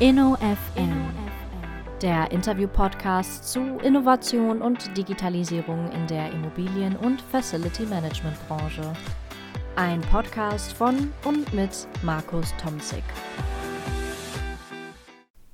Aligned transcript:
InnoFM, 0.00 1.10
der 2.00 2.30
Interview-Podcast 2.32 3.46
zu 3.52 3.60
Innovation 3.84 4.62
und 4.62 4.96
Digitalisierung 4.96 5.92
in 5.92 6.06
der 6.06 6.32
Immobilien- 6.32 6.96
und 6.96 7.20
Facility-Management-Branche. 7.20 8.94
Ein 9.76 10.00
Podcast 10.00 10.72
von 10.72 11.12
und 11.26 11.52
mit 11.52 11.86
Markus 12.02 12.54
Tomzig. 12.56 13.02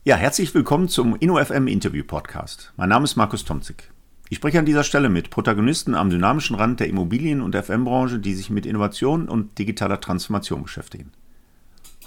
Ja, 0.04 0.14
herzlich 0.14 0.54
willkommen 0.54 0.86
zum 0.86 1.16
InnoFM 1.16 1.66
Interview 1.66 2.04
Podcast. 2.04 2.72
Mein 2.76 2.90
Name 2.90 3.02
ist 3.02 3.16
Markus 3.16 3.44
Tomzig. 3.44 3.90
Ich 4.28 4.36
spreche 4.36 4.60
an 4.60 4.64
dieser 4.64 4.84
Stelle 4.84 5.08
mit 5.08 5.30
Protagonisten 5.30 5.96
am 5.96 6.08
dynamischen 6.08 6.54
Rand 6.54 6.78
der 6.78 6.86
Immobilien- 6.86 7.42
und 7.42 7.56
FM-Branche, 7.56 8.20
die 8.20 8.34
sich 8.34 8.48
mit 8.50 8.64
Innovation 8.64 9.28
und 9.28 9.58
digitaler 9.58 10.00
Transformation 10.00 10.62
beschäftigen. 10.62 11.10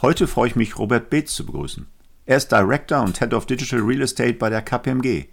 Heute 0.02 0.26
freue 0.26 0.48
ich 0.48 0.56
mich, 0.56 0.80
Robert 0.80 1.10
Beetz 1.10 1.36
zu 1.36 1.46
begrüßen. 1.46 1.86
Er 2.30 2.38
ist 2.38 2.52
Director 2.52 3.02
und 3.02 3.18
Head 3.18 3.34
of 3.34 3.48
Digital 3.48 3.80
Real 3.80 4.04
Estate 4.04 4.34
bei 4.34 4.52
der 4.52 4.62
KPMG. 4.62 5.26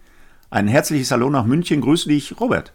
Ein 0.49 0.67
herzliches 0.67 1.11
Hallo 1.11 1.29
nach 1.29 1.45
München. 1.45 1.83
Grüße 1.83 2.09
dich, 2.09 2.41
Robert. 2.41 2.73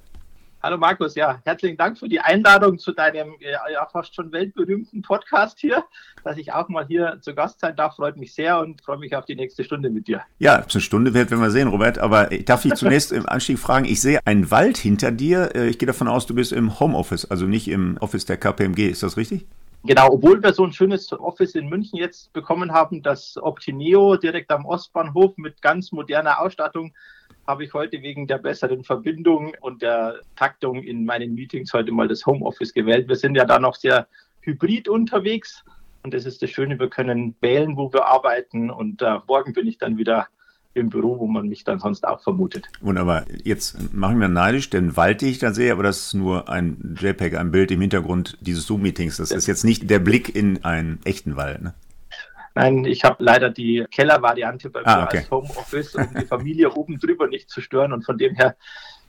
Hallo 0.61 0.77
Markus, 0.77 1.15
ja, 1.15 1.41
herzlichen 1.43 1.75
Dank 1.75 1.97
für 1.97 2.07
die 2.07 2.19
Einladung 2.19 2.77
zu 2.77 2.91
deinem 2.91 3.33
ja, 3.39 3.83
fast 3.91 4.13
schon 4.13 4.31
weltberühmten 4.31 5.01
Podcast 5.01 5.57
hier. 5.57 5.83
Dass 6.23 6.37
ich 6.37 6.53
auch 6.53 6.69
mal 6.69 6.85
hier 6.85 7.17
zu 7.21 7.33
Gast 7.33 7.61
sein 7.61 7.75
darf, 7.75 7.95
freut 7.95 8.15
mich 8.15 8.35
sehr 8.35 8.59
und 8.59 8.79
freue 8.83 8.99
mich 8.99 9.15
auf 9.15 9.25
die 9.25 9.35
nächste 9.35 9.63
Stunde 9.63 9.89
mit 9.89 10.07
dir. 10.07 10.21
Ja, 10.37 10.59
ob 10.59 10.69
es 10.69 10.75
eine 10.75 10.83
Stunde 10.83 11.15
wird, 11.15 11.31
werden 11.31 11.41
wir 11.41 11.49
sehen, 11.49 11.67
Robert. 11.67 11.97
Aber 11.97 12.31
ich 12.31 12.45
darf 12.45 12.61
dich 12.61 12.75
zunächst 12.75 13.11
im 13.11 13.27
Anstieg 13.27 13.57
fragen, 13.57 13.85
ich 13.85 14.01
sehe 14.01 14.19
einen 14.25 14.51
Wald 14.51 14.77
hinter 14.77 15.09
dir. 15.09 15.55
Äh, 15.55 15.69
ich 15.69 15.79
gehe 15.79 15.87
davon 15.87 16.07
aus, 16.07 16.27
du 16.27 16.35
bist 16.35 16.51
im 16.51 16.79
Homeoffice, 16.79 17.25
also 17.25 17.47
nicht 17.47 17.67
im 17.67 17.97
Office 17.97 18.25
der 18.25 18.37
KPMG. 18.37 18.87
Ist 18.87 19.01
das 19.01 19.17
richtig? 19.17 19.47
Genau, 19.83 20.11
obwohl 20.11 20.43
wir 20.43 20.53
so 20.53 20.63
ein 20.63 20.73
schönes 20.73 21.11
Office 21.11 21.55
in 21.55 21.67
München 21.67 21.97
jetzt 21.97 22.31
bekommen 22.33 22.71
haben, 22.71 23.01
das 23.01 23.35
Optineo 23.41 24.15
direkt 24.15 24.51
am 24.51 24.65
Ostbahnhof 24.65 25.35
mit 25.37 25.59
ganz 25.63 25.91
moderner 25.91 26.39
Ausstattung, 26.39 26.93
habe 27.47 27.63
ich 27.63 27.73
heute 27.73 28.03
wegen 28.03 28.27
der 28.27 28.37
besseren 28.37 28.83
Verbindung 28.83 29.55
und 29.61 29.81
der 29.81 30.19
Taktung 30.35 30.83
in 30.83 31.03
meinen 31.03 31.33
Meetings 31.33 31.73
heute 31.73 31.91
mal 31.91 32.07
das 32.07 32.27
Homeoffice 32.27 32.73
gewählt. 32.73 33.07
Wir 33.07 33.15
sind 33.15 33.33
ja 33.35 33.45
da 33.45 33.57
noch 33.57 33.73
sehr 33.73 34.07
hybrid 34.41 34.87
unterwegs 34.87 35.63
und 36.03 36.13
das 36.13 36.27
ist 36.27 36.43
das 36.43 36.51
Schöne, 36.51 36.79
wir 36.79 36.89
können 36.89 37.35
wählen, 37.41 37.75
wo 37.75 37.91
wir 37.91 38.05
arbeiten 38.05 38.69
und 38.69 39.01
äh, 39.01 39.17
morgen 39.27 39.53
bin 39.53 39.65
ich 39.65 39.79
dann 39.79 39.97
wieder 39.97 40.27
im 40.73 40.89
Büro, 40.89 41.19
wo 41.19 41.27
man 41.27 41.47
mich 41.47 41.63
dann 41.63 41.79
sonst 41.79 42.07
auch 42.07 42.21
vermutet. 42.21 42.67
Wunderbar. 42.81 43.25
Jetzt 43.43 43.93
mache 43.93 44.13
ich 44.13 44.17
mir 44.17 44.29
neidisch, 44.29 44.69
denn 44.69 44.95
Wald, 44.95 45.21
den 45.21 45.29
ich 45.29 45.39
da 45.39 45.53
sehe, 45.53 45.71
aber 45.71 45.83
das 45.83 46.07
ist 46.07 46.13
nur 46.13 46.49
ein 46.49 46.95
JPEG, 46.99 47.37
ein 47.37 47.51
Bild 47.51 47.71
im 47.71 47.81
Hintergrund 47.81 48.37
dieses 48.41 48.65
Zoom-Meetings. 48.67 49.17
Das 49.17 49.31
ist 49.31 49.47
jetzt 49.47 49.63
nicht 49.63 49.89
der 49.89 49.99
Blick 49.99 50.35
in 50.35 50.63
einen 50.63 50.99
echten 51.03 51.35
Wald. 51.35 51.61
Ne? 51.61 51.73
Nein, 52.53 52.85
ich 52.85 53.03
habe 53.03 53.23
leider 53.23 53.49
die 53.49 53.85
Kellervariante 53.91 54.69
bei 54.69 54.85
ah, 54.85 54.97
mir 54.97 55.03
okay. 55.03 55.17
als 55.19 55.31
Homeoffice, 55.31 55.95
um 55.95 56.07
die 56.19 56.25
Familie 56.25 56.71
oben 56.71 56.99
drüber 56.99 57.27
nicht 57.27 57.49
zu 57.49 57.61
stören. 57.61 57.93
Und 57.93 58.03
von 58.03 58.17
dem 58.17 58.35
her 58.35 58.55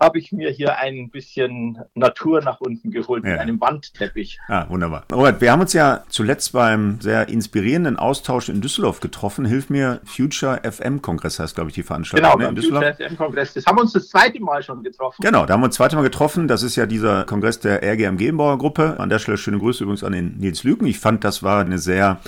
habe 0.03 0.19
ich 0.19 0.33
mir 0.33 0.50
hier 0.50 0.78
ein 0.78 1.11
bisschen 1.11 1.78
Natur 1.95 2.42
nach 2.42 2.61
unten 2.61 2.91
geholt 2.91 3.25
ja. 3.25 3.33
mit 3.33 3.41
einem 3.41 3.61
Wandteppich. 3.61 4.39
Ah, 4.48 4.67
wunderbar. 4.69 5.05
Robert, 5.12 5.41
wir 5.41 5.53
haben 5.53 5.61
uns 5.61 5.72
ja 5.72 6.03
zuletzt 6.08 6.53
beim 6.53 7.00
sehr 7.00 7.28
inspirierenden 7.28 7.97
Austausch 7.97 8.48
in 8.48 8.61
Düsseldorf 8.61 9.00
getroffen. 9.00 9.45
Hilf 9.45 9.70
mir, 9.70 10.00
Future 10.05 10.61
FM 10.69 11.03
Kongress 11.03 11.39
heißt, 11.39 11.55
glaube 11.55 11.70
ich, 11.70 11.75
die 11.75 11.83
Veranstaltung. 11.83 12.30
Genau, 12.30 12.42
ne, 12.42 12.48
in 12.48 12.55
Düsseldorf. 12.56 12.84
Future 12.84 13.08
FM 13.08 13.17
Kongress. 13.17 13.55
Das 13.55 13.67
haben 13.67 13.78
wir 13.78 13.83
uns 13.83 13.92
das 13.92 14.08
zweite 14.08 14.41
Mal 14.41 14.62
schon 14.62 14.83
getroffen. 14.83 15.23
Genau, 15.23 15.47
da 15.47 15.55
haben 15.55 15.61
wir 15.61 15.67
uns 15.67 15.77
das 15.77 15.84
zweite 15.84 15.97
Mal 15.97 16.03
getroffen. 16.03 16.48
Das 16.48 16.62
ist 16.62 16.77
ja 16.77 16.86
dieser 16.86 17.25
Kongress 17.25 17.61
der 17.61 17.83
RGM 17.83 18.17
Gegenbauer 18.17 18.58
Gruppe. 18.58 18.97
An 18.98 19.08
der 19.08 19.20
Stelle 19.20 19.39
schöne 19.39 19.58
Grüße 19.58 19.84
übrigens 19.84 20.03
an 20.03 20.12
den 20.12 20.39
Nils 20.39 20.64
Lüken. 20.64 20.86
Ich 20.86 20.98
fand, 20.98 21.23
das 21.23 21.42
war 21.42 21.61
eine 21.61 21.78
sehr 21.78 22.20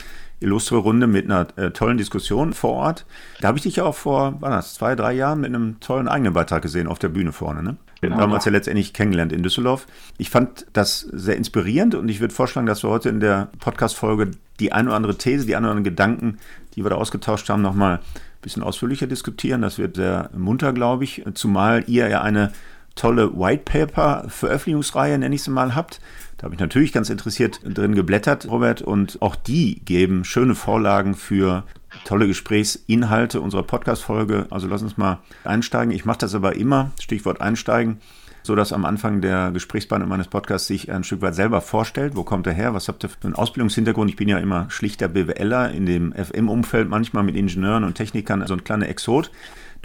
illustre 0.45 0.77
Runde 0.77 1.07
mit 1.07 1.25
einer 1.25 1.47
äh, 1.57 1.71
tollen 1.71 1.99
Diskussion 1.99 2.53
vor 2.53 2.73
Ort. 2.73 3.07
Da 3.41 3.49
habe 3.49 3.59
ich 3.59 3.65
dich 3.65 3.77
ja 3.77 3.85
auch 3.85 3.95
vor, 3.95 4.41
war 4.41 4.51
das, 4.51 4.75
zwei, 4.75 4.95
drei 4.95 5.13
Jahren 5.13 5.41
mit 5.41 5.55
einem 5.55 5.81
tollen 5.81 6.07
eigenen 6.07 6.33
Beitrag 6.33 6.63
gesehen 6.63 6.87
auf 6.87 6.99
der 6.99 7.09
Bühne 7.09 7.33
vorne. 7.33 7.63
Ne? 7.63 7.77
Genau. 8.01 8.33
Uns 8.33 8.45
ja 8.45 8.53
letztendlich 8.53 8.93
kennengelernt 8.93 9.33
in 9.33 9.43
Düsseldorf. 9.43 9.87
Ich 10.19 10.31
fand 10.31 10.67
das 10.73 11.01
sehr 11.01 11.37
inspirierend 11.37 11.95
und 11.95 12.09
ich 12.09 12.21
würde 12.21 12.35
vorschlagen, 12.35 12.67
dass 12.67 12.83
wir 12.83 12.91
heute 12.91 13.09
in 13.09 13.21
der 13.21 13.49
Podcast-Folge 13.59 14.31
die 14.61 14.73
eine 14.73 14.89
oder 14.89 14.97
andere 14.97 15.17
These, 15.17 15.47
die 15.47 15.57
ein 15.57 15.65
oder 15.65 15.73
anderen 15.73 15.85
Gedanken, 15.85 16.39
die 16.75 16.85
wir 16.85 16.91
da 16.91 16.97
ausgetauscht 16.97 17.49
haben, 17.49 17.63
nochmal 17.63 17.97
ein 17.97 18.01
bisschen 18.43 18.63
ausführlicher 18.63 19.07
diskutieren. 19.07 19.63
Das 19.63 19.79
wird 19.79 19.97
sehr 19.97 20.31
munter, 20.37 20.73
glaube 20.73 21.05
ich, 21.05 21.25
zumal 21.35 21.85
ihr 21.87 22.09
ja 22.09 22.21
eine 22.21 22.53
tolle 22.95 23.33
White 23.39 23.63
Paper 23.65 24.25
Veröffentlichungsreihe, 24.29 25.19
nenne 25.19 25.35
ich 25.35 25.43
sie 25.43 25.51
mal, 25.51 25.75
habt. 25.75 26.01
Da 26.37 26.45
habe 26.45 26.55
ich 26.55 26.61
natürlich 26.61 26.93
ganz 26.93 27.11
interessiert 27.11 27.61
drin 27.65 27.95
geblättert, 27.95 28.49
Robert, 28.51 28.83
und 28.83 29.21
auch 29.23 29.37
die 29.37 29.81
geben 29.85 30.25
schöne 30.25 30.55
Vorlagen 30.55 31.15
für 31.15 31.65
tolle 32.05 32.27
Gesprächsinhalte 32.27 33.41
unserer 33.41 33.63
Podcast-Folge. 33.63 34.47
Also 34.51 34.67
lass 34.67 34.83
uns 34.83 34.97
mal 34.97 35.21
einsteigen. 35.45 35.93
Ich 35.95 36.05
mache 36.05 36.19
das 36.19 36.35
aber 36.35 36.57
immer, 36.57 36.91
Stichwort 37.01 37.41
einsteigen, 37.41 37.99
so 38.43 38.55
dass 38.57 38.73
am 38.73 38.85
Anfang 38.85 39.21
der 39.21 39.53
Gesprächsbahn 39.53 40.07
meines 40.09 40.29
Podcasts 40.29 40.67
sich 40.67 40.91
ein 40.91 41.05
Stück 41.05 41.23
weit 41.23 41.35
selber 41.35 41.61
vorstellt. 41.61 42.17
Wo 42.17 42.25
kommt 42.25 42.47
er 42.47 42.53
her? 42.53 42.75
Was 42.75 42.89
habt 42.89 43.05
ihr 43.05 43.09
für 43.09 43.17
einen 43.23 43.35
Ausbildungshintergrund? 43.35 44.11
Ich 44.11 44.17
bin 44.17 44.29
ja 44.29 44.39
immer 44.39 44.69
schlichter 44.71 45.09
BWLer 45.09 45.71
in 45.71 45.87
dem 45.87 46.13
FM-Umfeld, 46.13 46.89
manchmal 46.89 47.23
mit 47.23 47.37
Ingenieuren 47.37 47.85
und 47.85 47.95
Technikern, 47.95 48.45
so 48.47 48.55
ein 48.55 48.65
kleiner 48.65 48.89
Exot. 48.89 49.31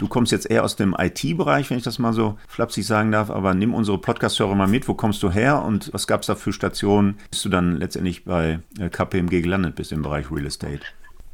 Du 0.00 0.08
kommst 0.08 0.32
jetzt 0.32 0.50
eher 0.50 0.64
aus 0.64 0.76
dem 0.76 0.96
IT-Bereich, 0.98 1.68
wenn 1.68 1.76
ich 1.76 1.84
das 1.84 1.98
mal 1.98 2.14
so 2.14 2.38
flapsig 2.48 2.86
sagen 2.86 3.12
darf, 3.12 3.28
aber 3.28 3.52
nimm 3.52 3.74
unsere 3.74 3.98
Podcast-Hörer 3.98 4.54
mal 4.54 4.66
mit. 4.66 4.88
Wo 4.88 4.94
kommst 4.94 5.22
du 5.22 5.30
her 5.30 5.62
und 5.62 5.92
was 5.92 6.06
gab 6.06 6.22
es 6.22 6.28
da 6.28 6.36
für 6.36 6.54
Stationen, 6.54 7.18
bis 7.30 7.42
du 7.42 7.50
dann 7.50 7.76
letztendlich 7.76 8.24
bei 8.24 8.60
äh, 8.78 8.88
KPMG 8.88 9.42
gelandet 9.42 9.74
bist 9.74 9.92
im 9.92 10.00
Bereich 10.00 10.30
Real 10.30 10.46
Estate? 10.46 10.80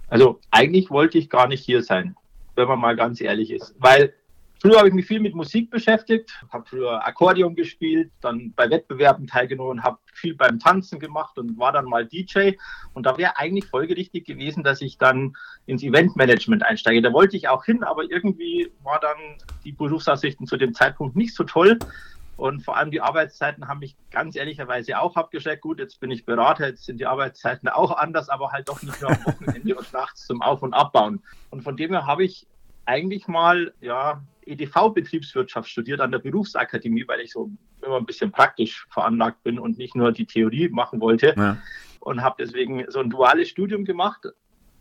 Also 0.08 0.40
eigentlich 0.50 0.90
wollte 0.90 1.16
ich 1.16 1.30
gar 1.30 1.46
nicht 1.46 1.64
hier 1.64 1.84
sein, 1.84 2.16
wenn 2.56 2.66
man 2.66 2.80
mal 2.80 2.96
ganz 2.96 3.20
ehrlich 3.20 3.52
ist, 3.52 3.72
weil 3.78 4.12
Früher 4.62 4.78
habe 4.78 4.88
ich 4.88 4.94
mich 4.94 5.06
viel 5.06 5.20
mit 5.20 5.34
Musik 5.34 5.70
beschäftigt, 5.70 6.32
habe 6.50 6.64
früher 6.66 7.06
Akkordeon 7.06 7.54
gespielt, 7.54 8.10
dann 8.22 8.52
bei 8.56 8.70
Wettbewerben 8.70 9.26
teilgenommen, 9.26 9.82
habe 9.82 9.98
viel 10.14 10.34
beim 10.34 10.58
Tanzen 10.58 10.98
gemacht 10.98 11.38
und 11.38 11.58
war 11.58 11.72
dann 11.72 11.84
mal 11.84 12.06
DJ. 12.06 12.52
Und 12.94 13.04
da 13.04 13.18
wäre 13.18 13.38
eigentlich 13.38 13.66
folgerichtig 13.66 14.24
gewesen, 14.24 14.64
dass 14.64 14.80
ich 14.80 14.96
dann 14.96 15.36
ins 15.66 15.82
Eventmanagement 15.82 16.64
einsteige. 16.64 17.02
Da 17.02 17.12
wollte 17.12 17.36
ich 17.36 17.48
auch 17.48 17.64
hin, 17.64 17.84
aber 17.84 18.10
irgendwie 18.10 18.72
war 18.82 18.98
dann 18.98 19.16
die 19.64 19.72
Berufsaussichten 19.72 20.46
zu 20.46 20.56
dem 20.56 20.72
Zeitpunkt 20.72 21.16
nicht 21.16 21.34
so 21.34 21.44
toll. 21.44 21.78
Und 22.36 22.62
vor 22.62 22.76
allem 22.76 22.90
die 22.90 23.00
Arbeitszeiten 23.00 23.68
haben 23.68 23.80
mich 23.80 23.96
ganz 24.10 24.36
ehrlicherweise 24.36 24.98
auch 25.00 25.16
abgeschreckt. 25.16 25.62
Gut, 25.62 25.78
jetzt 25.78 26.00
bin 26.00 26.10
ich 26.10 26.24
Berater, 26.24 26.68
jetzt 26.68 26.84
sind 26.84 26.98
die 26.98 27.06
Arbeitszeiten 27.06 27.68
auch 27.68 27.92
anders, 27.92 28.28
aber 28.28 28.52
halt 28.52 28.68
doch 28.68 28.82
nicht 28.82 29.00
nur 29.00 29.10
am 29.10 29.24
Wochenende 29.24 29.74
und 29.74 29.92
nachts 29.92 30.26
zum 30.26 30.42
Auf- 30.42 30.62
und 30.62 30.74
Abbauen. 30.74 31.22
Und 31.50 31.62
von 31.62 31.76
dem 31.76 31.92
her 31.92 32.06
habe 32.06 32.24
ich 32.24 32.46
eigentlich 32.84 33.26
mal 33.26 33.72
ja, 33.80 34.22
EDV-Betriebswirtschaft 34.46 35.68
studiert 35.68 36.00
an 36.00 36.12
der 36.12 36.18
Berufsakademie, 36.18 37.06
weil 37.06 37.20
ich 37.20 37.32
so 37.32 37.50
immer 37.82 37.96
ein 37.96 38.06
bisschen 38.06 38.32
praktisch 38.32 38.86
veranlagt 38.90 39.42
bin 39.42 39.58
und 39.58 39.78
nicht 39.78 39.94
nur 39.94 40.12
die 40.12 40.26
Theorie 40.26 40.68
machen 40.68 41.00
wollte. 41.00 41.34
Ja. 41.36 41.58
Und 42.00 42.22
habe 42.22 42.36
deswegen 42.38 42.84
so 42.88 43.00
ein 43.00 43.10
duales 43.10 43.48
Studium 43.48 43.84
gemacht. 43.84 44.26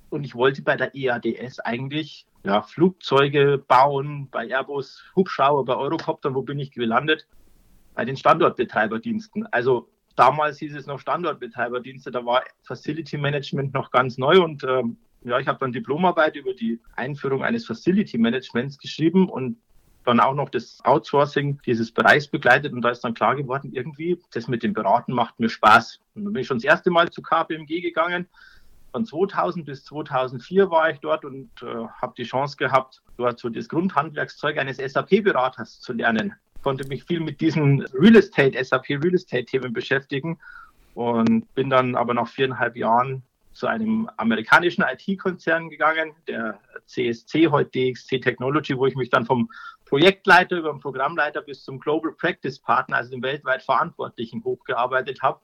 Und 0.10 0.24
ich 0.24 0.36
wollte 0.36 0.62
bei 0.62 0.76
der 0.76 0.96
EADS 0.96 1.60
eigentlich 1.60 2.28
ja, 2.44 2.62
Flugzeuge 2.62 3.58
bauen, 3.68 4.30
bei 4.30 4.48
Airbus, 4.48 5.04
Hubschrauber, 5.16 5.66
bei 5.66 5.76
Eurocopter. 5.76 6.36
Wo 6.36 6.44
bin 6.44 6.60
ich 6.60 6.72
gelandet? 6.72 7.28
Bei 7.96 8.06
den 8.06 8.16
Standortbetreiberdiensten. 8.16 9.48
Also 9.48 9.90
damals 10.16 10.60
hieß 10.60 10.76
es 10.76 10.86
noch 10.86 11.00
Standortbetreiberdienste, 11.00 12.12
da 12.12 12.26
war 12.26 12.44
Facility 12.64 13.18
Management 13.18 13.74
noch 13.74 13.92
ganz 13.92 14.18
neu 14.18 14.42
und 14.42 14.64
ähm, 14.64 14.98
ja, 15.26 15.40
ich 15.40 15.48
habe 15.48 15.60
dann 15.60 15.74
Diplomarbeit 15.74 16.36
über 16.36 16.54
die 16.54 16.80
Einführung 16.96 17.44
eines 17.44 17.66
Facility 17.66 18.18
Managements 18.18 18.78
geschrieben 18.78 19.28
und 19.28 19.58
dann 20.06 20.20
auch 20.20 20.36
noch 20.36 20.50
das 20.50 20.80
Outsourcing 20.84 21.60
dieses 21.66 21.92
Bereichs 21.92 22.28
begleitet 22.28 22.74
und 22.74 22.84
da 22.84 22.90
ist 22.90 23.02
dann 23.02 23.16
klar 23.16 23.36
geworden, 23.36 23.72
irgendwie, 23.74 24.22
das 24.34 24.48
mit 24.48 24.62
dem 24.62 24.74
Beraten 24.74 25.14
macht 25.14 25.40
mir 25.40 25.50
Spaß. 25.50 26.00
Und 26.14 26.26
dann 26.26 26.34
bin 26.34 26.42
ich 26.42 26.48
schon 26.48 26.58
das 26.58 26.64
erste 26.64 26.92
Mal 26.92 27.10
zu 27.10 27.24
KPMG 27.24 27.82
gegangen. 27.82 28.28
Von 28.92 29.06
2000 29.06 29.66
bis 29.66 29.84
2004 29.86 30.70
war 30.70 30.92
ich 30.92 31.00
dort 31.00 31.26
und 31.26 31.50
äh, 31.64 31.88
habe 32.02 32.14
die 32.18 32.24
Chance 32.24 32.56
gehabt, 32.56 33.02
dort 33.18 33.40
so 33.40 33.50
das 33.50 33.68
Grundhandwerkszeug 33.68 34.58
eines 34.58 34.78
SAP-Beraters 34.78 35.82
zu 35.82 35.94
lernen. 35.94 36.36
Konnte 36.62 36.88
mich 36.88 37.04
viel 37.04 37.20
mit 37.20 37.42
diesen 37.42 37.82
Real 37.94 38.16
Estate, 38.16 38.64
SAP 38.64 38.90
Real 38.90 39.16
Estate-Themen 39.16 39.74
beschäftigen 39.74 40.38
und 40.94 41.54
bin 41.56 41.70
dann 41.70 41.96
aber 41.96 42.14
nach 42.14 42.28
viereinhalb 42.28 42.78
Jahren 42.78 43.24
zu 43.56 43.68
einem 43.68 44.10
amerikanischen 44.18 44.84
IT-Konzern 44.84 45.70
gegangen, 45.70 46.14
der 46.28 46.60
CSC, 46.88 47.48
heute 47.48 47.72
DXC 47.72 48.20
Technology, 48.22 48.78
wo 48.78 48.86
ich 48.86 48.96
mich 48.96 49.10
dann 49.10 49.26
vom 49.26 49.50
Projektleiter 49.86 50.58
über 50.58 50.72
den 50.72 50.82
Programmleiter 50.82 51.42
bis 51.42 51.64
zum 51.64 51.80
Global 51.80 52.12
Practice 52.12 52.60
Partner, 52.60 52.98
also 52.98 53.12
dem 53.12 53.24
weltweit 53.24 53.64
Verantwortlichen, 53.64 54.44
hochgearbeitet 54.44 55.22
habe 55.22 55.40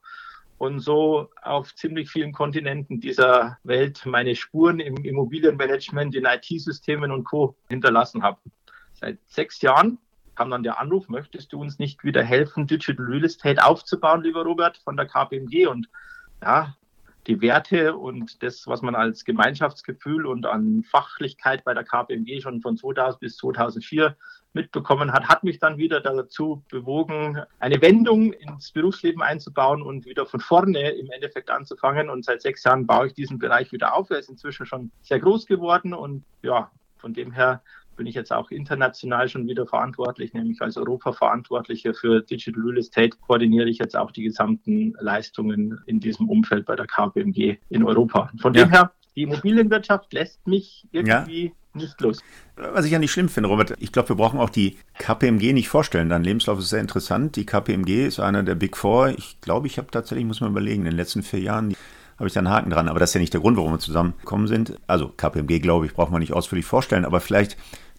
und 0.58 0.80
so 0.80 1.30
auf 1.40 1.74
ziemlich 1.74 2.10
vielen 2.10 2.32
Kontinenten 2.32 3.00
dieser 3.00 3.58
Welt 3.64 4.04
meine 4.04 4.36
Spuren 4.36 4.78
im 4.78 4.96
Immobilienmanagement, 4.96 6.14
in 6.14 6.26
IT-Systemen 6.26 7.10
und 7.10 7.24
Co. 7.24 7.56
hinterlassen 7.70 8.22
habe. 8.22 8.38
Seit 8.92 9.18
sechs 9.26 9.62
Jahren 9.62 9.98
kam 10.34 10.50
dann 10.50 10.62
der 10.62 10.78
Anruf, 10.78 11.08
möchtest 11.08 11.52
du 11.54 11.60
uns 11.60 11.78
nicht 11.78 12.04
wieder 12.04 12.22
helfen, 12.22 12.66
Digital 12.66 13.06
Real 13.06 13.24
Estate 13.24 13.64
aufzubauen, 13.64 14.22
lieber 14.22 14.44
Robert, 14.44 14.76
von 14.84 14.98
der 14.98 15.06
KPMG? 15.06 15.66
Und 15.66 15.88
ja, 16.42 16.76
die 17.26 17.40
Werte 17.40 17.96
und 17.96 18.42
das, 18.42 18.66
was 18.66 18.82
man 18.82 18.94
als 18.94 19.24
Gemeinschaftsgefühl 19.24 20.26
und 20.26 20.46
an 20.46 20.82
Fachlichkeit 20.82 21.64
bei 21.64 21.74
der 21.74 21.84
KPMG 21.84 22.40
schon 22.40 22.60
von 22.60 22.76
2000 22.76 23.20
bis 23.20 23.36
2004 23.36 24.16
mitbekommen 24.54 25.12
hat, 25.12 25.28
hat 25.28 25.44
mich 25.44 25.58
dann 25.58 25.78
wieder 25.78 26.00
dazu 26.00 26.62
bewogen, 26.70 27.40
eine 27.58 27.80
Wendung 27.80 28.32
ins 28.32 28.72
Berufsleben 28.72 29.22
einzubauen 29.22 29.82
und 29.82 30.04
wieder 30.04 30.26
von 30.26 30.40
vorne 30.40 30.90
im 30.90 31.10
Endeffekt 31.10 31.50
anzufangen. 31.50 32.10
Und 32.10 32.24
seit 32.24 32.42
sechs 32.42 32.64
Jahren 32.64 32.86
baue 32.86 33.06
ich 33.06 33.14
diesen 33.14 33.38
Bereich 33.38 33.72
wieder 33.72 33.94
auf. 33.94 34.10
Er 34.10 34.18
ist 34.18 34.28
inzwischen 34.28 34.66
schon 34.66 34.90
sehr 35.02 35.20
groß 35.20 35.46
geworden 35.46 35.94
und 35.94 36.24
ja, 36.42 36.70
von 36.98 37.14
dem 37.14 37.32
her 37.32 37.62
bin 37.96 38.06
ich 38.06 38.14
jetzt 38.14 38.32
auch 38.32 38.50
international 38.50 39.28
schon 39.28 39.46
wieder 39.46 39.66
verantwortlich, 39.66 40.32
nämlich 40.32 40.60
als 40.60 40.76
Europa-Verantwortlicher 40.76 41.94
für 41.94 42.20
Digital 42.20 42.62
Real 42.62 42.78
Estate 42.78 43.16
koordiniere 43.20 43.68
ich 43.68 43.78
jetzt 43.78 43.96
auch 43.96 44.10
die 44.10 44.22
gesamten 44.22 44.94
Leistungen 45.00 45.80
in 45.86 46.00
diesem 46.00 46.28
Umfeld 46.28 46.66
bei 46.66 46.76
der 46.76 46.86
KPMG 46.86 47.58
in 47.68 47.84
Europa. 47.84 48.30
Von 48.40 48.54
ja. 48.54 48.64
dem 48.64 48.70
her, 48.70 48.92
die 49.16 49.22
Immobilienwirtschaft 49.22 50.12
lässt 50.12 50.46
mich 50.46 50.86
irgendwie 50.92 51.44
ja 51.46 51.52
nicht 51.74 52.00
los. 52.00 52.20
Was 52.56 52.84
ich 52.84 52.92
ja 52.92 52.98
nicht 52.98 53.12
schlimm 53.12 53.28
finde, 53.28 53.48
Robert, 53.48 53.74
ich 53.78 53.92
glaube, 53.92 54.10
wir 54.10 54.16
brauchen 54.16 54.38
auch 54.38 54.50
die 54.50 54.76
KPMG 54.98 55.52
nicht 55.52 55.68
vorstellen. 55.68 56.08
Dein 56.08 56.24
Lebenslauf 56.24 56.58
ist 56.58 56.70
sehr 56.70 56.80
interessant. 56.80 57.36
Die 57.36 57.46
KPMG 57.46 58.06
ist 58.06 58.20
einer 58.20 58.42
der 58.42 58.54
Big 58.54 58.76
Four. 58.76 59.10
Ich 59.10 59.40
glaube, 59.40 59.66
ich 59.66 59.78
habe 59.78 59.90
tatsächlich, 59.90 60.26
muss 60.26 60.40
man 60.40 60.50
überlegen, 60.50 60.82
in 60.82 60.90
den 60.90 60.96
letzten 60.96 61.22
vier 61.22 61.40
Jahren 61.40 61.74
habe 62.22 62.28
ich 62.28 62.34
da 62.34 62.40
einen 62.40 62.50
Haken 62.50 62.70
dran. 62.70 62.88
Aber 62.88 63.00
das 63.00 63.10
ist 63.10 63.14
ja 63.14 63.20
nicht 63.20 63.32
der 63.32 63.40
Grund, 63.40 63.56
warum 63.56 63.72
wir 63.72 63.80
zusammengekommen 63.80 64.46
sind. 64.46 64.78
Also 64.86 65.08
KPMG, 65.08 65.58
glaube 65.58 65.86
ich, 65.86 65.92
braucht 65.92 66.12
man 66.12 66.20
nicht 66.20 66.32
ausführlich 66.32 66.64
vorstellen. 66.64 67.04
Aber 67.04 67.20
vielleicht 67.20 67.56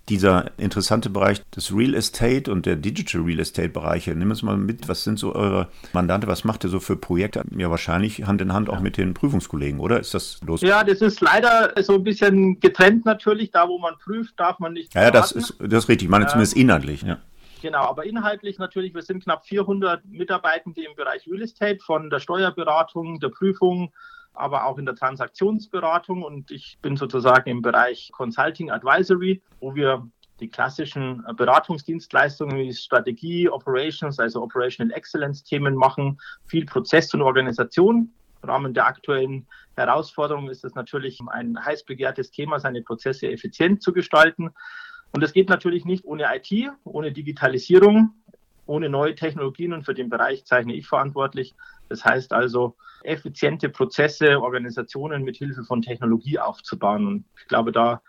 dieser 0.08 0.52
interessante 0.58 1.10
Bereich 1.10 1.42
des 1.50 1.76
Real 1.76 1.94
Estate 1.94 2.50
und 2.50 2.66
der 2.66 2.78
Digital 2.78 3.22
Real 3.22 3.40
Estate 3.40 3.68
Bereiche. 3.68 4.16
Nimm 4.16 4.32
es 4.32 4.42
mal 4.42 4.56
mit, 4.56 4.88
was 4.88 5.04
sind 5.04 5.20
so 5.20 5.36
eure 5.36 5.68
Mandante, 5.92 6.28
was 6.28 6.46
macht 6.46 6.64
ihr 6.64 6.70
so 6.70 6.80
für 6.80 6.96
Projekte? 6.96 7.44
Ja, 7.58 7.70
wahrscheinlich 7.70 8.26
Hand 8.26 8.42
in 8.42 8.54
Hand 8.54 8.70
auch 8.70 8.80
mit 8.80 8.96
den 8.96 9.14
Prüfungskollegen, 9.14 9.82
oder? 9.82 10.00
Ist 10.00 10.14
das 10.14 10.40
los? 10.46 10.62
Ja, 10.62 10.86
das 10.86 11.02
ist 11.02 11.20
leider 11.20 11.74
so 11.84 11.96
ein 11.96 12.04
bisschen 12.04 12.62
getrennt 12.62 13.06
natürlich. 13.06 13.52
Da, 13.52 13.68
wo 13.68 13.78
man 13.78 13.96
prüft, 13.98 14.40
darf 14.40 14.60
man 14.60 14.72
nicht. 14.72 14.94
Ja, 14.94 15.04
ja 15.04 15.12
das 15.12 15.34
ist, 15.34 15.56
das 15.60 15.84
ist 15.84 15.90
richtig. 15.90 16.06
Ich 16.06 16.12
meine 16.12 16.28
zumindest 16.28 16.56
inhaltlich, 16.56 17.02
ja. 17.02 17.18
Genau, 17.62 17.86
aber 17.86 18.06
inhaltlich 18.06 18.60
natürlich, 18.60 18.94
wir 18.94 19.04
sind 19.04 19.24
knapp 19.24 19.46
400 19.46 20.04
Mitarbeitende 20.06 20.82
im 20.84 20.96
Bereich 20.96 21.26
Real 21.28 21.42
Estate, 21.42 21.80
von 21.80 22.10
der 22.10 22.20
Steuerberatung, 22.20 23.22
der 23.22 23.30
Prüfung, 23.30 23.94
aber 24.34 24.66
auch 24.66 24.78
in 24.78 24.86
der 24.86 24.96
Transaktionsberatung 24.96 26.24
und 26.24 26.52
ich 26.52 26.78
bin 26.82 26.98
sozusagen 26.98 27.50
im 27.50 27.62
Bereich 27.62 28.10
Consulting 28.12 28.72
Advisory, 28.72 29.42
wo 29.60 29.76
wir 29.76 30.08
die 30.40 30.50
klassischen 30.50 31.24
Beratungsdienstleistungen 31.38 32.58
wie 32.58 32.74
Strategie, 32.74 33.48
Operations, 33.50 34.20
also 34.20 34.42
Operational 34.42 34.96
Excellence 34.96 35.44
Themen 35.44 35.76
machen, 35.76 36.20
viel 36.46 36.66
Prozess 36.66 37.14
und 37.14 37.22
Organisation. 37.22 38.12
Im 38.42 38.50
Rahmen 38.50 38.74
der 38.74 38.88
aktuellen 38.88 39.48
Herausforderungen 39.76 40.50
ist 40.50 40.66
es 40.66 40.76
natürlich 40.76 41.20
ein 41.28 41.58
heiß 41.64 41.86
begehrtes 41.86 42.32
Thema, 42.32 42.60
seine 42.60 42.82
Prozesse 42.82 43.32
effizient 43.32 43.82
zu 43.82 43.94
gestalten. 43.94 44.50
Und 45.12 45.22
das 45.22 45.32
geht 45.32 45.48
natürlich 45.48 45.86
nicht 45.86 46.06
ohne 46.06 46.26
IT, 46.36 46.72
ohne 46.84 47.12
Digitalisierung, 47.12 48.16
ohne 48.66 48.90
neue 48.90 49.16
Technologien 49.16 49.74
und 49.74 49.84
für 49.84 49.94
den 49.94 50.10
Bereich 50.10 50.46
zeichne 50.46 50.74
ich 50.74 50.88
verantwortlich. 50.88 51.54
Das 51.90 52.06
heißt 52.06 52.34
also, 52.34 52.76
effiziente 53.04 53.70
Prozesse, 53.70 54.42
Organisationen 54.42 55.24
mit 55.24 55.38
Hilfe 55.38 55.64
von 55.64 55.82
Technologie 55.82 56.40
aufzubauen. 56.40 57.06
Und 57.06 57.26
ich 57.40 57.48
glaube, 57.48 57.72
da 57.72 58.02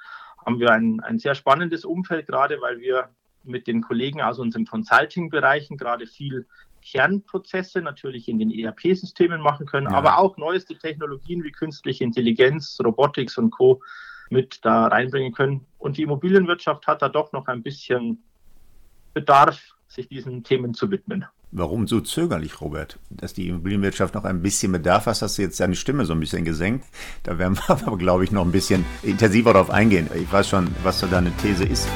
haben 0.44 0.60
wir 0.60 0.70
ein, 0.70 1.00
ein 1.00 1.18
sehr 1.18 1.34
spannendes 1.34 1.84
Umfeld, 1.84 2.26
gerade 2.26 2.60
weil 2.60 2.80
wir 2.80 3.08
mit 3.42 3.66
den 3.66 3.82
Kollegen 3.82 4.22
aus 4.22 4.38
unseren 4.38 4.64
Consulting-Bereichen 4.64 5.76
gerade 5.76 6.06
viel 6.06 6.46
Kernprozesse 6.82 7.80
natürlich 7.80 8.28
in 8.28 8.38
den 8.38 8.50
ERP-Systemen 8.50 9.40
machen 9.40 9.66
können, 9.66 9.90
ja. 9.90 9.96
aber 9.96 10.18
auch 10.18 10.36
neueste 10.36 10.76
Technologien 10.76 11.42
wie 11.42 11.50
künstliche 11.50 12.04
Intelligenz, 12.04 12.78
Robotics 12.82 13.38
und 13.38 13.50
Co. 13.50 13.82
mit 14.30 14.64
da 14.64 14.86
reinbringen 14.86 15.32
können. 15.32 15.66
Und 15.78 15.96
die 15.96 16.02
Immobilienwirtschaft 16.02 16.86
hat 16.86 17.02
da 17.02 17.08
doch 17.08 17.32
noch 17.32 17.46
ein 17.46 17.62
bisschen 17.62 18.22
Bedarf, 19.14 19.73
sich 19.94 20.08
diesen 20.08 20.42
Themen 20.42 20.74
zu 20.74 20.90
widmen. 20.90 21.24
Warum 21.52 21.86
so 21.86 22.00
zögerlich, 22.00 22.60
Robert? 22.60 22.98
Dass 23.10 23.32
die 23.32 23.48
Immobilienwirtschaft 23.48 24.14
noch 24.14 24.24
ein 24.24 24.42
bisschen 24.42 24.72
Bedarf 24.72 25.06
hat, 25.06 25.22
hast 25.22 25.38
du 25.38 25.42
jetzt 25.42 25.60
deine 25.60 25.76
Stimme 25.76 26.04
so 26.04 26.12
ein 26.12 26.20
bisschen 26.20 26.44
gesenkt. 26.44 26.84
Da 27.22 27.38
werden 27.38 27.56
wir 27.56 27.70
aber, 27.70 27.96
glaube 27.96 28.24
ich, 28.24 28.32
noch 28.32 28.44
ein 28.44 28.50
bisschen 28.50 28.84
intensiver 29.02 29.52
darauf 29.52 29.70
eingehen. 29.70 30.08
Ich 30.14 30.30
weiß 30.32 30.48
schon, 30.48 30.68
was 30.82 30.98
so 30.98 31.06
deine 31.06 31.30
These 31.36 31.64
ist. 31.64 31.88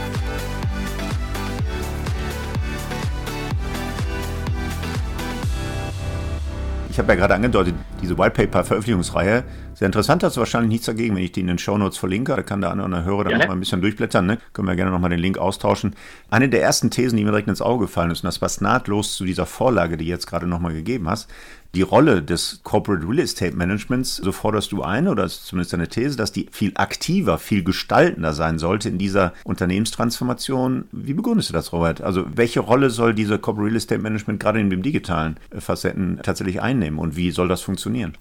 Ich 6.91 7.00
habe 7.00 7.12
ja 7.12 7.19
gerade 7.19 7.35
angedeutet, 7.35 7.75
diese 8.03 8.19
Whitepaper-Veröffentlichungsreihe, 8.19 9.45
sehr 9.78 9.86
interessant, 9.86 10.25
hast 10.25 10.36
du 10.36 10.40
wahrscheinlich 10.40 10.70
nichts 10.70 10.86
dagegen, 10.86 11.14
wenn 11.14 11.22
ich 11.22 11.30
die 11.30 11.38
in 11.38 11.46
den 11.46 11.56
Shownotes 11.56 11.98
verlinke. 11.98 12.34
Da 12.34 12.42
kann 12.42 12.60
der 12.60 12.72
andere 12.72 12.88
oder 12.88 13.04
Hörer 13.04 13.22
dann 13.22 13.32
ja, 13.34 13.38
noch 13.38 13.46
mal 13.46 13.52
ein 13.52 13.60
bisschen 13.60 13.80
durchblättern. 13.80 14.26
Ne? 14.26 14.38
Können 14.52 14.66
wir 14.66 14.75
gerne 14.75 14.90
nochmal 14.90 15.10
den 15.10 15.20
Link 15.20 15.38
austauschen. 15.38 15.94
Eine 16.30 16.48
der 16.48 16.62
ersten 16.62 16.90
Thesen, 16.90 17.16
die 17.16 17.22
mir 17.22 17.30
direkt 17.30 17.46
ins 17.46 17.62
Auge 17.62 17.84
gefallen 17.84 18.10
ist, 18.10 18.25
und 18.25 18.26
das 18.26 18.40
passt 18.40 18.60
nahtlos 18.60 19.14
zu 19.14 19.25
dieser 19.25 19.46
Vorlage, 19.46 19.96
die 19.96 20.04
du 20.04 20.10
jetzt 20.10 20.26
gerade 20.26 20.48
nochmal 20.48 20.72
gegeben 20.72 21.08
hast, 21.08 21.30
die 21.76 21.82
Rolle 21.82 22.25
des 22.25 22.62
Corporate 22.64 23.06
Real 23.06 23.20
Estate 23.20 23.54
Managements, 23.54 24.16
so 24.16 24.32
forderst 24.32 24.72
du 24.72 24.82
ein, 24.82 25.06
oder 25.06 25.22
ist 25.22 25.46
zumindest 25.46 25.75
eine 25.75 25.86
These, 25.86 26.16
dass 26.16 26.32
die 26.32 26.48
viel 26.50 26.72
aktiver, 26.75 27.38
viel 27.38 27.62
gestaltender 27.62 28.32
sein 28.32 28.58
sollte 28.58 28.88
in 28.88 28.98
dieser 28.98 29.32
Unternehmenstransformation. 29.44 30.88
Wie 30.90 31.14
begründest 31.14 31.50
du 31.50 31.52
das, 31.52 31.72
Robert? 31.72 32.00
Also 32.00 32.25
welche 32.34 32.58
Rolle 32.58 32.90
soll 32.90 33.14
dieser 33.14 33.38
Corporate 33.38 33.69
Real 33.69 33.76
Estate 33.76 34.02
Management 34.02 34.40
gerade 34.40 34.58
in 34.58 34.70
den 34.70 34.82
digitalen 34.82 35.36
Facetten 35.56 36.19
tatsächlich 36.25 36.60
einnehmen 36.60 36.98
und 36.98 37.14
wie 37.14 37.30
soll 37.30 37.46
das 37.46 37.60
funktionieren? 37.60 38.14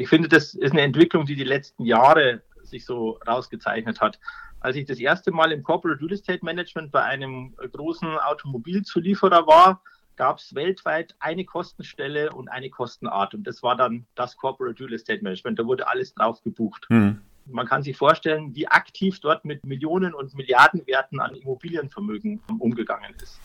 Ich 0.00 0.08
finde, 0.08 0.28
das 0.28 0.54
ist 0.54 0.72
eine 0.72 0.80
Entwicklung, 0.80 1.26
die 1.26 1.36
die 1.36 1.44
letzten 1.44 1.84
Jahre 1.84 2.40
sich 2.62 2.86
so 2.86 3.18
rausgezeichnet 3.28 4.00
hat. 4.00 4.18
Als 4.60 4.76
ich 4.76 4.86
das 4.86 4.98
erste 4.98 5.30
Mal 5.30 5.52
im 5.52 5.62
Corporate 5.62 6.00
Real 6.00 6.12
Estate 6.12 6.42
Management 6.42 6.90
bei 6.90 7.02
einem 7.02 7.54
großen 7.56 8.08
Automobilzulieferer 8.18 9.46
war, 9.46 9.82
gab 10.16 10.38
es 10.38 10.54
weltweit 10.54 11.14
eine 11.18 11.44
Kostenstelle 11.44 12.32
und 12.32 12.48
eine 12.48 12.70
Kostenart. 12.70 13.34
Und 13.34 13.46
das 13.46 13.62
war 13.62 13.76
dann 13.76 14.06
das 14.14 14.38
Corporate 14.38 14.82
Real 14.82 14.94
Estate 14.94 15.22
Management. 15.22 15.58
Da 15.58 15.66
wurde 15.66 15.86
alles 15.86 16.14
drauf 16.14 16.42
gebucht. 16.42 16.86
Mhm. 16.88 17.20
Man 17.44 17.66
kann 17.66 17.82
sich 17.82 17.96
vorstellen, 17.96 18.54
wie 18.54 18.68
aktiv 18.68 19.20
dort 19.20 19.44
mit 19.44 19.66
Millionen 19.66 20.14
und 20.14 20.34
Milliardenwerten 20.34 21.20
an 21.20 21.34
Immobilienvermögen 21.34 22.40
umgegangen 22.58 23.14
ist. 23.22 23.38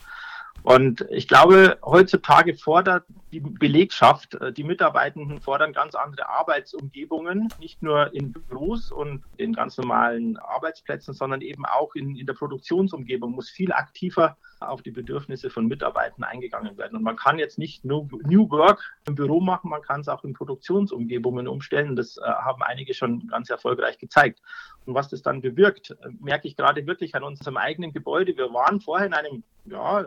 Und 0.66 1.06
ich 1.10 1.28
glaube, 1.28 1.78
heutzutage 1.84 2.56
fordert 2.56 3.04
die 3.30 3.38
Belegschaft, 3.38 4.34
äh, 4.34 4.52
die 4.52 4.64
Mitarbeitenden 4.64 5.40
fordern 5.40 5.72
ganz 5.72 5.94
andere 5.94 6.28
Arbeitsumgebungen, 6.28 7.50
nicht 7.60 7.84
nur 7.84 8.12
in 8.12 8.32
Büros 8.32 8.90
und 8.90 9.22
in 9.36 9.52
ganz 9.52 9.78
normalen 9.78 10.36
Arbeitsplätzen, 10.38 11.14
sondern 11.14 11.40
eben 11.40 11.64
auch 11.64 11.94
in, 11.94 12.16
in 12.16 12.26
der 12.26 12.34
Produktionsumgebung 12.34 13.30
muss 13.30 13.48
viel 13.48 13.70
aktiver 13.70 14.38
auf 14.58 14.82
die 14.82 14.90
Bedürfnisse 14.90 15.50
von 15.50 15.68
Mitarbeitern 15.68 16.24
eingegangen 16.24 16.76
werden. 16.76 16.96
Und 16.96 17.04
man 17.04 17.14
kann 17.14 17.38
jetzt 17.38 17.58
nicht 17.58 17.84
nur 17.84 18.08
New 18.24 18.50
Work 18.50 18.82
im 19.06 19.14
Büro 19.14 19.40
machen, 19.40 19.70
man 19.70 19.82
kann 19.82 20.00
es 20.00 20.08
auch 20.08 20.24
in 20.24 20.32
Produktionsumgebungen 20.32 21.46
umstellen. 21.46 21.94
Das 21.94 22.16
äh, 22.16 22.22
haben 22.22 22.64
einige 22.64 22.92
schon 22.92 23.28
ganz 23.28 23.50
erfolgreich 23.50 23.98
gezeigt. 23.98 24.40
Und 24.84 24.94
was 24.94 25.10
das 25.10 25.22
dann 25.22 25.42
bewirkt, 25.42 25.92
äh, 25.92 26.08
merke 26.18 26.48
ich 26.48 26.56
gerade 26.56 26.84
wirklich 26.88 27.14
an 27.14 27.22
unserem 27.22 27.56
eigenen 27.56 27.92
Gebäude. 27.92 28.36
Wir 28.36 28.52
waren 28.52 28.80
vorher 28.80 29.06
in 29.06 29.14
einem, 29.14 29.44
ja, 29.66 30.04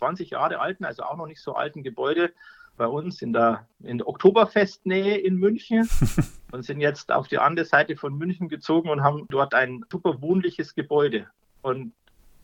20 0.00 0.30
Jahre 0.30 0.60
alten, 0.60 0.84
also 0.84 1.02
auch 1.02 1.16
noch 1.16 1.26
nicht 1.26 1.40
so 1.40 1.54
alten 1.54 1.82
Gebäude 1.82 2.32
bei 2.76 2.86
uns 2.86 3.20
in 3.20 3.34
der, 3.34 3.66
in 3.80 3.98
der 3.98 4.08
Oktoberfestnähe 4.08 5.18
in 5.18 5.36
München 5.36 5.88
und 6.52 6.64
sind 6.64 6.80
jetzt 6.80 7.12
auf 7.12 7.28
die 7.28 7.38
andere 7.38 7.66
Seite 7.66 7.96
von 7.96 8.16
München 8.16 8.48
gezogen 8.48 8.88
und 8.88 9.02
haben 9.02 9.26
dort 9.28 9.54
ein 9.54 9.84
super 9.92 10.22
wohnliches 10.22 10.74
Gebäude. 10.74 11.26
Und 11.60 11.92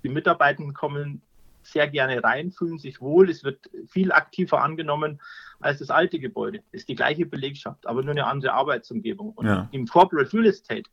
die 0.03 0.11
Mitarbeiter 0.11 0.63
kommen 0.75 1.23
sehr 1.63 1.89
gerne 1.89 2.23
rein, 2.23 2.53
fühlen 2.53 2.79
sich 2.79 3.01
wohl. 3.01 3.31
Es 3.31 3.43
wird 3.43 3.71
viel 3.89 4.13
aktiver 4.13 4.63
angenommen 4.63 5.21
als 5.61 5.79
das 5.79 5.91
alte 5.91 6.19
Gebäude. 6.19 6.59
Es 6.71 6.81
ist 6.81 6.91
die 6.91 6.95
gleiche 6.95 7.25
Belegschaft, 7.25 7.87
aber 7.87 8.03
nur 8.03 8.11
eine 8.11 8.27
andere 8.27 8.53
Arbeitsumgebung. 8.53 9.31
Und 9.31 9.47
ja. 9.47 9.69
im 9.73 9.87
Corporate 9.87 10.33
Real 10.35 10.47
Estate 10.47 10.91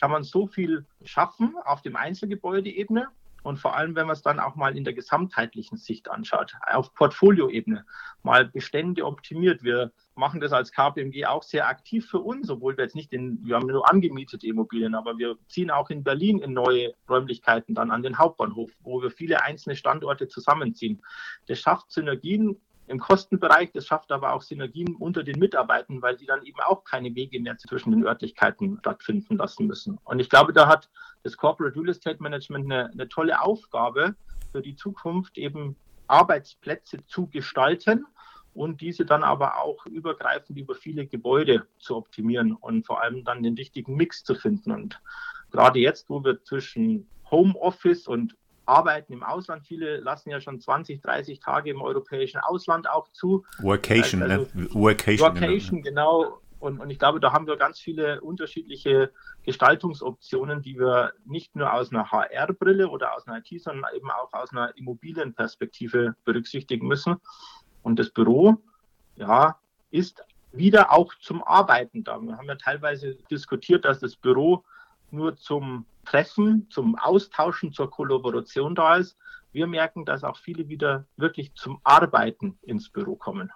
kann 0.00 0.10
man 0.10 0.24
so 0.24 0.46
viel 0.46 0.86
schaffen 1.04 1.54
auf 1.66 1.82
dem 1.82 1.96
Einzelgebäudeebene 1.96 3.08
und 3.46 3.58
vor 3.58 3.76
allem, 3.76 3.94
wenn 3.94 4.08
man 4.08 4.14
es 4.14 4.22
dann 4.22 4.40
auch 4.40 4.56
mal 4.56 4.76
in 4.76 4.82
der 4.82 4.92
gesamtheitlichen 4.92 5.78
Sicht 5.78 6.10
anschaut, 6.10 6.54
auf 6.66 6.92
Portfolioebene, 6.94 7.86
mal 8.24 8.44
Bestände 8.44 9.06
optimiert. 9.06 9.62
Wir 9.62 9.92
machen 10.16 10.40
das 10.40 10.52
als 10.52 10.72
KPMG 10.72 11.26
auch 11.26 11.44
sehr 11.44 11.68
aktiv 11.68 12.08
für 12.08 12.18
uns, 12.18 12.50
obwohl 12.50 12.76
wir 12.76 12.82
jetzt 12.82 12.96
nicht 12.96 13.12
in, 13.12 13.38
wir 13.44 13.54
haben 13.54 13.68
nur 13.68 13.88
angemietete 13.88 14.48
Immobilien, 14.48 14.96
aber 14.96 15.16
wir 15.16 15.36
ziehen 15.48 15.70
auch 15.70 15.90
in 15.90 16.02
Berlin 16.02 16.40
in 16.40 16.54
neue 16.54 16.94
Räumlichkeiten 17.08 17.74
dann 17.74 17.92
an 17.92 18.02
den 18.02 18.18
Hauptbahnhof, 18.18 18.72
wo 18.80 19.00
wir 19.00 19.12
viele 19.12 19.42
einzelne 19.44 19.76
Standorte 19.76 20.26
zusammenziehen. 20.26 21.00
Das 21.46 21.60
schafft 21.60 21.92
Synergien 21.92 22.60
im 22.86 22.98
Kostenbereich. 22.98 23.72
Das 23.72 23.86
schafft 23.86 24.12
aber 24.12 24.32
auch 24.32 24.42
Synergien 24.42 24.94
unter 24.96 25.22
den 25.22 25.38
Mitarbeitern, 25.38 26.02
weil 26.02 26.18
sie 26.18 26.26
dann 26.26 26.44
eben 26.44 26.60
auch 26.60 26.84
keine 26.84 27.14
Wege 27.14 27.40
mehr 27.40 27.56
zwischen 27.58 27.92
den 27.92 28.04
Örtlichkeiten 28.04 28.78
stattfinden 28.80 29.36
lassen 29.36 29.66
müssen. 29.66 29.98
Und 30.04 30.20
ich 30.20 30.30
glaube, 30.30 30.52
da 30.52 30.68
hat 30.68 30.88
das 31.22 31.36
Corporate 31.36 31.76
Real 31.76 31.88
Estate 31.88 32.22
Management 32.22 32.66
eine, 32.66 32.90
eine 32.90 33.08
tolle 33.08 33.40
Aufgabe 33.40 34.14
für 34.52 34.62
die 34.62 34.76
Zukunft, 34.76 35.38
eben 35.38 35.76
Arbeitsplätze 36.06 37.04
zu 37.06 37.26
gestalten 37.26 38.06
und 38.54 38.80
diese 38.80 39.04
dann 39.04 39.22
aber 39.22 39.60
auch 39.60 39.84
übergreifend 39.86 40.58
über 40.58 40.74
viele 40.74 41.06
Gebäude 41.06 41.66
zu 41.78 41.96
optimieren 41.96 42.52
und 42.52 42.86
vor 42.86 43.02
allem 43.02 43.24
dann 43.24 43.42
den 43.42 43.54
richtigen 43.54 43.96
Mix 43.96 44.24
zu 44.24 44.34
finden. 44.34 44.70
Und 44.70 45.00
gerade 45.50 45.78
jetzt, 45.78 46.08
wo 46.08 46.24
wir 46.24 46.42
zwischen 46.42 47.08
Homeoffice 47.30 48.06
und 48.08 48.34
Arbeiten 48.66 49.12
im 49.12 49.22
Ausland. 49.22 49.66
Viele 49.66 49.98
lassen 49.98 50.30
ja 50.30 50.40
schon 50.40 50.60
20, 50.60 51.00
30 51.00 51.40
Tage 51.40 51.70
im 51.70 51.80
europäischen 51.80 52.38
Ausland 52.38 52.88
auch 52.88 53.08
zu. 53.12 53.44
Workation, 53.60 54.22
also, 54.22 54.48
ne? 54.54 54.68
Workation, 54.74 55.34
Workation 55.34 55.82
genau. 55.82 56.20
genau. 56.20 56.40
Und, 56.58 56.80
und 56.80 56.90
ich 56.90 56.98
glaube, 56.98 57.20
da 57.20 57.32
haben 57.32 57.46
wir 57.46 57.56
ganz 57.56 57.78
viele 57.78 58.20
unterschiedliche 58.22 59.12
Gestaltungsoptionen, 59.44 60.62
die 60.62 60.78
wir 60.78 61.12
nicht 61.24 61.54
nur 61.54 61.72
aus 61.72 61.92
einer 61.92 62.10
HR-Brille 62.10 62.88
oder 62.88 63.14
aus 63.14 63.26
einer 63.26 63.38
IT, 63.38 63.62
sondern 63.62 63.84
eben 63.94 64.10
auch 64.10 64.32
aus 64.32 64.52
einer 64.52 64.76
Immobilienperspektive 64.76 66.16
berücksichtigen 66.24 66.88
müssen. 66.88 67.16
Und 67.82 67.98
das 67.98 68.10
Büro, 68.10 68.56
ja, 69.16 69.58
ist 69.90 70.24
wieder 70.52 70.92
auch 70.92 71.14
zum 71.20 71.42
Arbeiten 71.44 72.04
da. 72.04 72.20
Wir 72.20 72.36
haben 72.36 72.48
ja 72.48 72.56
teilweise 72.56 73.14
diskutiert, 73.30 73.84
dass 73.84 74.00
das 74.00 74.16
Büro 74.16 74.64
nur 75.10 75.36
zum 75.36 75.86
Treffen, 76.04 76.66
zum 76.70 76.96
Austauschen, 76.96 77.72
zur 77.72 77.90
Kollaboration 77.90 78.74
da 78.74 78.96
ist. 78.96 79.16
Wir 79.52 79.66
merken, 79.66 80.04
dass 80.04 80.24
auch 80.24 80.36
viele 80.36 80.68
wieder 80.68 81.06
wirklich 81.16 81.54
zum 81.54 81.80
Arbeiten 81.82 82.58
ins 82.62 82.90
Büro 82.90 83.16
kommen. 83.16 83.50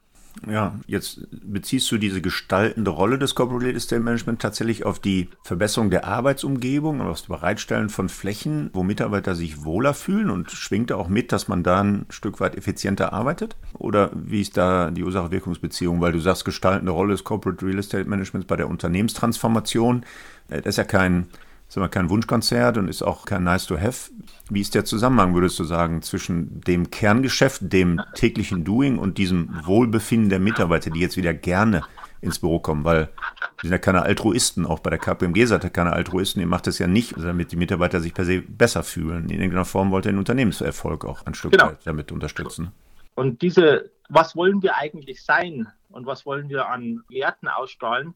Ja, 0.48 0.78
jetzt 0.86 1.26
beziehst 1.30 1.90
du 1.90 1.98
diese 1.98 2.22
gestaltende 2.22 2.90
Rolle 2.90 3.18
des 3.18 3.34
Corporate 3.34 3.66
Real 3.66 3.76
Estate 3.76 4.00
Management 4.00 4.40
tatsächlich 4.40 4.86
auf 4.86 4.98
die 4.98 5.28
Verbesserung 5.42 5.90
der 5.90 6.06
Arbeitsumgebung 6.06 7.00
und 7.00 7.06
auf 7.06 7.20
das 7.20 7.28
Bereitstellen 7.28 7.88
von 7.88 8.08
Flächen, 8.08 8.70
wo 8.72 8.82
Mitarbeiter 8.82 9.34
sich 9.34 9.64
wohler 9.64 9.92
fühlen 9.92 10.30
und 10.30 10.50
schwingt 10.50 10.90
da 10.90 10.96
auch 10.96 11.08
mit, 11.08 11.32
dass 11.32 11.48
man 11.48 11.62
da 11.62 11.82
ein 11.82 12.06
Stück 12.10 12.40
weit 12.40 12.56
effizienter 12.56 13.12
arbeitet? 13.12 13.56
Oder 13.74 14.10
wie 14.14 14.40
ist 14.40 14.56
da 14.56 14.90
die 14.90 15.04
Ursache-Wirkungsbeziehung? 15.04 16.00
Weil 16.00 16.12
du 16.12 16.20
sagst, 16.20 16.44
gestaltende 16.44 16.92
Rolle 16.92 17.12
des 17.12 17.24
Corporate 17.24 17.66
Real 17.66 17.78
Estate 17.78 18.08
Managements 18.08 18.46
bei 18.46 18.56
der 18.56 18.68
Unternehmenstransformation. 18.68 20.04
Äh, 20.50 20.62
das 20.62 20.74
ist 20.74 20.76
ja 20.76 20.84
kein 20.84 21.28
ist 21.70 21.78
aber 21.78 21.88
kein 21.88 22.10
Wunschkonzert 22.10 22.78
und 22.78 22.88
ist 22.88 23.00
auch 23.00 23.24
kein 23.24 23.44
Nice 23.44 23.66
to 23.66 23.78
Have. 23.78 24.10
Wie 24.50 24.60
ist 24.60 24.74
der 24.74 24.84
Zusammenhang, 24.84 25.34
würdest 25.34 25.56
du 25.60 25.62
sagen, 25.62 26.02
zwischen 26.02 26.60
dem 26.62 26.90
Kerngeschäft, 26.90 27.72
dem 27.72 28.02
täglichen 28.14 28.64
Doing 28.64 28.98
und 28.98 29.18
diesem 29.18 29.64
Wohlbefinden 29.64 30.30
der 30.30 30.40
Mitarbeiter, 30.40 30.90
die 30.90 30.98
jetzt 30.98 31.16
wieder 31.16 31.32
gerne 31.32 31.82
ins 32.20 32.40
Büro 32.40 32.58
kommen, 32.58 32.82
weil 32.82 33.08
die 33.62 33.68
sind 33.68 33.70
ja 33.72 33.78
keine 33.78 34.02
Altruisten, 34.02 34.66
auch 34.66 34.80
bei 34.80 34.90
der 34.90 34.98
KPMG 34.98 35.46
seid 35.46 35.62
ihr 35.62 35.70
keine 35.70 35.92
Altruisten, 35.92 36.40
ihr 36.40 36.48
macht 36.48 36.66
das 36.66 36.80
ja 36.80 36.88
nicht, 36.88 37.14
damit 37.16 37.52
die 37.52 37.56
Mitarbeiter 37.56 38.00
sich 38.00 38.14
per 38.14 38.24
se 38.24 38.42
besser 38.42 38.82
fühlen. 38.82 39.26
In 39.26 39.36
irgendeiner 39.36 39.64
Form 39.64 39.92
wollt 39.92 40.06
ihr 40.06 40.12
den 40.12 40.18
Unternehmenserfolg 40.18 41.04
auch 41.04 41.24
ein 41.24 41.34
Stück 41.34 41.52
genau. 41.52 41.66
weit 41.66 41.78
damit 41.84 42.10
unterstützen. 42.10 42.72
Und 43.14 43.42
diese, 43.42 43.90
was 44.08 44.34
wollen 44.34 44.60
wir 44.60 44.76
eigentlich 44.76 45.22
sein 45.22 45.68
und 45.90 46.06
was 46.06 46.26
wollen 46.26 46.48
wir 46.48 46.68
an 46.68 47.04
Werten 47.08 47.46
ausstrahlen, 47.46 48.14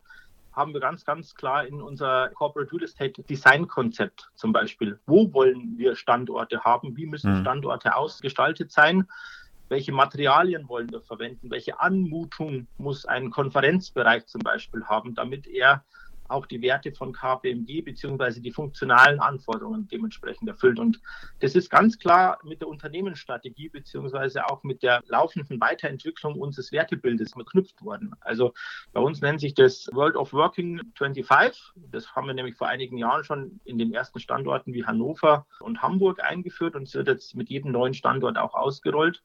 haben 0.54 0.72
wir 0.72 0.80
ganz, 0.80 1.04
ganz 1.04 1.34
klar 1.34 1.66
in 1.66 1.80
unser 1.82 2.30
Corporate 2.30 2.72
Real 2.72 2.84
Estate 2.84 3.22
Design 3.24 3.66
Konzept 3.66 4.30
zum 4.34 4.52
Beispiel. 4.52 4.98
Wo 5.06 5.32
wollen 5.32 5.76
wir 5.76 5.96
Standorte 5.96 6.62
haben? 6.64 6.96
Wie 6.96 7.06
müssen 7.06 7.38
mhm. 7.38 7.40
Standorte 7.40 7.96
ausgestaltet 7.96 8.70
sein? 8.70 9.08
Welche 9.68 9.92
Materialien 9.92 10.68
wollen 10.68 10.90
wir 10.92 11.00
verwenden? 11.00 11.50
Welche 11.50 11.80
Anmutung 11.80 12.66
muss 12.78 13.06
ein 13.06 13.30
Konferenzbereich 13.30 14.26
zum 14.26 14.42
Beispiel 14.42 14.84
haben, 14.84 15.14
damit 15.14 15.46
er 15.46 15.84
auch 16.28 16.46
die 16.46 16.62
Werte 16.62 16.92
von 16.92 17.12
KPMG 17.12 17.82
beziehungsweise 17.82 18.40
die 18.40 18.52
funktionalen 18.52 19.20
Anforderungen 19.20 19.88
dementsprechend 19.88 20.48
erfüllt. 20.48 20.78
Und 20.78 21.00
das 21.40 21.54
ist 21.54 21.70
ganz 21.70 21.98
klar 21.98 22.38
mit 22.44 22.60
der 22.60 22.68
Unternehmensstrategie 22.68 23.68
beziehungsweise 23.68 24.46
auch 24.46 24.62
mit 24.62 24.82
der 24.82 25.02
laufenden 25.06 25.60
Weiterentwicklung 25.60 26.40
unseres 26.40 26.72
Wertebildes 26.72 27.32
verknüpft 27.32 27.82
worden. 27.82 28.14
Also 28.20 28.52
bei 28.92 29.00
uns 29.00 29.20
nennt 29.20 29.40
sich 29.40 29.54
das 29.54 29.88
World 29.92 30.16
of 30.16 30.32
Working 30.32 30.80
25. 30.96 31.72
Das 31.90 32.14
haben 32.14 32.26
wir 32.26 32.34
nämlich 32.34 32.56
vor 32.56 32.68
einigen 32.68 32.96
Jahren 32.96 33.24
schon 33.24 33.60
in 33.64 33.78
den 33.78 33.92
ersten 33.92 34.20
Standorten 34.20 34.72
wie 34.72 34.84
Hannover 34.84 35.46
und 35.60 35.82
Hamburg 35.82 36.22
eingeführt 36.22 36.74
und 36.74 36.84
es 36.84 36.94
wird 36.94 37.08
jetzt 37.08 37.34
mit 37.34 37.50
jedem 37.50 37.72
neuen 37.72 37.94
Standort 37.94 38.38
auch 38.38 38.54
ausgerollt. 38.54 39.22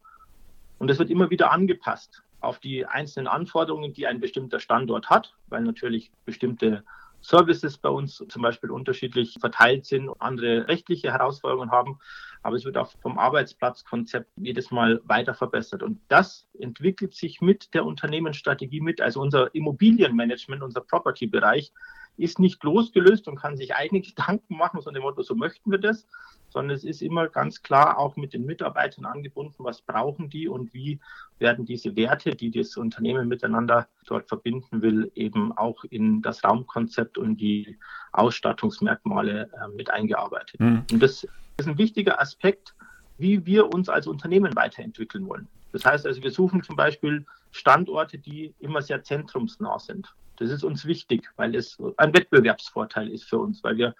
Und 0.77 0.89
es 0.89 0.97
wird 0.97 1.09
immer 1.09 1.29
wieder 1.29 1.51
angepasst 1.51 2.23
auf 2.41 2.59
die 2.59 2.85
einzelnen 2.85 3.27
Anforderungen, 3.27 3.93
die 3.93 4.07
ein 4.07 4.19
bestimmter 4.19 4.59
Standort 4.59 5.09
hat, 5.09 5.35
weil 5.47 5.61
natürlich 5.61 6.11
bestimmte 6.25 6.83
Services 7.21 7.77
bei 7.77 7.89
uns 7.89 8.23
zum 8.29 8.41
Beispiel 8.41 8.71
unterschiedlich 8.71 9.37
verteilt 9.39 9.85
sind 9.85 10.09
und 10.09 10.21
andere 10.21 10.67
rechtliche 10.67 11.11
Herausforderungen 11.11 11.71
haben. 11.71 11.99
Aber 12.41 12.55
es 12.55 12.63
wird 12.63 12.77
auch 12.77 12.91
vom 13.01 13.19
Arbeitsplatzkonzept 13.19 14.31
jedes 14.37 14.71
Mal 14.71 15.01
weiter 15.03 15.33
verbessert. 15.33 15.83
Und 15.83 15.99
das 16.07 16.47
entwickelt 16.57 17.13
sich 17.13 17.41
mit 17.41 17.73
der 17.73 17.85
Unternehmensstrategie 17.85 18.79
mit. 18.79 19.01
Also 19.01 19.19
unser 19.19 19.53
Immobilienmanagement, 19.53 20.63
unser 20.63 20.81
Property-Bereich 20.81 21.73
ist 22.15 22.39
nicht 22.39 22.63
losgelöst 22.63 23.27
und 23.27 23.35
kann 23.35 23.57
sich 23.57 23.75
eigene 23.75 24.01
Gedanken 24.01 24.55
machen, 24.55 24.81
so 24.81 24.91
dem 24.91 25.01
Motto, 25.01 25.21
so 25.21 25.35
möchten 25.35 25.71
wir 25.71 25.79
das, 25.79 26.07
sondern 26.49 26.75
es 26.75 26.83
ist 26.83 27.01
immer 27.01 27.27
ganz 27.27 27.61
klar 27.61 27.97
auch 27.97 28.15
mit 28.15 28.33
den 28.33 28.45
Mitarbeitern 28.45 29.05
angebunden, 29.05 29.63
was 29.63 29.81
brauchen 29.81 30.29
die 30.29 30.47
und 30.47 30.73
wie 30.73 30.99
werden 31.37 31.65
diese 31.65 31.95
Werte, 31.95 32.35
die 32.35 32.51
das 32.51 32.75
Unternehmen 32.77 33.27
miteinander 33.27 33.87
dort 34.05 34.27
verbinden 34.27 34.81
will, 34.81 35.11
eben 35.15 35.51
auch 35.57 35.83
in 35.85 36.21
das 36.21 36.43
Raumkonzept 36.43 37.17
und 37.17 37.37
die 37.37 37.77
Ausstattungsmerkmale 38.11 39.43
äh, 39.43 39.67
mit 39.75 39.89
eingearbeitet. 39.89 40.59
Mhm. 40.59 40.83
Und 40.91 41.01
das 41.01 41.27
ist 41.57 41.67
ein 41.67 41.77
wichtiger 41.77 42.19
Aspekt, 42.21 42.73
wie 43.17 43.45
wir 43.45 43.73
uns 43.73 43.89
als 43.89 44.07
Unternehmen 44.07 44.55
weiterentwickeln 44.55 45.27
wollen. 45.27 45.47
Das 45.71 45.85
heißt 45.85 46.05
also, 46.07 46.23
wir 46.23 46.31
suchen 46.31 46.63
zum 46.63 46.75
Beispiel 46.75 47.25
Standorte, 47.51 48.17
die 48.17 48.53
immer 48.59 48.81
sehr 48.81 49.03
zentrumsnah 49.03 49.79
sind. 49.79 50.13
Das 50.37 50.49
ist 50.51 50.63
uns 50.63 50.85
wichtig, 50.85 51.29
weil 51.35 51.53
es 51.53 51.77
ein 51.97 52.13
Wettbewerbsvorteil 52.13 53.09
ist 53.09 53.25
für 53.25 53.39
uns, 53.39 53.63
weil 53.63 53.77
wir 53.77 53.93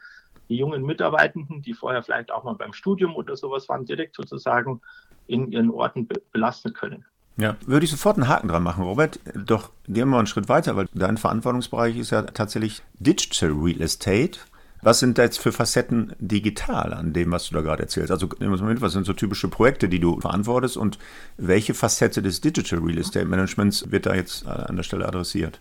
die 0.50 0.58
jungen 0.58 0.84
Mitarbeitenden, 0.84 1.62
die 1.62 1.74
vorher 1.74 2.04
vielleicht 2.04 2.32
auch 2.32 2.44
mal 2.44 2.56
beim 2.56 2.74
Studium 2.74 3.16
oder 3.16 3.36
sowas 3.36 3.70
waren, 3.70 3.86
direkt 3.86 4.16
sozusagen 4.16 4.82
in 5.28 5.52
ihren 5.52 5.70
Orten 5.70 6.08
be 6.08 6.22
belasten 6.32 6.74
können. 6.74 7.06
Ja, 7.38 7.56
würde 7.66 7.86
ich 7.86 7.92
sofort 7.92 8.18
einen 8.18 8.28
Haken 8.28 8.50
dran 8.50 8.64
machen, 8.64 8.84
Robert. 8.84 9.20
Doch 9.34 9.70
gehen 9.88 10.10
wir 10.10 10.18
einen 10.18 10.28
Schritt 10.28 10.50
weiter, 10.50 10.76
weil 10.76 10.90
dein 10.94 11.18
Verantwortungsbereich 11.18 11.98
ist 11.98 12.10
ja 12.10 12.24
tatsächlich 12.24 12.82
Digital 13.00 13.52
Real 13.52 13.80
Estate. 13.82 14.40
Was 14.82 15.00
sind 15.00 15.18
da 15.18 15.24
jetzt 15.24 15.40
für 15.40 15.52
Facetten 15.52 16.14
digital 16.20 16.94
an 16.94 17.14
dem, 17.14 17.32
was 17.32 17.48
du 17.48 17.56
da 17.56 17.62
gerade 17.62 17.84
erzählst? 17.84 18.12
Also 18.12 18.28
nehmen 18.28 18.52
wir 18.52 18.52
uns 18.52 18.62
mal 18.62 18.74
mit, 18.74 18.82
was 18.82 18.94
sind 18.94 19.06
so 19.06 19.14
typische 19.14 19.50
Projekte, 19.50 19.90
die 19.90 20.00
du 20.00 20.20
verantwortest 20.20 20.78
und 20.78 20.98
welche 21.38 21.74
Facette 21.74 22.22
des 22.22 22.42
Digital 22.42 22.80
Real 22.80 22.98
Estate 22.98 23.26
Managements 23.26 23.92
wird 23.92 24.06
da 24.06 24.16
jetzt 24.16 24.46
äh, 24.46 24.50
an 24.50 24.76
der 24.76 24.84
Stelle 24.84 25.08
adressiert? 25.08 25.60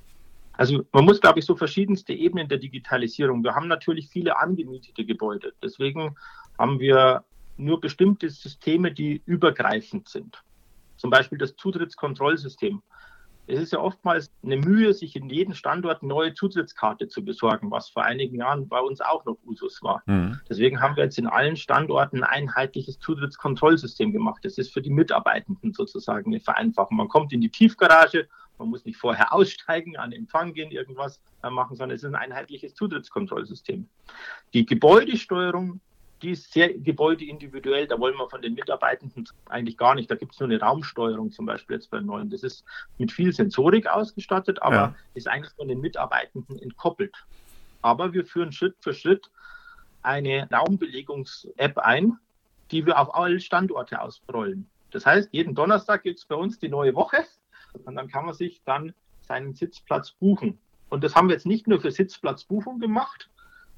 Also 0.59 0.85
man 0.93 1.05
muss, 1.05 1.21
glaube 1.21 1.39
ich, 1.39 1.47
so 1.47 1.55
verschiedenste 1.55 2.13
Ebenen 2.13 2.49
der 2.49 2.59
Digitalisierung. 2.59 3.45
Wir 3.45 3.55
haben 3.55 3.69
natürlich 3.69 4.09
viele 4.09 4.39
angemietete 4.39 5.05
Gebäude. 5.05 5.53
Deswegen 5.63 6.17
haben 6.59 6.81
wir 6.81 7.25
nur 7.57 7.81
bestimmte 7.81 8.29
Systeme, 8.29 8.93
die 8.93 9.23
übergreifend 9.25 10.09
sind. 10.09 10.43
Zum 10.97 11.11
Beispiel 11.11 11.39
das 11.39 11.55
Zutrittskontrollsystem. 11.55 12.83
Es 13.47 13.61
ist 13.61 13.73
ja 13.73 13.79
oftmals 13.79 14.33
eine 14.43 14.57
Mühe, 14.57 14.93
sich 14.93 15.15
in 15.15 15.31
jedem 15.31 15.55
Standort 15.55 16.03
eine 16.03 16.09
neue 16.09 16.35
Zutrittskarte 16.35 17.07
zu 17.07 17.25
besorgen, 17.25 17.71
was 17.71 17.89
vor 17.89 18.05
einigen 18.05 18.37
Jahren 18.37 18.69
bei 18.69 18.81
uns 18.81 19.01
auch 19.01 19.25
noch 19.25 19.39
Usus 19.47 19.81
war. 19.81 20.03
Mhm. 20.07 20.41
Deswegen 20.51 20.81
haben 20.81 20.97
wir 20.97 21.05
jetzt 21.05 21.19
in 21.19 21.29
allen 21.29 21.57
Standorten 21.57 22.25
ein 22.25 22.49
einheitliches 22.49 22.99
Zutrittskontrollsystem 22.99 24.13
gemacht. 24.13 24.41
Das 24.43 24.59
ist 24.59 24.73
für 24.73 24.83
die 24.83 24.91
Mitarbeitenden 24.91 25.73
sozusagen 25.73 26.33
eine 26.33 26.41
Vereinfachung. 26.41 26.97
Man 26.97 27.09
kommt 27.09 27.33
in 27.33 27.41
die 27.41 27.49
Tiefgarage 27.49 28.29
man 28.59 28.69
muss 28.69 28.85
nicht 28.85 28.99
vorher 28.99 29.33
aussteigen, 29.33 29.97
an 29.97 30.13
Empfang 30.13 30.53
gehen, 30.53 30.71
irgendwas 30.71 31.21
machen, 31.43 31.77
sondern 31.77 31.97
es 31.97 32.03
ist 32.03 32.09
ein 32.09 32.15
einheitliches 32.15 32.75
Zutrittskontrollsystem. 32.75 33.89
Die 34.53 34.67
Gebäudesteuerung, 34.67 35.81
die 36.23 36.31
ist 36.31 36.53
sehr 36.53 36.73
gebäudeindividuell. 36.75 37.87
Da 37.87 37.99
wollen 38.01 38.17
wir 38.17 38.29
von 38.29 38.43
den 38.43 38.55
Mitarbeitenden 38.55 39.29
eigentlich 39.49 39.77
gar 39.77 39.95
nicht. 39.95 40.11
Da 40.11 40.17
gibt 40.17 40.35
es 40.35 40.41
nur 40.41 40.49
eine 40.49 40.61
Raumsteuerung 40.61 41.31
zum 41.31 41.47
Beispiel 41.47 41.77
jetzt 41.77 41.91
bei 41.91 42.01
neuen. 42.01 42.31
Das 42.31 42.43
ist 42.43 42.65
mit 42.99 43.13
viel 43.13 43.33
Sensorik 43.33 43.87
ausgestattet, 43.87 44.61
aber 44.63 44.75
ja. 44.75 44.95
ist 45.15 45.29
eigentlich 45.29 45.55
von 45.55 45.69
den 45.69 45.81
Mitarbeitenden 45.81 46.59
entkoppelt. 46.59 47.15
Aber 47.83 48.13
wir 48.13 48.25
führen 48.25 48.53
Schritt 48.53 48.75
für 48.81 48.93
Schritt 48.93 49.31
eine 50.03 50.49
Raumbelegungs-App 50.51 51.79
ein, 51.79 52.19
die 52.71 52.85
wir 52.85 52.99
auf 52.99 53.15
alle 53.15 53.41
Standorte 53.41 54.01
ausrollen. 54.01 54.69
Das 54.91 55.07
heißt, 55.07 55.29
jeden 55.33 55.55
Donnerstag 55.55 56.03
gibt 56.03 56.19
es 56.19 56.25
bei 56.25 56.35
uns 56.35 56.59
die 56.59 56.69
neue 56.69 56.95
Woche 56.95 57.25
und 57.85 57.95
dann 57.97 58.09
kann 58.09 58.27
man 58.27 58.35
sich 58.35 58.63
dann 58.65 58.95
seinen 59.21 59.55
Sitzplatz 59.55 60.13
buchen. 60.13 60.59
Und 60.89 61.05
das 61.05 61.15
haben 61.15 61.29
wir 61.29 61.35
jetzt 61.35 61.47
nicht 61.47 61.67
nur 61.67 61.81
für 61.81 61.91
Sitzplatzbuchung 61.91 62.79
gemacht, 62.79 63.29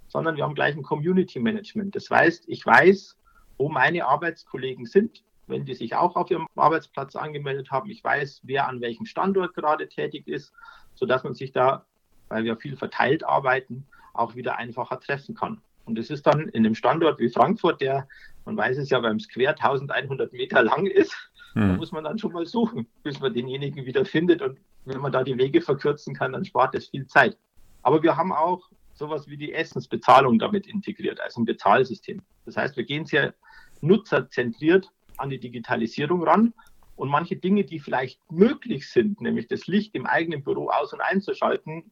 sondern 0.09 0.37
wir 0.37 0.45
haben 0.45 0.55
gleich 0.55 0.77
ein 0.77 0.83
Community 0.83 1.41
Management. 1.41 1.95
Das 1.97 2.11
heißt, 2.11 2.45
ich 2.49 2.65
weiß, 2.65 3.17
wo 3.59 3.69
meine 3.69 4.07
Arbeitskollegen 4.07 4.87
sind, 4.87 5.23
wenn 5.47 5.65
die 5.65 5.75
sich 5.75 5.95
auch 5.95 6.17
auf 6.17 6.31
ihrem 6.31 6.47
Arbeitsplatz 6.57 7.17
angemeldet 7.17 7.71
haben. 7.71 7.91
Ich 7.91 8.03
weiß, 8.03 8.41
wer 8.45 8.69
an 8.69 8.81
welchem 8.81 9.07
Standort 9.07 9.55
gerade 9.55 9.89
tätig 9.89 10.27
ist, 10.29 10.53
sodass 10.95 11.25
man 11.25 11.35
sich 11.35 11.53
da, 11.53 11.85
weil 12.29 12.45
wir 12.45 12.57
viel 12.57 12.77
verteilt 12.77 13.25
arbeiten, 13.25 13.87
auch 14.13 14.35
wieder 14.35 14.57
einfacher 14.57 15.01
treffen 15.01 15.35
kann. 15.35 15.61
Und 15.85 15.99
das 15.99 16.11
ist 16.11 16.27
dann 16.27 16.49
in 16.49 16.65
einem 16.65 16.75
Standort 16.75 17.19
wie 17.19 17.29
Frankfurt, 17.29 17.81
der, 17.81 18.07
man 18.45 18.57
weiß 18.57 18.79
es 18.79 18.91
ja, 18.91 19.01
beim 19.01 19.19
Square 19.19 19.57
1100 19.59 20.33
Meter 20.33 20.63
lang 20.63 20.87
ist. 20.87 21.30
Da 21.55 21.61
muss 21.77 21.93
man 21.93 22.05
dann 22.05 22.19
schon 22.19 22.33
mal 22.33 22.47
suchen, 22.47 22.87
bis 23.03 23.21
man 23.21 23.35
denjenigen 23.35 23.85
wieder 23.85 24.05
findet. 24.05 24.43
Und 24.43 24.59
wenn 24.85 25.01
man 25.01 25.13
da 25.13 25.25
die 25.25 25.37
Wege 25.37 25.61
verkürzen 25.61 26.15
kann, 26.15 26.33
dann 26.33 26.45
spart 26.45 26.75
es 26.75 26.89
viel 26.89 27.07
Zeit. 27.07 27.37
Aber 27.83 28.03
wir 28.03 28.17
haben 28.17 28.33
auch 28.33 28.69
sowas 28.95 29.29
wie 29.29 29.37
die 29.37 29.53
Essensbezahlung 29.53 30.39
damit 30.39 30.67
integriert, 30.67 31.21
also 31.21 31.41
ein 31.41 31.45
Bezahlsystem. 31.47 32.23
Das 32.45 32.57
heißt, 32.57 32.77
wir 32.77 32.85
gehen 32.85 33.07
sehr 33.07 33.35
nutzerzentriert 33.81 34.91
an 35.17 35.31
die 35.31 35.41
Digitalisierung 35.41 36.23
ran 36.23 36.53
und 36.97 37.09
manche 37.09 37.37
Dinge, 37.37 37.65
die 37.65 37.81
vielleicht 37.81 38.21
möglich 38.31 38.89
sind, 38.91 39.21
nämlich 39.21 39.49
das 39.49 39.67
Licht 39.67 39.95
im 39.95 40.07
eigenen 40.07 40.43
Büro 40.45 40.69
aus- 40.69 40.93
und 40.93 41.01
einzuschalten, 41.01 41.91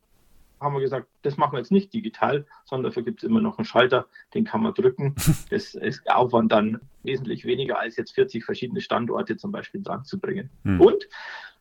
haben 0.61 0.75
wir 0.75 0.81
gesagt, 0.81 1.09
das 1.23 1.37
machen 1.37 1.53
wir 1.53 1.59
jetzt 1.59 1.73
nicht 1.73 1.93
digital, 1.93 2.47
sondern 2.65 2.91
dafür 2.91 3.03
gibt 3.03 3.23
es 3.23 3.29
immer 3.29 3.41
noch 3.41 3.59
einen 3.59 3.65
Schalter, 3.65 4.07
den 4.35 4.45
kann 4.45 4.62
man 4.62 4.75
drücken. 4.75 5.15
Das 5.50 5.75
ist 5.75 6.05
der 6.05 6.19
Aufwand 6.19 6.53
dann 6.53 6.81
wesentlich 7.03 7.45
weniger 7.45 7.79
als 7.79 7.97
jetzt 7.97 8.12
40 8.12 8.45
verschiedene 8.45 8.81
Standorte 8.81 9.37
zum 9.37 9.50
Beispiel 9.50 9.83
dran 9.83 10.05
zu 10.05 10.19
bringen. 10.19 10.50
Hm. 10.65 10.81
Und 10.81 11.09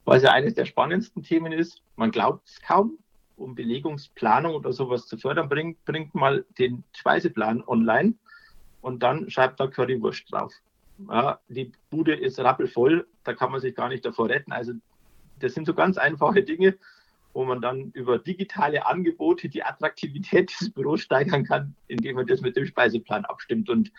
was 0.06 0.24
ja 0.24 0.32
eines 0.32 0.54
der 0.56 0.66
spannendsten 0.66 1.24
Themen 1.24 1.51
ist, 1.51 1.82
man 1.96 2.12
glaubt 2.12 2.48
es 2.48 2.62
kaum, 2.62 2.98
um 3.36 3.56
Belegungsplanung 3.56 4.56
oder 4.56 4.74
sowas 4.74 5.06
zu 5.06 5.18
fördern, 5.18 5.48
bringt, 5.48 5.84
bringt 5.86 6.16
mal 6.16 6.46
den 6.58 6.84
Speiseplan 6.94 7.63
online 7.66 8.16
und 8.82 9.04
dann 9.04 9.30
schreibt 9.30 9.60
da 9.60 9.68
Currywurst 9.68 10.32
drauf. 10.32 10.54
Ja, 11.10 11.39
die 11.48 11.72
Bude 11.89 12.16
ist 12.16 12.39
rappelvoll, 12.39 13.08
da 13.24 13.34
kann 13.34 13.51
man 13.51 13.62
sich 13.62 13.75
gar 13.75 13.89
nicht 13.89 14.04
davor 14.04 14.30
retten. 14.30 14.51
Also 14.51 14.74
das 15.39 15.54
sind 15.54 15.68
so 15.68 15.74
ganz 15.74 15.98
einfache 15.98 16.42
Dinge, 16.44 16.77
wo 17.38 17.46
man 17.46 17.62
dann 17.62 17.91
über 17.91 18.17
digitale 18.17 18.88
Angebote 18.88 19.48
die 19.48 19.63
Attraktivität 19.63 20.51
des 20.60 20.72
Büros 20.72 21.01
steigern 21.01 21.46
kann, 21.46 21.75
indem 21.88 22.15
man 22.15 22.25
das 22.25 22.41
mit 22.41 22.56
dem 22.56 22.65
Speiseplan 22.65 23.25
abstimmt. 23.25 23.70
Und 23.70 23.91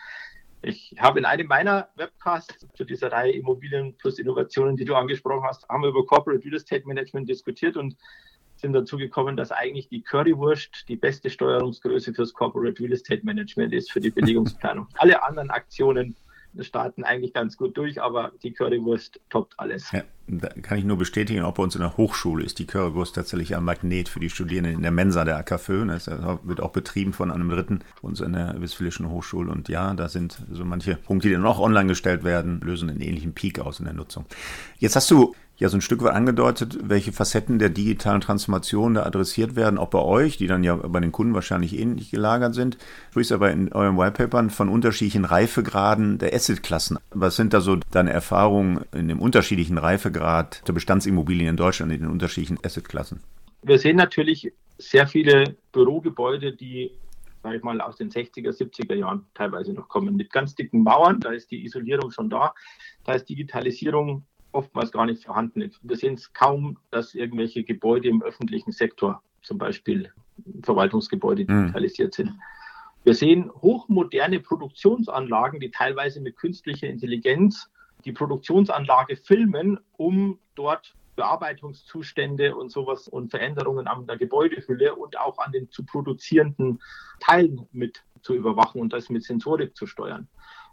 ich 0.61 0.93
habe 0.99 1.19
in 1.19 1.25
einem 1.25 1.47
meiner 1.47 1.87
Webcasts 1.95 2.67
zu 2.73 2.83
dieser 2.83 3.13
Reihe 3.13 3.31
Immobilien 3.31 3.95
plus 3.95 4.19
Innovationen, 4.19 4.75
die 4.75 4.83
du 4.83 4.93
angesprochen 4.93 5.47
hast, 5.47 5.69
haben 5.69 5.83
wir 5.83 5.89
über 5.89 6.05
Corporate 6.05 6.43
Real 6.43 6.55
Estate 6.55 6.85
Management 6.85 7.29
diskutiert 7.29 7.77
und 7.77 7.95
sind 8.57 8.73
dazu 8.73 8.97
gekommen, 8.97 9.37
dass 9.37 9.53
eigentlich 9.53 9.87
die 9.87 10.01
Currywurst 10.01 10.89
die 10.89 10.97
beste 10.97 11.29
Steuerungsgröße 11.29 12.13
fürs 12.13 12.33
Corporate 12.33 12.77
Real 12.83 12.91
Estate 12.91 13.25
Management 13.25 13.71
ist, 13.71 13.89
für 13.89 14.01
die 14.01 14.09
Belegungsplanung. 14.09 14.87
Alle 14.95 15.23
anderen 15.23 15.49
Aktionen 15.49 16.13
starten 16.61 17.03
eigentlich 17.03 17.33
ganz 17.33 17.57
gut 17.57 17.77
durch, 17.77 18.01
aber 18.01 18.31
die 18.43 18.51
Currywurst 18.51 19.19
toppt 19.29 19.53
alles. 19.57 19.91
Ja, 19.91 20.03
da 20.27 20.49
kann 20.49 20.77
ich 20.77 20.83
nur 20.83 20.97
bestätigen, 20.97 21.43
auch 21.43 21.53
bei 21.53 21.63
uns 21.63 21.75
in 21.75 21.81
der 21.81 21.97
Hochschule 21.97 22.43
ist 22.43 22.59
die 22.59 22.65
Currywurst 22.65 23.15
tatsächlich 23.15 23.55
ein 23.55 23.63
Magnet 23.63 24.09
für 24.09 24.19
die 24.19 24.29
Studierenden 24.29 24.73
in 24.73 24.81
der 24.81 24.91
Mensa 24.91 25.25
der 25.25 25.37
AKFÖ. 25.37 25.85
Das 25.87 26.07
wird 26.07 26.61
auch 26.61 26.71
betrieben 26.71 27.13
von 27.13 27.31
einem 27.31 27.49
Dritten 27.49 27.79
uns 28.01 28.21
in 28.21 28.33
der 28.33 28.59
Westfälischen 28.59 29.09
Hochschule. 29.09 29.51
Und 29.51 29.69
ja, 29.69 29.93
da 29.93 30.09
sind 30.09 30.41
so 30.51 30.65
manche 30.65 30.95
Punkte, 30.95 31.27
die 31.27 31.33
dann 31.33 31.45
auch 31.45 31.59
online 31.59 31.87
gestellt 31.87 32.23
werden, 32.23 32.61
lösen 32.61 32.89
einen 32.89 33.01
ähnlichen 33.01 33.33
Peak 33.33 33.59
aus 33.59 33.79
in 33.79 33.85
der 33.85 33.93
Nutzung. 33.93 34.25
Jetzt 34.77 34.95
hast 34.95 35.09
du 35.11 35.33
ja 35.59 35.67
so 35.67 35.77
ein 35.77 35.81
Stück 35.81 36.01
weit 36.03 36.13
angedeutet, 36.13 36.77
welche 36.81 37.11
Facetten 37.11 37.59
der 37.59 37.69
digitalen 37.69 38.21
Transformation 38.21 38.93
da 38.93 39.03
adressiert 39.03 39.55
werden, 39.55 39.77
auch 39.77 39.89
bei 39.89 39.99
euch, 39.99 40.37
die 40.37 40.47
dann 40.47 40.63
ja 40.63 40.75
bei 40.75 40.99
den 41.01 41.11
Kunden 41.11 41.33
wahrscheinlich 41.33 41.77
ähnlich 41.77 42.11
gelagert 42.11 42.55
sind. 42.55 42.75
Du 42.75 43.11
sprichst 43.11 43.33
aber 43.33 43.51
in 43.51 43.71
euren 43.73 43.97
Whitepapern 43.97 44.49
von 44.49 44.69
unterschiedlichen 44.69 45.25
Reifegraden 45.25 46.17
der 46.17 46.33
Assetklassen. 46.33 46.97
Was 47.11 47.35
sind 47.35 47.53
da 47.53 47.59
so 47.59 47.77
deine 47.91 48.11
Erfahrungen 48.11 48.85
in 48.93 49.09
dem 49.09 49.19
unterschiedlichen 49.19 49.77
Reifegrad 49.77 50.65
der 50.67 50.73
Bestandsimmobilien 50.73 51.49
in 51.49 51.57
Deutschland 51.57 51.91
in 51.91 52.01
den 52.01 52.09
unterschiedlichen 52.09 52.57
Assetklassen? 52.63 53.19
Wir 53.61 53.77
sehen 53.77 53.97
natürlich 53.97 54.53
sehr 54.77 55.07
viele 55.07 55.57
Bürogebäude, 55.73 56.53
die 56.53 56.91
sage 57.43 57.57
ich 57.57 57.63
mal, 57.63 57.79
aus 57.81 57.95
den 57.95 58.09
60er, 58.09 58.51
70er 58.51 58.95
Jahren 58.95 59.25
teilweise 59.33 59.73
noch 59.73 59.87
kommen, 59.87 60.15
mit 60.15 60.29
ganz 60.29 60.55
dicken 60.55 60.83
Mauern. 60.83 61.21
Da 61.21 61.31
ist 61.31 61.51
die 61.51 61.63
Isolierung 61.63 62.11
schon 62.11 62.29
da. 62.29 62.53
Da 63.05 63.13
ist 63.13 63.29
Digitalisierung 63.29 64.25
oftmals 64.51 64.91
gar 64.91 65.05
nicht 65.05 65.25
vorhanden 65.25 65.61
ist. 65.61 65.79
Wir 65.83 65.95
sehen 65.95 66.15
es 66.15 66.33
kaum, 66.33 66.77
dass 66.91 67.13
irgendwelche 67.13 67.63
Gebäude 67.63 68.09
im 68.09 68.21
öffentlichen 68.21 68.71
Sektor, 68.71 69.21
zum 69.41 69.57
Beispiel 69.57 70.11
Verwaltungsgebäude, 70.63 71.47
hm. 71.47 71.61
digitalisiert 71.61 72.13
sind. 72.13 72.33
Wir 73.03 73.13
sehen 73.13 73.51
hochmoderne 73.61 74.39
Produktionsanlagen, 74.39 75.59
die 75.59 75.71
teilweise 75.71 76.19
mit 76.21 76.35
künstlicher 76.35 76.87
Intelligenz 76.87 77.69
die 78.05 78.11
Produktionsanlage 78.11 79.15
filmen, 79.15 79.79
um 79.97 80.39
dort 80.55 80.95
Bearbeitungszustände 81.15 82.55
und 82.55 82.71
sowas 82.71 83.07
und 83.07 83.29
Veränderungen 83.29 83.87
an 83.87 84.07
der 84.07 84.17
Gebäudehülle 84.17 84.95
und 84.95 85.19
auch 85.19 85.37
an 85.39 85.51
den 85.51 85.69
zu 85.69 85.83
produzierenden 85.83 86.81
Teilen 87.19 87.67
mit 87.71 88.03
zu 88.21 88.33
überwachen 88.35 88.79
und 88.81 88.93
das 88.93 89.09
mit 89.09 89.23
Sensorik 89.23 89.75
zu 89.75 89.85
steuern. 89.85 90.27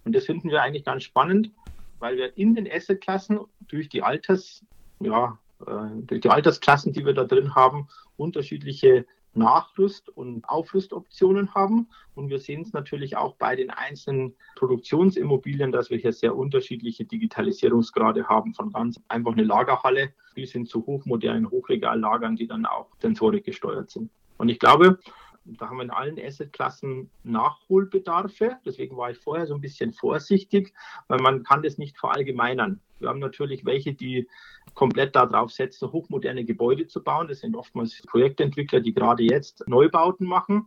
Und 0.04 0.14
das 0.14 0.24
finden 0.24 0.50
wir 0.50 0.62
eigentlich 0.62 0.84
ganz 0.84 1.02
spannend 1.02 1.50
weil 1.98 2.16
wir 2.16 2.36
in 2.36 2.54
den 2.54 2.70
Assetklassen 2.70 3.40
durch 3.68 3.88
die 3.88 4.02
Alters, 4.02 4.64
ja, 5.00 5.38
äh, 5.66 6.02
durch 6.02 6.20
die 6.20 6.30
Altersklassen, 6.30 6.92
die 6.92 7.04
wir 7.04 7.14
da 7.14 7.24
drin 7.24 7.54
haben, 7.54 7.88
unterschiedliche 8.16 9.06
Nachrüst- 9.36 10.08
und 10.08 10.48
Aufrüstoptionen 10.48 11.54
haben. 11.54 11.88
Und 12.14 12.30
wir 12.30 12.38
sehen 12.38 12.62
es 12.62 12.72
natürlich 12.72 13.16
auch 13.16 13.36
bei 13.36 13.54
den 13.54 13.70
einzelnen 13.70 14.34
Produktionsimmobilien, 14.56 15.72
dass 15.72 15.90
wir 15.90 15.98
hier 15.98 16.12
sehr 16.12 16.34
unterschiedliche 16.34 17.04
Digitalisierungsgrade 17.04 18.28
haben, 18.28 18.54
von 18.54 18.72
ganz 18.72 19.00
einfach 19.08 19.32
eine 19.32 19.44
Lagerhalle 19.44 20.12
bis 20.34 20.52
hin 20.52 20.66
zu 20.66 20.84
hochmodernen 20.86 21.50
Hochregallagern, 21.50 22.36
die 22.36 22.46
dann 22.46 22.66
auch 22.66 22.88
sensorik 22.98 23.44
gesteuert 23.44 23.90
sind. 23.90 24.10
Und 24.38 24.48
ich 24.48 24.58
glaube, 24.58 24.98
da 25.46 25.68
haben 25.68 25.76
wir 25.76 25.84
in 25.84 25.90
allen 25.90 26.18
Assetklassen 26.18 27.10
Nachholbedarfe. 27.22 28.56
Deswegen 28.64 28.96
war 28.96 29.10
ich 29.10 29.18
vorher 29.18 29.46
so 29.46 29.54
ein 29.54 29.60
bisschen 29.60 29.92
vorsichtig, 29.92 30.72
weil 31.08 31.20
man 31.20 31.42
kann 31.42 31.62
das 31.62 31.78
nicht 31.78 31.98
verallgemeinern. 31.98 32.80
Wir 32.98 33.08
haben 33.08 33.18
natürlich 33.18 33.64
welche, 33.64 33.94
die 33.94 34.28
komplett 34.74 35.14
darauf 35.14 35.52
setzen, 35.52 35.92
hochmoderne 35.92 36.44
Gebäude 36.44 36.86
zu 36.86 37.02
bauen. 37.02 37.28
Das 37.28 37.40
sind 37.40 37.56
oftmals 37.56 38.02
Projektentwickler, 38.02 38.80
die 38.80 38.94
gerade 38.94 39.22
jetzt 39.22 39.66
Neubauten 39.68 40.26
machen. 40.26 40.66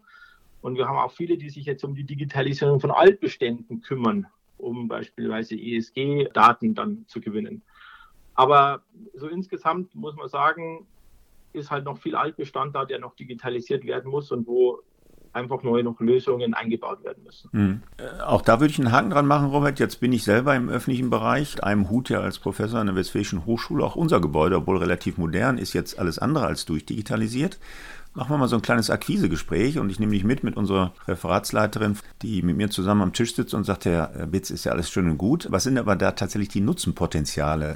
Und 0.61 0.77
wir 0.77 0.87
haben 0.87 0.97
auch 0.97 1.11
viele, 1.11 1.37
die 1.37 1.49
sich 1.49 1.65
jetzt 1.65 1.83
um 1.83 1.95
die 1.95 2.03
Digitalisierung 2.03 2.79
von 2.79 2.91
Altbeständen 2.91 3.81
kümmern, 3.81 4.27
um 4.57 4.87
beispielsweise 4.87 5.55
ESG-Daten 5.55 6.75
dann 6.75 7.05
zu 7.07 7.21
gewinnen. 7.21 7.61
Aber 8.35 8.83
so 9.15 9.27
insgesamt 9.27 9.93
muss 9.95 10.15
man 10.15 10.29
sagen, 10.29 10.87
ist 11.53 11.71
halt 11.71 11.85
noch 11.85 11.97
viel 11.97 12.15
Altbestand 12.15 12.75
da, 12.75 12.85
der 12.85 12.99
noch 12.99 13.15
digitalisiert 13.15 13.85
werden 13.85 14.11
muss 14.11 14.31
und 14.31 14.47
wo 14.47 14.79
einfach 15.33 15.63
neue 15.63 15.83
noch 15.83 15.99
Lösungen 15.99 16.53
eingebaut 16.53 17.03
werden 17.03 17.23
müssen. 17.23 17.49
Mhm. 17.51 17.81
Auch 18.25 18.41
da 18.41 18.59
würde 18.59 18.71
ich 18.71 18.79
einen 18.79 18.91
Haken 18.91 19.09
dran 19.11 19.27
machen, 19.27 19.49
Robert. 19.49 19.79
Jetzt 19.79 19.99
bin 19.99 20.11
ich 20.11 20.23
selber 20.23 20.55
im 20.55 20.69
öffentlichen 20.69 21.09
Bereich, 21.09 21.63
einem 21.63 21.89
Hut 21.89 22.09
ja 22.09 22.19
als 22.19 22.39
Professor 22.39 22.79
an 22.79 22.87
der 22.87 22.95
Westfälischen 22.95 23.45
Hochschule. 23.45 23.83
Auch 23.83 23.95
unser 23.95 24.19
Gebäude, 24.21 24.57
obwohl 24.57 24.77
relativ 24.77 25.17
modern, 25.17 25.57
ist 25.57 25.73
jetzt 25.73 25.99
alles 25.99 26.19
andere 26.19 26.45
als 26.47 26.65
durchdigitalisiert. 26.65 27.59
Machen 28.15 28.31
wir 28.31 28.37
mal 28.37 28.47
so 28.47 28.55
ein 28.55 28.63
kleines 28.63 28.89
Akquisegespräch 28.89 29.77
und 29.77 29.89
ich 29.91 29.99
nehme 29.99 30.13
dich 30.13 30.23
mit 30.23 30.43
mit 30.43 30.57
unserer 30.57 30.93
Referatsleiterin, 31.07 31.95
die 32.23 32.41
mit 32.41 32.57
mir 32.57 32.69
zusammen 32.69 33.03
am 33.03 33.13
Tisch 33.13 33.35
sitzt 33.35 33.53
und 33.53 33.65
sagt, 33.65 33.85
Herr 33.85 34.07
Bitz, 34.25 34.49
ist 34.49 34.65
ja 34.65 34.71
alles 34.71 34.89
schön 34.89 35.09
und 35.09 35.19
gut. 35.19 35.47
Was 35.51 35.63
sind 35.63 35.77
aber 35.77 35.95
da 35.95 36.11
tatsächlich 36.11 36.49
die 36.49 36.61
Nutzenpotenziale 36.61 37.75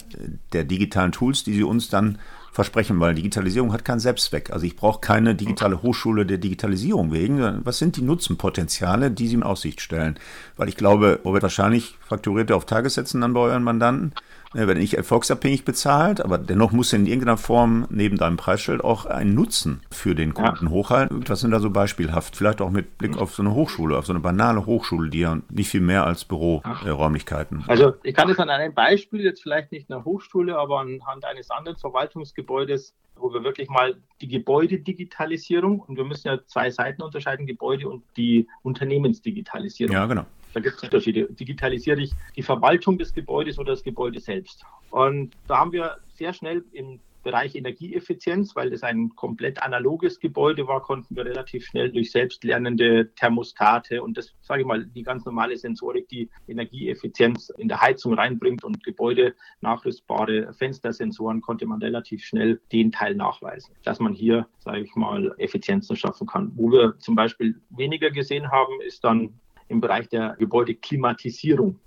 der 0.51 0.63
digitalen 0.63 1.11
Tools, 1.11 1.43
die 1.43 1.53
Sie 1.53 1.63
uns 1.63 1.89
dann 1.89 2.17
versprechen, 2.51 2.99
weil 2.99 3.15
Digitalisierung 3.15 3.73
hat 3.73 3.85
keinen 3.85 3.99
Selbstzweck. 3.99 4.51
Also 4.51 4.65
ich 4.65 4.75
brauche 4.75 5.01
keine 5.01 5.35
digitale 5.35 5.81
Hochschule 5.81 6.25
der 6.25 6.37
Digitalisierung 6.37 7.11
wegen. 7.11 7.61
Was 7.63 7.77
sind 7.77 7.95
die 7.95 8.03
Nutzenpotenziale, 8.03 9.11
die 9.11 9.27
Sie 9.27 9.35
in 9.35 9.43
Aussicht 9.43 9.81
stellen? 9.81 10.19
Weil 10.57 10.69
ich 10.69 10.77
glaube, 10.77 11.19
Robert, 11.25 11.43
wahrscheinlich 11.43 11.97
fakturiert 12.07 12.49
er 12.49 12.57
auf 12.57 12.65
Tagessätzen 12.65 13.21
dann 13.21 13.33
bei 13.33 13.39
euren 13.39 13.63
Mandanten. 13.63 14.13
Er 14.53 14.67
wird 14.67 14.77
nicht 14.77 14.93
erfolgsabhängig 14.93 15.65
bezahlt, 15.65 16.21
aber 16.21 16.37
dennoch 16.37 16.71
muss 16.71 16.93
er 16.93 16.99
in 16.99 17.07
irgendeiner 17.07 17.37
Form 17.37 17.87
neben 17.89 18.17
deinem 18.17 18.37
Preisschild 18.37 18.83
auch 18.83 19.05
einen 19.05 19.33
Nutzen 19.33 19.81
für 19.89 20.13
den 20.13 20.33
Kunden 20.33 20.65
ja. 20.65 20.71
hochhalten. 20.71 21.23
Was 21.27 21.39
sind 21.39 21.51
da 21.51 21.59
so 21.59 21.71
beispielhaft? 21.71 22.35
Vielleicht 22.35 22.61
auch 22.61 22.69
mit 22.69 22.97
Blick 22.97 23.17
auf 23.17 23.33
so 23.33 23.41
eine 23.41 23.55
Hochschule, 23.55 23.97
auf 23.97 24.05
so 24.05 24.13
eine 24.13 24.19
banale 24.19 24.65
Hochschule, 24.65 25.09
die 25.09 25.21
ja 25.21 25.39
nicht 25.49 25.69
viel 25.69 25.81
mehr 25.81 26.05
als 26.05 26.25
Büroräumlichkeiten. 26.25 27.63
Also 27.67 27.93
ich 28.03 28.13
kann 28.13 28.29
es 28.29 28.37
an 28.37 28.49
einem 28.49 28.73
Beispiel, 28.73 29.21
jetzt 29.21 29.41
vielleicht 29.41 29.71
nicht 29.71 29.91
einer 29.91 30.05
Hochschule, 30.05 30.57
aber 30.57 30.81
anhand 30.81 31.25
eines 31.25 31.49
anderen 31.49 31.77
Verwaltungsgebäudes, 31.77 32.93
wo 33.15 33.33
wir 33.33 33.43
wirklich 33.43 33.69
mal 33.69 33.95
die 34.21 34.27
Gebäudedigitalisierung, 34.27 35.79
und 35.79 35.97
wir 35.97 36.03
müssen 36.03 36.27
ja 36.27 36.39
zwei 36.45 36.69
Seiten 36.69 37.01
unterscheiden, 37.01 37.45
Gebäude 37.45 37.89
und 37.89 38.03
die 38.17 38.47
Unternehmensdigitalisierung. 38.61 39.93
Ja, 39.93 40.05
genau. 40.05 40.25
Da 40.53 40.59
gibt 40.59 40.77
es 40.77 40.83
Unterschiede. 40.83 41.27
Digitalisiere 41.31 42.01
ich 42.01 42.11
die 42.35 42.43
Verwaltung 42.43 42.97
des 42.97 43.13
Gebäudes 43.13 43.57
oder 43.59 43.73
das 43.73 43.83
Gebäude 43.83 44.19
selbst? 44.19 44.63
Und 44.91 45.35
da 45.47 45.57
haben 45.57 45.71
wir 45.71 45.97
sehr 46.13 46.33
schnell 46.33 46.63
im 46.71 46.99
Bereich 47.23 47.55
Energieeffizienz, 47.55 48.55
weil 48.55 48.69
das 48.69 48.83
ein 48.83 49.15
komplett 49.15 49.63
analoges 49.63 50.19
Gebäude 50.19 50.67
war, 50.67 50.81
konnten 50.81 51.15
wir 51.15 51.25
relativ 51.25 51.65
schnell 51.65 51.89
durch 51.89 52.11
selbstlernende 52.11 53.13
Thermostate 53.15 54.03
und 54.03 54.17
das, 54.17 54.35
sage 54.41 54.61
ich 54.61 54.67
mal, 54.67 54.85
die 54.85 55.03
ganz 55.03 55.25
normale 55.25 55.55
Sensorik, 55.55 56.09
die 56.09 56.29
Energieeffizienz 56.47 57.49
in 57.57 57.69
der 57.69 57.81
Heizung 57.81 58.13
reinbringt 58.13 58.65
und 58.65 58.83
Gebäude 58.83 59.35
nachrüstbare 59.61 60.53
Fenstersensoren, 60.53 61.39
konnte 61.39 61.65
man 61.65 61.81
relativ 61.81 62.25
schnell 62.25 62.59
den 62.73 62.91
Teil 62.91 63.15
nachweisen, 63.15 63.73
dass 63.83 63.99
man 63.99 64.13
hier, 64.13 64.45
sage 64.59 64.81
ich 64.81 64.93
mal, 64.95 65.33
Effizienzen 65.37 65.95
schaffen 65.95 66.27
kann. 66.27 66.51
Wo 66.55 66.71
wir 66.71 66.99
zum 66.99 67.15
Beispiel 67.15 67.55
weniger 67.69 68.11
gesehen 68.11 68.51
haben, 68.51 68.81
ist 68.81 69.03
dann 69.05 69.39
im 69.73 69.81
Bereich 69.81 70.07
der 70.07 70.35
Gebäudeklimatisierung. 70.39 71.79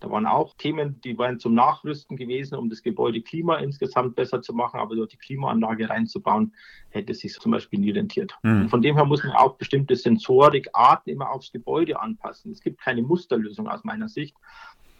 Da 0.00 0.08
waren 0.10 0.26
auch 0.26 0.54
Themen, 0.56 1.00
die 1.00 1.18
waren 1.18 1.40
zum 1.40 1.54
Nachrüsten 1.54 2.16
gewesen, 2.16 2.54
um 2.54 2.70
das 2.70 2.82
Gebäude 2.82 3.20
Klima 3.20 3.56
insgesamt 3.56 4.14
besser 4.14 4.40
zu 4.40 4.54
machen, 4.54 4.78
aber 4.78 4.94
dort 4.94 5.12
die 5.12 5.16
Klimaanlage 5.16 5.90
reinzubauen, 5.90 6.54
hätte 6.90 7.14
sich 7.14 7.34
zum 7.34 7.50
Beispiel 7.50 7.80
nie 7.80 7.90
rentiert. 7.90 8.38
Mhm. 8.44 8.68
Von 8.68 8.80
dem 8.80 8.94
her 8.94 9.04
muss 9.04 9.24
man 9.24 9.32
auch 9.32 9.56
bestimmte 9.56 9.96
Sensorikarten 9.96 11.12
immer 11.12 11.30
aufs 11.30 11.50
Gebäude 11.50 12.00
anpassen. 12.00 12.52
Es 12.52 12.60
gibt 12.60 12.80
keine 12.80 13.02
Musterlösung 13.02 13.68
aus 13.68 13.82
meiner 13.82 14.08
Sicht 14.08 14.36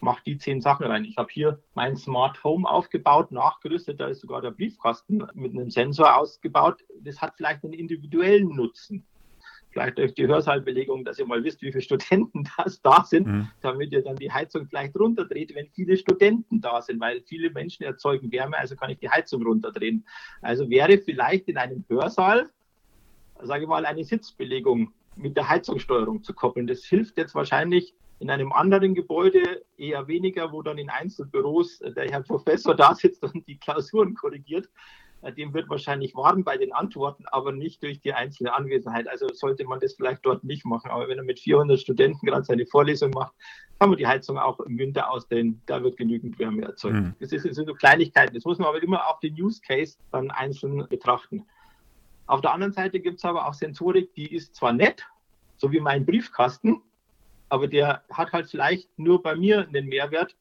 mache 0.01 0.23
die 0.25 0.39
zehn 0.39 0.61
Sachen 0.61 0.87
rein. 0.87 1.05
Ich 1.05 1.17
habe 1.17 1.29
hier 1.31 1.61
mein 1.75 1.97
Smart 1.97 2.43
Home 2.45 2.69
aufgebaut, 2.69 3.33
nachgerüstet, 3.33 4.01
da 4.01 4.07
ist 4.07 4.21
sogar 4.21 4.41
der 4.41 4.53
Briefkasten 4.53 5.27
mit 5.35 5.53
einem 5.53 5.71
Sensor 5.71 6.17
ausgebaut. 6.17 6.85
Das 7.01 7.21
hat 7.21 7.35
vielleicht 7.37 7.65
einen 7.65 7.73
individuellen 7.73 8.49
Nutzen 8.55 9.05
vielleicht 9.71 9.99
durch 9.99 10.15
die 10.15 10.27
Hörsaalbelegung, 10.27 11.05
dass 11.05 11.19
ihr 11.19 11.27
mal 11.27 11.43
wisst, 11.45 11.63
wie 11.63 11.73
viele 11.73 11.83
Studenten 11.83 12.45
das 12.57 12.81
da 12.83 13.05
sind, 13.05 13.27
mhm. 13.27 13.49
damit 13.61 13.93
ihr 13.93 14.03
dann 14.03 14.17
die 14.17 14.33
Heizung 14.33 14.67
vielleicht 14.67 14.99
runterdreht, 14.99 15.55
wenn 15.55 15.69
viele 15.69 15.97
Studenten 15.97 16.61
da 16.61 16.83
sind, 16.83 17.01
weil 17.01 17.21
viele 17.23 17.51
Menschen 17.51 17.85
erzeugen 17.85 18.33
Wärme, 18.33 18.57
also 18.57 18.77
kann 18.77 18.91
ich 18.91 18.99
die 18.99 19.11
Heizung 19.11 19.43
runterdrehen. 19.43 20.07
Also 20.43 20.69
wäre 20.71 20.99
vielleicht 20.99 21.49
in 21.49 21.59
einem 21.59 21.85
Hörsaal, 21.89 22.49
sage 23.43 23.63
ich 23.65 23.69
mal, 23.69 23.87
eine 23.87 24.05
Sitzbelegung 24.05 24.93
mit 25.17 25.37
der 25.37 25.49
Heizungssteuerung 25.49 26.23
zu 26.23 26.33
koppeln. 26.33 26.67
Das 26.67 26.85
hilft 26.85 27.19
jetzt 27.19 27.35
wahrscheinlich 27.35 27.95
in 28.21 28.31
einem 28.31 28.53
anderen 28.53 28.95
Gebäude 28.95 29.65
eher 29.77 30.09
weniger, 30.09 30.53
wo 30.53 30.63
dann 30.63 30.79
in 30.79 30.91
Einzelbüros 30.91 31.79
der 31.79 32.11
Herr 32.11 32.23
Professor 32.23 32.75
da 32.75 32.95
sitzt 32.95 33.23
und 33.23 33.47
die 33.47 33.59
Klausuren 33.59 34.15
korrigiert. 34.15 34.69
Äh, 35.23 35.33
dem 35.33 35.53
wird 35.53 35.69
wahrscheinlich 35.69 36.15
warm 36.15 36.45
bei 36.45 36.57
den 36.57 36.73
Antworten, 36.73 37.25
aber 37.27 37.53
nicht 37.53 37.83
durch 37.83 38.01
die 38.01 38.13
einzelne 38.13 38.55
Anwesenheit. 38.55 39.09
Also 39.09 39.27
sollte 39.33 39.65
man 39.65 39.81
das 39.81 39.95
vielleicht 39.95 40.25
dort 40.25 40.45
nicht 40.45 40.65
machen. 40.65 40.91
Aber 40.91 41.09
wenn 41.09 41.19
er 41.19 41.25
mit 41.25 41.41
400 41.41 41.81
Studenten 41.81 42.25
gerade 42.25 42.45
seine 42.45 42.67
Vorlesung 42.67 43.11
macht, 43.11 43.35
kann 43.81 43.91
man 43.91 43.99
die 43.99 44.07
Heizung 44.07 44.39
auch 44.39 44.61
im 44.61 44.79
Winter 44.79 45.11
ausdehnen. 45.11 45.61
Da 45.67 45.83
wird 45.83 45.97
genügend 45.97 46.39
Wärme 46.39 46.63
erzeugt. 46.63 46.95
Mhm. 46.95 47.15
Das, 47.21 47.33
ist, 47.33 47.45
das 47.45 47.57
sind 47.57 47.67
so 47.67 47.75
Kleinigkeiten. 47.75 48.35
Das 48.35 48.45
muss 48.45 48.59
man 48.59 48.69
aber 48.69 48.83
immer 48.83 49.09
auf 49.09 49.19
den 49.21 49.35
Use 49.35 49.61
Case 49.61 49.97
dann 50.13 50.31
einzeln 50.31 50.87
betrachten. 50.89 51.45
Auf 52.27 52.41
der 52.41 52.53
anderen 52.53 52.73
Seite 52.73 53.01
gibt 53.01 53.19
es 53.19 53.25
aber 53.25 53.47
auch 53.47 53.55
Sensorik, 53.55 54.15
die 54.15 54.35
ist 54.35 54.55
zwar 54.55 54.73
nett, 54.73 55.07
so 55.57 55.73
wie 55.73 55.81
mein 55.81 56.05
Briefkasten, 56.05 56.83
aber 57.49 57.67
der 57.67 58.03
hat 58.13 58.33
halt 58.33 58.51
vielleicht 58.51 58.87
nur 58.99 59.23
bei 59.23 59.35
mir 59.35 59.67
einen 59.67 59.87
Mehrwert, 59.87 60.37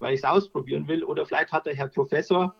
weil 0.00 0.14
ich 0.14 0.20
es 0.20 0.24
ausprobieren 0.24 0.88
will. 0.88 1.04
Oder 1.04 1.24
vielleicht 1.24 1.52
hat 1.52 1.66
der 1.66 1.76
Herr 1.76 1.86
Professor 1.86 2.54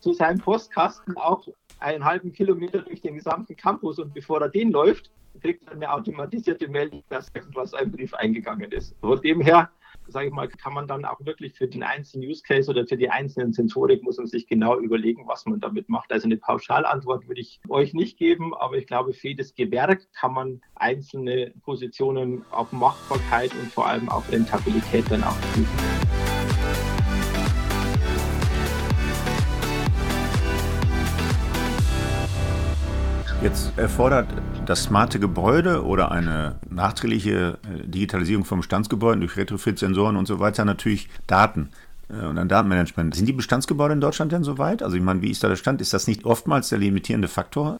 zu 0.00 0.12
seinem 0.12 0.38
Postkasten 0.38 1.16
auch 1.16 1.46
einen 1.80 2.04
halben 2.04 2.32
Kilometer 2.32 2.80
durch 2.82 3.00
den 3.00 3.14
gesamten 3.14 3.56
Campus 3.56 3.98
und 3.98 4.14
bevor 4.14 4.40
er 4.40 4.48
den 4.48 4.70
läuft, 4.70 5.10
kriegt 5.40 5.66
er 5.66 5.72
eine 5.72 5.92
automatisierte 5.92 6.68
Meldung, 6.68 7.02
dass 7.08 7.30
irgendwas 7.34 7.74
ein 7.74 7.90
Brief 7.90 8.14
eingegangen 8.14 8.70
ist. 8.72 8.94
Von 9.00 9.20
dem 9.20 9.40
her, 9.40 9.70
sage 10.08 10.28
ich 10.28 10.32
mal, 10.32 10.48
kann 10.48 10.74
man 10.74 10.86
dann 10.86 11.04
auch 11.04 11.18
wirklich 11.24 11.54
für 11.54 11.66
den 11.66 11.82
einzelnen 11.82 12.28
Use 12.28 12.42
Case 12.42 12.70
oder 12.70 12.86
für 12.86 12.96
die 12.96 13.10
einzelnen 13.10 13.52
Sensorik 13.52 14.02
muss 14.02 14.18
man 14.18 14.26
sich 14.26 14.46
genau 14.46 14.78
überlegen, 14.78 15.26
was 15.26 15.44
man 15.46 15.60
damit 15.60 15.88
macht. 15.88 16.12
Also 16.12 16.26
eine 16.26 16.36
Pauschalantwort 16.36 17.26
würde 17.28 17.40
ich 17.40 17.60
euch 17.68 17.94
nicht 17.94 18.18
geben, 18.18 18.54
aber 18.54 18.76
ich 18.76 18.86
glaube, 18.86 19.12
für 19.12 19.28
jedes 19.28 19.54
Gewerk 19.54 20.06
kann 20.12 20.32
man 20.32 20.60
einzelne 20.76 21.52
Positionen 21.62 22.44
auf 22.50 22.70
Machbarkeit 22.72 23.52
und 23.54 23.72
vor 23.72 23.86
allem 23.86 24.08
auf 24.08 24.30
Rentabilität 24.30 25.10
dann 25.10 25.24
auch 25.24 25.40
prüfen. 25.52 26.23
Jetzt 33.44 33.76
erfordert 33.76 34.26
das 34.64 34.84
smarte 34.84 35.20
Gebäude 35.20 35.84
oder 35.84 36.10
eine 36.10 36.58
nachträgliche 36.70 37.58
äh, 37.62 37.86
Digitalisierung 37.86 38.46
von 38.46 38.60
Bestandsgebäuden 38.60 39.20
durch 39.20 39.36
Retrofit-Sensoren 39.36 40.16
und 40.16 40.24
so 40.24 40.40
weiter 40.40 40.64
natürlich 40.64 41.10
Daten 41.26 41.68
äh, 42.08 42.24
und 42.24 42.38
ein 42.38 42.48
Datenmanagement. 42.48 43.14
Sind 43.14 43.26
die 43.26 43.34
Bestandsgebäude 43.34 43.92
in 43.92 44.00
Deutschland 44.00 44.32
denn 44.32 44.44
soweit? 44.44 44.82
Also 44.82 44.96
ich 44.96 45.02
meine, 45.02 45.20
wie 45.20 45.30
ist 45.30 45.44
da 45.44 45.48
der 45.48 45.56
Stand? 45.56 45.82
Ist 45.82 45.92
das 45.92 46.06
nicht 46.06 46.24
oftmals 46.24 46.70
der 46.70 46.78
limitierende 46.78 47.28
Faktor? 47.28 47.76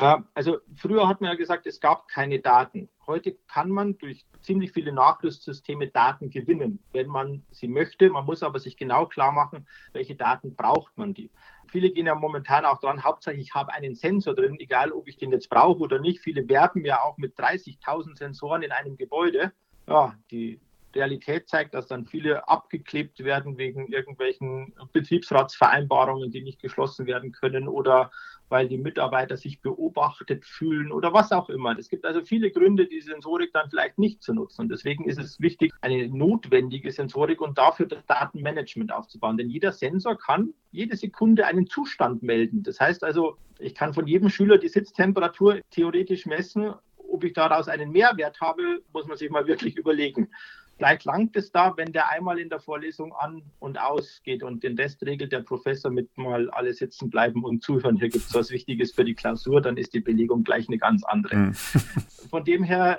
Ja, 0.00 0.24
also 0.34 0.58
früher 0.74 1.06
hat 1.06 1.20
man 1.20 1.30
ja 1.30 1.36
gesagt, 1.36 1.68
es 1.68 1.78
gab 1.78 2.08
keine 2.08 2.40
Daten. 2.40 2.88
Heute 3.06 3.36
kann 3.46 3.70
man 3.70 3.96
durch 3.98 4.26
ziemlich 4.42 4.72
viele 4.72 4.92
Nachrüstsysteme 4.92 5.86
Daten 5.86 6.30
gewinnen, 6.30 6.80
wenn 6.92 7.06
man 7.06 7.44
sie 7.52 7.68
möchte. 7.68 8.10
Man 8.10 8.24
muss 8.24 8.42
aber 8.42 8.58
sich 8.58 8.76
genau 8.76 9.06
klar 9.06 9.30
machen, 9.30 9.68
welche 9.92 10.16
Daten 10.16 10.56
braucht 10.56 10.98
man 10.98 11.14
die. 11.14 11.30
Viele 11.74 11.90
gehen 11.90 12.06
ja 12.06 12.14
momentan 12.14 12.64
auch 12.64 12.78
dran, 12.78 13.02
hauptsächlich 13.02 13.48
ich 13.48 13.54
habe 13.54 13.72
einen 13.72 13.96
Sensor 13.96 14.32
drin, 14.32 14.60
egal 14.60 14.92
ob 14.92 15.08
ich 15.08 15.16
den 15.16 15.32
jetzt 15.32 15.50
brauche 15.50 15.80
oder 15.80 15.98
nicht. 15.98 16.20
Viele 16.20 16.48
werben 16.48 16.84
ja 16.84 17.02
auch 17.02 17.18
mit 17.18 17.36
30.000 17.36 18.16
Sensoren 18.16 18.62
in 18.62 18.70
einem 18.70 18.96
Gebäude. 18.96 19.52
Ja, 19.88 20.14
die 20.30 20.60
Realität 20.94 21.48
zeigt, 21.48 21.74
dass 21.74 21.86
dann 21.86 22.06
viele 22.06 22.48
abgeklebt 22.48 23.22
werden 23.24 23.58
wegen 23.58 23.88
irgendwelchen 23.92 24.74
Betriebsratsvereinbarungen, 24.92 26.30
die 26.30 26.42
nicht 26.42 26.60
geschlossen 26.60 27.06
werden 27.06 27.32
können 27.32 27.68
oder 27.68 28.10
weil 28.48 28.68
die 28.68 28.78
Mitarbeiter 28.78 29.36
sich 29.36 29.60
beobachtet 29.60 30.44
fühlen 30.44 30.92
oder 30.92 31.12
was 31.12 31.32
auch 31.32 31.48
immer. 31.48 31.76
Es 31.78 31.88
gibt 31.88 32.04
also 32.04 32.22
viele 32.22 32.50
Gründe, 32.50 32.86
die 32.86 33.00
Sensorik 33.00 33.52
dann 33.52 33.70
vielleicht 33.70 33.98
nicht 33.98 34.22
zu 34.22 34.34
nutzen. 34.34 34.62
Und 34.62 34.68
deswegen 34.68 35.08
ist 35.08 35.18
es 35.18 35.40
wichtig, 35.40 35.72
eine 35.80 36.08
notwendige 36.08 36.92
Sensorik 36.92 37.40
und 37.40 37.58
dafür 37.58 37.86
das 37.86 38.04
Datenmanagement 38.06 38.92
aufzubauen. 38.92 39.36
Denn 39.36 39.50
jeder 39.50 39.72
Sensor 39.72 40.16
kann 40.16 40.52
jede 40.70 40.96
Sekunde 40.96 41.46
einen 41.46 41.66
Zustand 41.66 42.22
melden. 42.22 42.62
Das 42.62 42.80
heißt 42.80 43.02
also, 43.02 43.36
ich 43.58 43.74
kann 43.74 43.94
von 43.94 44.06
jedem 44.06 44.28
Schüler 44.28 44.58
die 44.58 44.68
Sitztemperatur 44.68 45.60
theoretisch 45.70 46.26
messen. 46.26 46.74
Ob 46.96 47.24
ich 47.24 47.32
daraus 47.32 47.68
einen 47.68 47.92
Mehrwert 47.92 48.40
habe, 48.40 48.82
muss 48.92 49.06
man 49.06 49.16
sich 49.16 49.30
mal 49.30 49.46
wirklich 49.46 49.76
überlegen. 49.76 50.30
Vielleicht 50.76 51.04
langt 51.04 51.36
es 51.36 51.52
da, 51.52 51.76
wenn 51.76 51.92
der 51.92 52.10
einmal 52.10 52.38
in 52.38 52.48
der 52.48 52.58
Vorlesung 52.58 53.12
an 53.12 53.42
und 53.60 53.78
aus 53.80 54.20
geht 54.24 54.42
und 54.42 54.64
den 54.64 54.76
Rest 54.76 55.04
regelt 55.06 55.32
der 55.32 55.40
Professor 55.40 55.90
mit 55.90 56.16
mal 56.16 56.50
alle 56.50 56.72
sitzen 56.72 57.10
bleiben 57.10 57.44
und 57.44 57.62
zuhören. 57.62 57.96
Hier 57.96 58.08
gibt 58.08 58.26
es 58.26 58.34
was 58.34 58.50
Wichtiges 58.50 58.92
für 58.92 59.04
die 59.04 59.14
Klausur, 59.14 59.60
dann 59.60 59.76
ist 59.76 59.94
die 59.94 60.00
Belegung 60.00 60.42
gleich 60.42 60.68
eine 60.68 60.78
ganz 60.78 61.04
andere. 61.04 61.36
Mhm. 61.36 61.54
Von 62.30 62.44
dem 62.44 62.64
her 62.64 62.98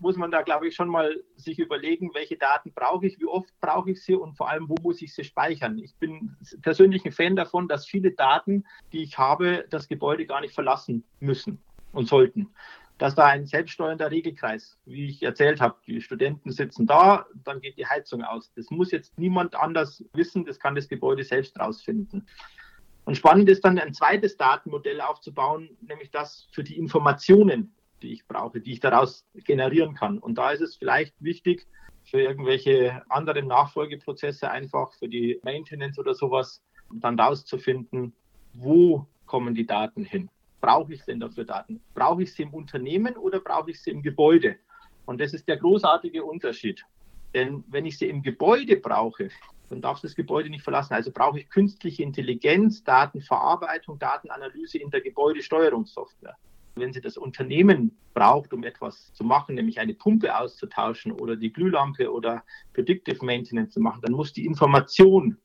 muss 0.00 0.16
man 0.16 0.30
da, 0.30 0.42
glaube 0.42 0.68
ich, 0.68 0.74
schon 0.74 0.88
mal 0.88 1.22
sich 1.36 1.58
überlegen, 1.58 2.10
welche 2.12 2.36
Daten 2.36 2.72
brauche 2.74 3.06
ich, 3.06 3.18
wie 3.18 3.26
oft 3.26 3.48
brauche 3.60 3.92
ich 3.92 4.02
sie 4.02 4.14
und 4.14 4.36
vor 4.36 4.50
allem, 4.50 4.68
wo 4.68 4.74
muss 4.82 5.00
ich 5.00 5.14
sie 5.14 5.24
speichern. 5.24 5.78
Ich 5.78 5.94
bin 5.96 6.36
persönlich 6.60 7.06
ein 7.06 7.12
Fan 7.12 7.36
davon, 7.36 7.68
dass 7.68 7.86
viele 7.86 8.10
Daten, 8.10 8.64
die 8.92 9.02
ich 9.02 9.16
habe, 9.16 9.64
das 9.70 9.88
Gebäude 9.88 10.26
gar 10.26 10.42
nicht 10.42 10.54
verlassen 10.54 11.04
müssen 11.20 11.58
und 11.92 12.06
sollten 12.06 12.50
dass 13.04 13.14
da 13.14 13.26
ein 13.26 13.44
selbststeuernder 13.44 14.10
Regelkreis, 14.10 14.78
wie 14.86 15.08
ich 15.10 15.22
erzählt 15.22 15.60
habe, 15.60 15.76
die 15.86 16.00
Studenten 16.00 16.50
sitzen 16.52 16.86
da, 16.86 17.26
dann 17.44 17.60
geht 17.60 17.76
die 17.76 17.86
Heizung 17.86 18.22
aus. 18.22 18.50
Das 18.56 18.70
muss 18.70 18.92
jetzt 18.92 19.18
niemand 19.18 19.54
anders 19.54 20.02
wissen, 20.14 20.46
das 20.46 20.58
kann 20.58 20.74
das 20.74 20.88
Gebäude 20.88 21.22
selbst 21.22 21.60
rausfinden. 21.60 22.26
Und 23.04 23.14
spannend 23.18 23.50
ist 23.50 23.62
dann 23.62 23.78
ein 23.78 23.92
zweites 23.92 24.38
Datenmodell 24.38 25.02
aufzubauen, 25.02 25.76
nämlich 25.82 26.12
das 26.12 26.48
für 26.52 26.64
die 26.64 26.78
Informationen, 26.78 27.74
die 28.00 28.14
ich 28.14 28.26
brauche, 28.26 28.62
die 28.62 28.72
ich 28.72 28.80
daraus 28.80 29.26
generieren 29.34 29.94
kann. 29.94 30.16
Und 30.16 30.38
da 30.38 30.52
ist 30.52 30.62
es 30.62 30.76
vielleicht 30.76 31.14
wichtig, 31.22 31.66
für 32.04 32.22
irgendwelche 32.22 33.02
anderen 33.10 33.48
Nachfolgeprozesse 33.48 34.50
einfach 34.50 34.94
für 34.94 35.10
die 35.10 35.40
Maintenance 35.42 35.98
oder 35.98 36.14
sowas 36.14 36.62
dann 36.90 37.20
rauszufinden, 37.20 38.14
wo 38.54 39.06
kommen 39.26 39.54
die 39.54 39.66
Daten 39.66 40.06
hin 40.06 40.30
brauche 40.64 40.94
ich 40.94 41.02
denn 41.02 41.20
dafür 41.20 41.44
Daten? 41.44 41.82
Brauche 41.94 42.22
ich 42.22 42.32
sie 42.32 42.44
im 42.44 42.54
Unternehmen 42.54 43.18
oder 43.18 43.38
brauche 43.40 43.70
ich 43.70 43.82
sie 43.82 43.90
im 43.90 44.02
Gebäude? 44.02 44.56
Und 45.04 45.20
das 45.20 45.34
ist 45.34 45.46
der 45.46 45.58
großartige 45.58 46.24
Unterschied. 46.24 46.82
Denn 47.34 47.64
wenn 47.68 47.84
ich 47.84 47.98
sie 47.98 48.08
im 48.08 48.22
Gebäude 48.22 48.78
brauche, 48.78 49.28
dann 49.68 49.82
darf 49.82 50.00
das 50.00 50.14
Gebäude 50.14 50.48
nicht 50.48 50.64
verlassen. 50.64 50.94
Also 50.94 51.10
brauche 51.12 51.38
ich 51.38 51.50
künstliche 51.50 52.02
Intelligenz, 52.02 52.82
Datenverarbeitung, 52.82 53.98
Datenanalyse 53.98 54.78
in 54.78 54.88
der 54.88 55.02
Gebäudesteuerungssoftware. 55.02 56.36
Wenn 56.76 56.94
sie 56.94 57.02
das 57.02 57.18
Unternehmen 57.18 57.98
braucht, 58.14 58.54
um 58.54 58.64
etwas 58.64 59.12
zu 59.12 59.22
machen, 59.22 59.56
nämlich 59.56 59.80
eine 59.80 59.92
Pumpe 59.92 60.34
auszutauschen 60.34 61.12
oder 61.12 61.36
die 61.36 61.52
Glühlampe 61.52 62.10
oder 62.10 62.42
Predictive 62.72 63.22
Maintenance 63.22 63.74
zu 63.74 63.80
machen, 63.80 64.00
dann 64.02 64.14
muss 64.14 64.32
die 64.32 64.46
Information 64.46 65.36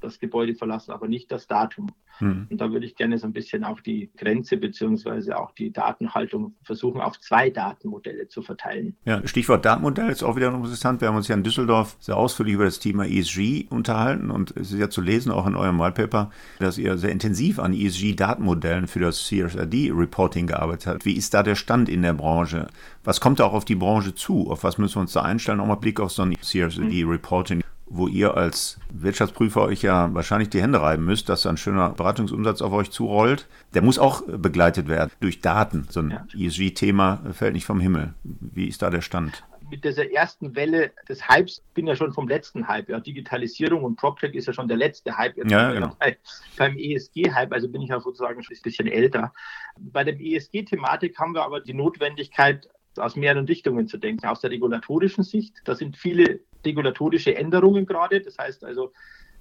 das 0.00 0.18
Gebäude 0.18 0.54
verlassen, 0.54 0.92
aber 0.92 1.08
nicht 1.08 1.30
das 1.32 1.46
Datum. 1.46 1.88
Mhm. 2.20 2.46
Und 2.50 2.60
da 2.60 2.72
würde 2.72 2.86
ich 2.86 2.96
gerne 2.96 3.18
so 3.18 3.26
ein 3.26 3.32
bisschen 3.32 3.64
auch 3.64 3.80
die 3.80 4.10
Grenze 4.16 4.56
beziehungsweise 4.56 5.38
auch 5.38 5.52
die 5.52 5.72
Datenhaltung 5.72 6.54
versuchen, 6.62 7.00
auf 7.00 7.20
zwei 7.20 7.50
Datenmodelle 7.50 8.28
zu 8.28 8.42
verteilen. 8.42 8.96
Ja, 9.04 9.26
Stichwort 9.26 9.64
Datenmodell 9.64 10.10
ist 10.10 10.22
auch 10.22 10.36
wieder 10.36 10.52
interessant. 10.52 11.00
Wir 11.00 11.08
haben 11.08 11.16
uns 11.16 11.28
ja 11.28 11.36
in 11.36 11.42
Düsseldorf 11.42 11.96
sehr 12.00 12.16
ausführlich 12.16 12.54
über 12.54 12.64
das 12.64 12.78
Thema 12.78 13.06
ESG 13.06 13.66
unterhalten 13.70 14.30
und 14.30 14.56
es 14.56 14.72
ist 14.72 14.78
ja 14.78 14.90
zu 14.90 15.00
lesen, 15.00 15.30
auch 15.30 15.46
in 15.46 15.54
eurem 15.54 15.78
Whitepaper, 15.78 16.30
dass 16.58 16.78
ihr 16.78 16.98
sehr 16.98 17.10
intensiv 17.10 17.58
an 17.58 17.72
ESG-Datenmodellen 17.72 18.86
für 18.86 19.00
das 19.00 19.26
CSRD-Reporting 19.26 20.46
gearbeitet 20.46 20.86
habt. 20.86 21.04
Wie 21.04 21.14
ist 21.14 21.34
da 21.34 21.42
der 21.42 21.54
Stand 21.54 21.88
in 21.88 22.02
der 22.02 22.14
Branche? 22.14 22.68
Was 23.04 23.20
kommt 23.20 23.40
da 23.40 23.44
auch 23.44 23.54
auf 23.54 23.64
die 23.64 23.74
Branche 23.74 24.14
zu? 24.14 24.50
Auf 24.50 24.64
was 24.64 24.78
müssen 24.78 24.96
wir 24.96 25.02
uns 25.02 25.12
da 25.12 25.22
einstellen? 25.22 25.60
Auch 25.60 25.66
mal 25.66 25.76
Blick 25.76 26.00
auf 26.00 26.12
so 26.12 26.22
ein 26.22 26.34
CSRD-Reporting 26.40 27.62
wo 27.90 28.08
ihr 28.08 28.36
als 28.36 28.78
Wirtschaftsprüfer 28.92 29.62
euch 29.62 29.82
ja 29.82 30.12
wahrscheinlich 30.14 30.50
die 30.50 30.62
Hände 30.62 30.80
reiben 30.80 31.04
müsst, 31.04 31.28
dass 31.28 31.46
ein 31.46 31.56
schöner 31.56 31.90
Beratungsumsatz 31.90 32.62
auf 32.62 32.72
euch 32.72 32.90
zurollt. 32.90 33.46
Der 33.74 33.82
muss 33.82 33.98
auch 33.98 34.22
begleitet 34.26 34.88
werden 34.88 35.10
durch 35.20 35.40
Daten. 35.40 35.86
So 35.90 36.00
ein 36.00 36.10
ja. 36.10 36.26
ESG-Thema 36.38 37.20
fällt 37.32 37.54
nicht 37.54 37.66
vom 37.66 37.80
Himmel. 37.80 38.14
Wie 38.24 38.68
ist 38.68 38.82
da 38.82 38.90
der 38.90 39.02
Stand? 39.02 39.44
mit 39.70 39.84
dieser 39.84 40.10
ersten 40.10 40.54
Welle 40.56 40.92
des 41.08 41.28
Hypes, 41.28 41.62
bin 41.74 41.86
ja 41.86 41.96
schon 41.96 42.12
vom 42.12 42.28
letzten 42.28 42.68
Hype, 42.68 42.88
ja, 42.88 43.00
Digitalisierung 43.00 43.84
und 43.84 43.96
PropTech 43.96 44.34
ist 44.34 44.46
ja 44.46 44.52
schon 44.52 44.68
der 44.68 44.76
letzte 44.76 45.16
Hype 45.16 45.36
jetzt 45.36 45.50
ja, 45.50 45.72
genau. 45.72 45.94
bei, 45.98 46.16
beim 46.56 46.76
ESG-Hype, 46.78 47.52
also 47.52 47.68
bin 47.68 47.82
ich 47.82 47.90
ja 47.90 48.00
sozusagen 48.00 48.42
schon 48.42 48.56
ein 48.56 48.62
bisschen 48.62 48.86
älter. 48.86 49.32
Bei 49.78 50.04
der 50.04 50.18
ESG-Thematik 50.18 51.18
haben 51.18 51.34
wir 51.34 51.44
aber 51.44 51.60
die 51.60 51.74
Notwendigkeit, 51.74 52.68
aus 52.98 53.16
mehreren 53.16 53.46
Richtungen 53.46 53.88
zu 53.88 53.98
denken. 53.98 54.26
Aus 54.26 54.40
der 54.40 54.50
regulatorischen 54.50 55.24
Sicht, 55.24 55.56
da 55.64 55.74
sind 55.74 55.96
viele 55.96 56.40
regulatorische 56.64 57.36
Änderungen 57.36 57.86
gerade, 57.86 58.20
das 58.20 58.38
heißt 58.38 58.64
also, 58.64 58.92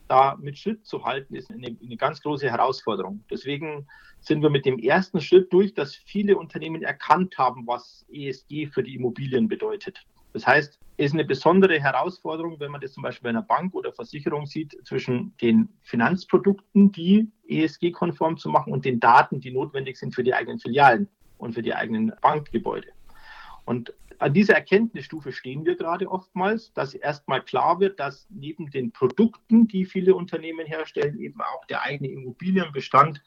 da 0.08 0.38
mit 0.40 0.58
Schritt 0.58 0.86
zu 0.86 1.04
halten, 1.04 1.36
ist 1.36 1.52
eine, 1.52 1.76
eine, 1.82 1.98
ganz 1.98 2.22
große 2.22 2.50
Herausforderung. 2.50 3.24
Deswegen 3.30 3.88
sind 4.20 4.42
wir 4.42 4.50
mit 4.50 4.66
dem 4.66 4.80
ersten 4.80 5.20
Schritt 5.22 5.52
durch, 5.52 5.74
dass 5.74 5.96
viele 5.96 6.38
Unternehmen 6.38 6.82
erkannt 6.82 7.38
haben, 7.38 7.68
was 7.68 8.06
ESG 8.10 8.68
für 8.68 8.84
die 8.84 8.96
Immobilien 8.96 9.48
bedeutet. 9.48 10.06
Das 10.34 10.46
heißt, 10.46 10.80
es 11.00 11.06
ist 11.08 11.14
eine 11.14 11.26
besondere 11.26 11.80
Herausforderung, 11.80 12.60
wenn 12.60 12.72
man 12.72 12.82
das 12.82 12.94
zum 12.94 13.04
Beispiel 13.04 13.24
bei 13.24 13.30
einer 13.30 13.44
Bank 13.44 13.76
oder 13.76 13.94
Versicherung 13.94 14.46
sieht, 14.46 14.78
zwischen 14.86 15.36
den 15.42 15.70
Finanzprodukten, 15.84 16.92
die 16.92 17.32
ESG-konform 17.48 18.38
zu 18.38 18.50
machen, 18.50 18.74
und 18.74 18.84
den 18.84 19.00
Daten, 19.00 19.40
die 19.40 19.52
notwendig 19.52 19.98
sind 19.98 20.16
für 20.16 20.24
die 20.24 20.34
eigenen 20.34 20.60
Filialen 20.60 21.08
und 21.38 21.54
für 21.54 21.62
die 21.62 21.76
eigenen 21.76 22.14
Bankgebäude. 22.22 22.88
Und 23.68 23.94
an 24.20 24.34
dieser 24.34 24.56
Erkenntnisstufe 24.56 25.34
stehen 25.34 25.66
wir 25.66 25.76
gerade 25.76 26.10
oftmals, 26.10 26.72
dass 26.72 26.94
erstmal 26.94 27.42
klar 27.42 27.82
wird, 27.82 28.00
dass 28.00 28.26
neben 28.30 28.72
den 28.72 28.94
Produkten, 28.94 29.68
die 29.68 29.86
viele 29.86 30.16
Unternehmen 30.16 30.66
herstellen, 30.66 31.20
eben 31.20 31.42
auch 31.42 31.66
der 31.66 31.84
eigene 31.84 32.10
Immobilienbestand 32.10 33.22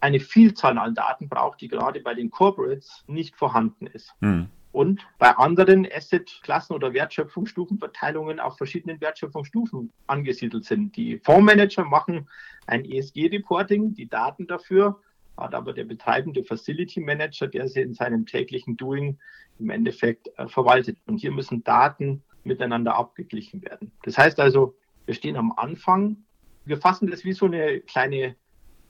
eine 0.00 0.18
Vielzahl 0.18 0.78
an 0.78 0.94
Daten 0.94 1.28
braucht, 1.28 1.60
die 1.60 1.68
gerade 1.68 2.00
bei 2.00 2.14
den 2.14 2.30
Corporates 2.30 3.04
nicht 3.06 3.36
vorhanden 3.36 3.86
ist. 3.86 4.14
Hm. 4.20 4.48
Und 4.72 5.06
bei 5.18 5.36
anderen 5.36 5.86
Assetklassen 5.86 6.74
oder 6.74 6.94
Wertschöpfungsstufenverteilungen 6.94 8.40
auf 8.40 8.56
verschiedenen 8.56 8.98
Wertschöpfungsstufen 9.02 9.92
angesiedelt 10.06 10.64
sind. 10.64 10.96
Die 10.96 11.18
Fondsmanager 11.18 11.84
machen 11.84 12.30
ein 12.66 12.86
ESG-Reporting, 12.86 13.92
die 13.92 14.08
Daten 14.08 14.46
dafür 14.46 15.02
hat 15.36 15.54
aber 15.54 15.72
der 15.72 15.84
betreibende 15.84 16.44
Facility 16.44 17.00
Manager, 17.00 17.48
der 17.48 17.68
sie 17.68 17.80
in 17.80 17.94
seinem 17.94 18.26
täglichen 18.26 18.76
Doing 18.76 19.18
im 19.58 19.70
Endeffekt 19.70 20.28
äh, 20.36 20.48
verwaltet. 20.48 20.98
Und 21.06 21.18
hier 21.18 21.32
müssen 21.32 21.64
Daten 21.64 22.22
miteinander 22.44 22.96
abgeglichen 22.96 23.62
werden. 23.62 23.92
Das 24.02 24.18
heißt 24.18 24.40
also, 24.40 24.74
wir 25.06 25.14
stehen 25.14 25.36
am 25.36 25.52
Anfang, 25.52 26.16
wir 26.64 26.76
fassen 26.76 27.10
das 27.10 27.24
wie 27.24 27.32
so 27.32 27.46
eine 27.46 27.80
kleine, 27.80 28.36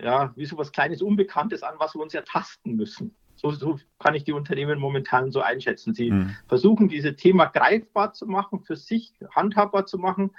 ja, 0.00 0.32
wie 0.36 0.44
so 0.44 0.58
was 0.58 0.72
kleines 0.72 1.02
Unbekanntes 1.02 1.62
an, 1.62 1.74
was 1.78 1.94
wir 1.94 2.02
uns 2.02 2.14
ertasten 2.14 2.76
müssen. 2.76 3.14
So, 3.36 3.50
so 3.50 3.78
kann 3.98 4.14
ich 4.14 4.24
die 4.24 4.32
Unternehmen 4.32 4.78
momentan 4.78 5.32
so 5.32 5.40
einschätzen. 5.40 5.94
Sie 5.94 6.10
mhm. 6.10 6.36
versuchen, 6.48 6.88
dieses 6.88 7.16
Thema 7.16 7.46
greifbar 7.46 8.12
zu 8.12 8.26
machen, 8.26 8.60
für 8.60 8.76
sich 8.76 9.12
handhabbar 9.34 9.86
zu 9.86 9.98
machen. 9.98 10.30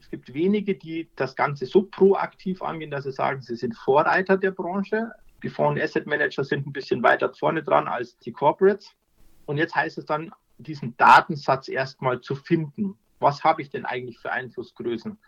Es 0.00 0.08
gibt 0.08 0.32
wenige, 0.34 0.74
die 0.74 1.08
das 1.16 1.36
Ganze 1.36 1.66
so 1.66 1.82
proaktiv 1.82 2.62
angehen, 2.62 2.90
dass 2.90 3.04
sie 3.04 3.12
sagen, 3.12 3.42
sie 3.42 3.56
sind 3.56 3.76
Vorreiter 3.76 4.36
der 4.36 4.50
Branche. 4.50 5.12
Die 5.42 5.48
Fonds- 5.48 5.80
Asset 5.80 6.06
Manager 6.06 6.44
sind 6.44 6.66
ein 6.66 6.72
bisschen 6.72 7.02
weiter 7.02 7.32
vorne 7.32 7.62
dran 7.62 7.88
als 7.88 8.18
die 8.18 8.32
Corporates. 8.32 8.94
Und 9.46 9.56
jetzt 9.56 9.74
heißt 9.74 9.98
es 9.98 10.04
dann, 10.04 10.32
diesen 10.58 10.96
Datensatz 10.96 11.68
erstmal 11.68 12.20
zu 12.20 12.34
finden. 12.34 12.98
Was 13.18 13.42
habe 13.44 13.62
ich 13.62 13.70
denn 13.70 13.84
eigentlich 13.84 14.18
für 14.18 14.32
Einflussgrößen? 14.32 15.18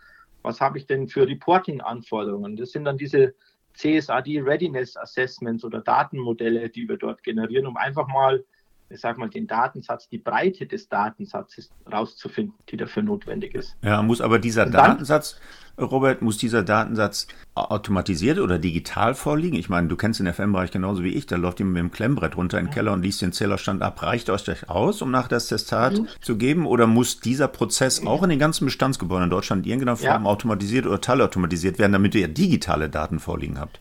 Was 0.43 0.61
habe 0.61 0.79
ich 0.79 0.87
denn 0.87 1.09
für 1.09 1.27
Reporting-Anforderungen? 1.27 2.57
Das 2.57 2.73
sind 2.73 2.85
dann 2.85 2.99
diese 2.99 3.35
CSRD 3.75 4.43
Readiness 4.43 4.97
Assessments 4.97 5.65
oder 5.65 5.81
Datenmodelle, 5.81 6.69
die 6.69 6.89
wir 6.89 6.97
dort 6.97 7.23
generieren, 7.23 7.67
um 7.67 7.77
einfach 7.77 8.07
mal 8.09 8.45
ich 8.93 9.01
sag 9.01 9.19
mal, 9.19 9.29
den 9.29 9.47
Datensatz, 9.47 10.09
die 10.09 10.19
Breite 10.19 10.67
des 10.67 10.89
Datensatzes 10.89 11.71
rauszufinden, 11.91 12.55
die 12.69 12.77
dafür 12.77 13.03
notwendig 13.03 13.55
ist. 13.55 13.77
Ja, 13.83 14.03
muss 14.03 14.21
aber 14.21 14.39
dieser 14.39 14.65
dann, 14.65 14.73
Datensatz, 14.73 15.41
Robert, 15.81 16.21
muss 16.21 16.37
dieser 16.37 16.63
Datensatz 16.63 17.27
automatisiert 17.55 18.39
oder 18.39 18.59
digital 18.59 19.15
vorliegen? 19.15 19.57
Ich 19.57 19.71
meine, 19.71 19.89
du 19.89 19.97
kennst 19.97 20.21
den 20.21 20.31
FM-Bereich 20.31 20.71
genauso 20.71 21.03
wie 21.03 21.15
ich, 21.15 21.27
da 21.27 21.37
läuft 21.37 21.59
jemand 21.59 21.75
mit 21.75 21.83
dem 21.83 21.91
Klemmbrett 21.91 22.37
runter 22.37 22.59
in 22.59 22.67
den 22.67 22.73
Keller 22.73 22.93
und 22.93 23.03
liest 23.03 23.23
den 23.23 23.33
Zählerstand 23.33 23.83
ab. 23.83 24.03
Reicht 24.03 24.29
euch 24.29 24.45
das 24.45 24.69
aus, 24.69 25.01
um 25.01 25.11
nach 25.11 25.29
das 25.29 25.49
Testat 25.49 25.95
mhm. 25.95 26.09
zu 26.21 26.37
geben? 26.37 26.67
Oder 26.67 26.87
muss 26.87 27.21
dieser 27.21 27.49
Prozess 27.49 28.07
auch 28.07 28.23
in 28.23 28.31
den 28.31 28.39
ganzen 28.39 28.67
Bestandsgebäuden 28.67 29.25
in 29.25 29.31
Deutschland 29.31 29.65
in 29.65 29.73
irgendeiner 29.73 29.97
Form 29.97 30.25
ja. 30.25 30.31
automatisiert 30.31 30.87
oder 30.87 31.01
teilautomatisiert 31.01 31.79
werden, 31.79 31.93
damit 31.93 32.15
ihr 32.15 32.29
digitale 32.29 32.91
Daten 32.91 33.19
vorliegen 33.19 33.59
habt? 33.59 33.81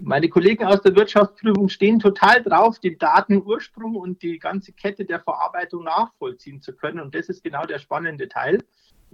Meine 0.00 0.28
Kollegen 0.28 0.64
aus 0.64 0.82
der 0.82 0.94
Wirtschaftsprüfung 0.94 1.68
stehen 1.68 1.98
total 1.98 2.42
drauf, 2.42 2.78
den 2.78 2.98
Datenursprung 2.98 3.96
und 3.96 4.22
die 4.22 4.38
ganze 4.38 4.72
Kette 4.72 5.04
der 5.04 5.20
Verarbeitung 5.20 5.84
nachvollziehen 5.84 6.60
zu 6.60 6.74
können. 6.74 7.00
Und 7.00 7.14
das 7.14 7.28
ist 7.28 7.42
genau 7.42 7.64
der 7.64 7.78
spannende 7.78 8.28
Teil. 8.28 8.58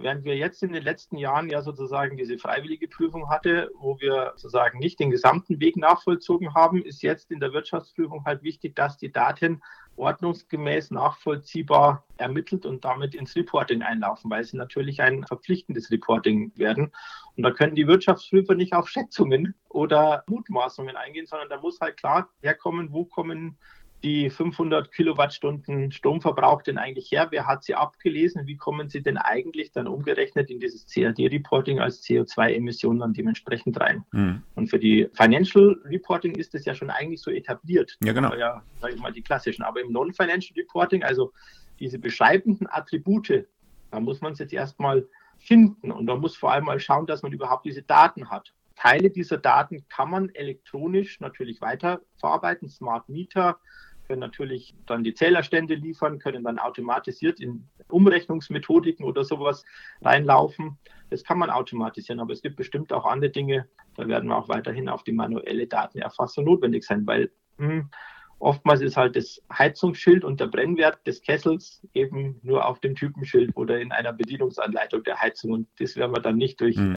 Während 0.01 0.23
wir 0.23 0.37
jetzt 0.37 0.63
in 0.63 0.71
den 0.71 0.83
letzten 0.83 1.17
Jahren 1.17 1.49
ja 1.49 1.61
sozusagen 1.61 2.15
diese 2.15 2.37
freiwillige 2.37 2.87
Prüfung 2.87 3.29
hatte, 3.29 3.69
wo 3.77 3.99
wir 3.99 4.31
sozusagen 4.37 4.79
nicht 4.79 4.97
den 4.97 5.11
gesamten 5.11 5.59
Weg 5.59 5.75
nachvollzogen 5.75 6.53
haben, 6.55 6.81
ist 6.81 7.01
jetzt 7.03 7.31
in 7.31 7.41
der 7.41 7.51
Wirtschaftsprüfung 7.51 8.23
halt 8.23 8.41
wichtig, 8.41 8.77
dass 8.77 8.97
die 8.97 9.11
Daten 9.11 9.61
ordnungsgemäß 9.97 10.91
nachvollziehbar 10.91 12.05
ermittelt 12.15 12.65
und 12.65 12.85
damit 12.85 13.13
ins 13.13 13.35
Reporting 13.35 13.81
einlaufen, 13.81 14.31
weil 14.31 14.45
sie 14.45 14.55
natürlich 14.55 15.01
ein 15.01 15.25
verpflichtendes 15.25 15.91
Reporting 15.91 16.53
werden. 16.55 16.93
Und 17.39 17.43
da 17.43 17.51
können 17.51 17.73
die 17.73 17.87
Wirtschaftsprüfer 17.87 18.53
nicht 18.53 18.73
auf 18.73 18.89
Schätzungen 18.89 19.55
oder 19.69 20.25
Mutmaßungen 20.27 20.97
eingehen, 20.97 21.25
sondern 21.25 21.47
da 21.47 21.57
muss 21.57 21.79
halt 21.79 21.95
klar 21.95 22.27
herkommen, 22.41 22.91
wo 22.91 23.05
kommen 23.05 23.57
die 24.03 24.29
500 24.29 24.91
Kilowattstunden 24.91 25.93
Stromverbrauch 25.93 26.63
denn 26.63 26.77
eigentlich 26.77 27.09
her? 27.13 27.27
Wer 27.29 27.47
hat 27.47 27.63
sie 27.63 27.75
abgelesen? 27.75 28.45
Wie 28.45 28.57
kommen 28.57 28.89
sie 28.89 29.01
denn 29.01 29.17
eigentlich 29.17 29.71
dann 29.71 29.87
umgerechnet 29.87 30.49
in 30.49 30.59
dieses 30.59 30.85
CAD-Reporting 30.93 31.79
als 31.79 32.03
CO2-Emissionen 32.03 32.99
dann 32.99 33.13
dementsprechend 33.13 33.79
rein? 33.79 34.03
Mhm. 34.11 34.43
Und 34.55 34.67
für 34.67 34.79
die 34.79 35.07
Financial 35.13 35.81
Reporting 35.85 36.35
ist 36.35 36.53
es 36.55 36.65
ja 36.65 36.75
schon 36.75 36.89
eigentlich 36.89 37.21
so 37.21 37.31
etabliert. 37.31 37.95
Ja, 38.03 38.11
genau. 38.11 38.35
Ja, 38.35 38.63
sage 38.81 38.95
ich 38.95 38.99
mal, 38.99 39.13
die 39.13 39.21
klassischen. 39.21 39.63
Aber 39.63 39.79
im 39.79 39.93
Non-Financial 39.93 40.53
Reporting, 40.57 41.03
also 41.03 41.31
diese 41.79 41.99
beschreibenden 41.99 42.67
Attribute, 42.69 43.47
da 43.91 44.01
muss 44.01 44.19
man 44.19 44.33
es 44.33 44.39
jetzt 44.39 44.51
erstmal 44.51 45.07
finden 45.39 45.91
und 45.91 46.05
da 46.05 46.15
muss 46.15 46.37
vor 46.37 46.51
allem 46.51 46.65
mal 46.65 46.79
schauen, 46.79 47.07
dass 47.07 47.23
man 47.23 47.31
überhaupt 47.31 47.65
diese 47.65 47.81
Daten 47.81 48.29
hat. 48.29 48.53
Teile 48.75 49.09
dieser 49.09 49.37
Daten 49.37 49.85
kann 49.89 50.09
man 50.09 50.29
elektronisch 50.29 51.19
natürlich 51.19 51.59
weiterverarbeiten, 51.61 52.69
Smart 52.69 53.09
Meter, 53.09 53.59
können 54.07 54.21
natürlich 54.21 54.73
dann 54.87 55.03
die 55.03 55.13
Zählerstände 55.13 55.75
liefern, 55.75 56.17
können 56.17 56.43
dann 56.43 56.57
automatisiert 56.57 57.39
in 57.39 57.67
Umrechnungsmethodiken 57.89 59.05
oder 59.05 59.23
sowas 59.23 59.63
reinlaufen. 60.01 60.79
Das 61.11 61.23
kann 61.23 61.37
man 61.37 61.51
automatisieren, 61.51 62.19
aber 62.19 62.33
es 62.33 62.41
gibt 62.41 62.55
bestimmt 62.55 62.91
auch 62.91 63.05
andere 63.05 63.31
Dinge, 63.31 63.67
da 63.95 64.07
werden 64.07 64.29
wir 64.29 64.37
auch 64.37 64.49
weiterhin 64.49 64.89
auf 64.89 65.03
die 65.03 65.11
manuelle 65.11 65.67
Datenerfassung 65.67 66.45
notwendig 66.45 66.85
sein, 66.85 67.05
weil 67.05 67.31
mh, 67.57 67.67
hm, 67.67 67.89
oftmals 68.39 68.81
ist 68.81 68.97
halt 68.97 69.15
das 69.15 69.41
Heizungsschild 69.51 70.23
und 70.23 70.39
der 70.39 70.47
Brennwert 70.47 71.05
des 71.05 71.21
Kessels 71.21 71.81
eben 71.93 72.39
nur 72.41 72.65
auf 72.65 72.79
dem 72.79 72.95
Typenschild 72.95 73.55
oder 73.55 73.79
in 73.79 73.91
einer 73.91 74.13
Bedienungsanleitung 74.13 75.03
der 75.03 75.19
Heizung 75.19 75.51
und 75.51 75.67
das 75.79 75.95
werden 75.95 76.13
wir 76.13 76.21
dann 76.21 76.37
nicht 76.37 76.59
durch 76.61 76.77
mhm 76.77 76.95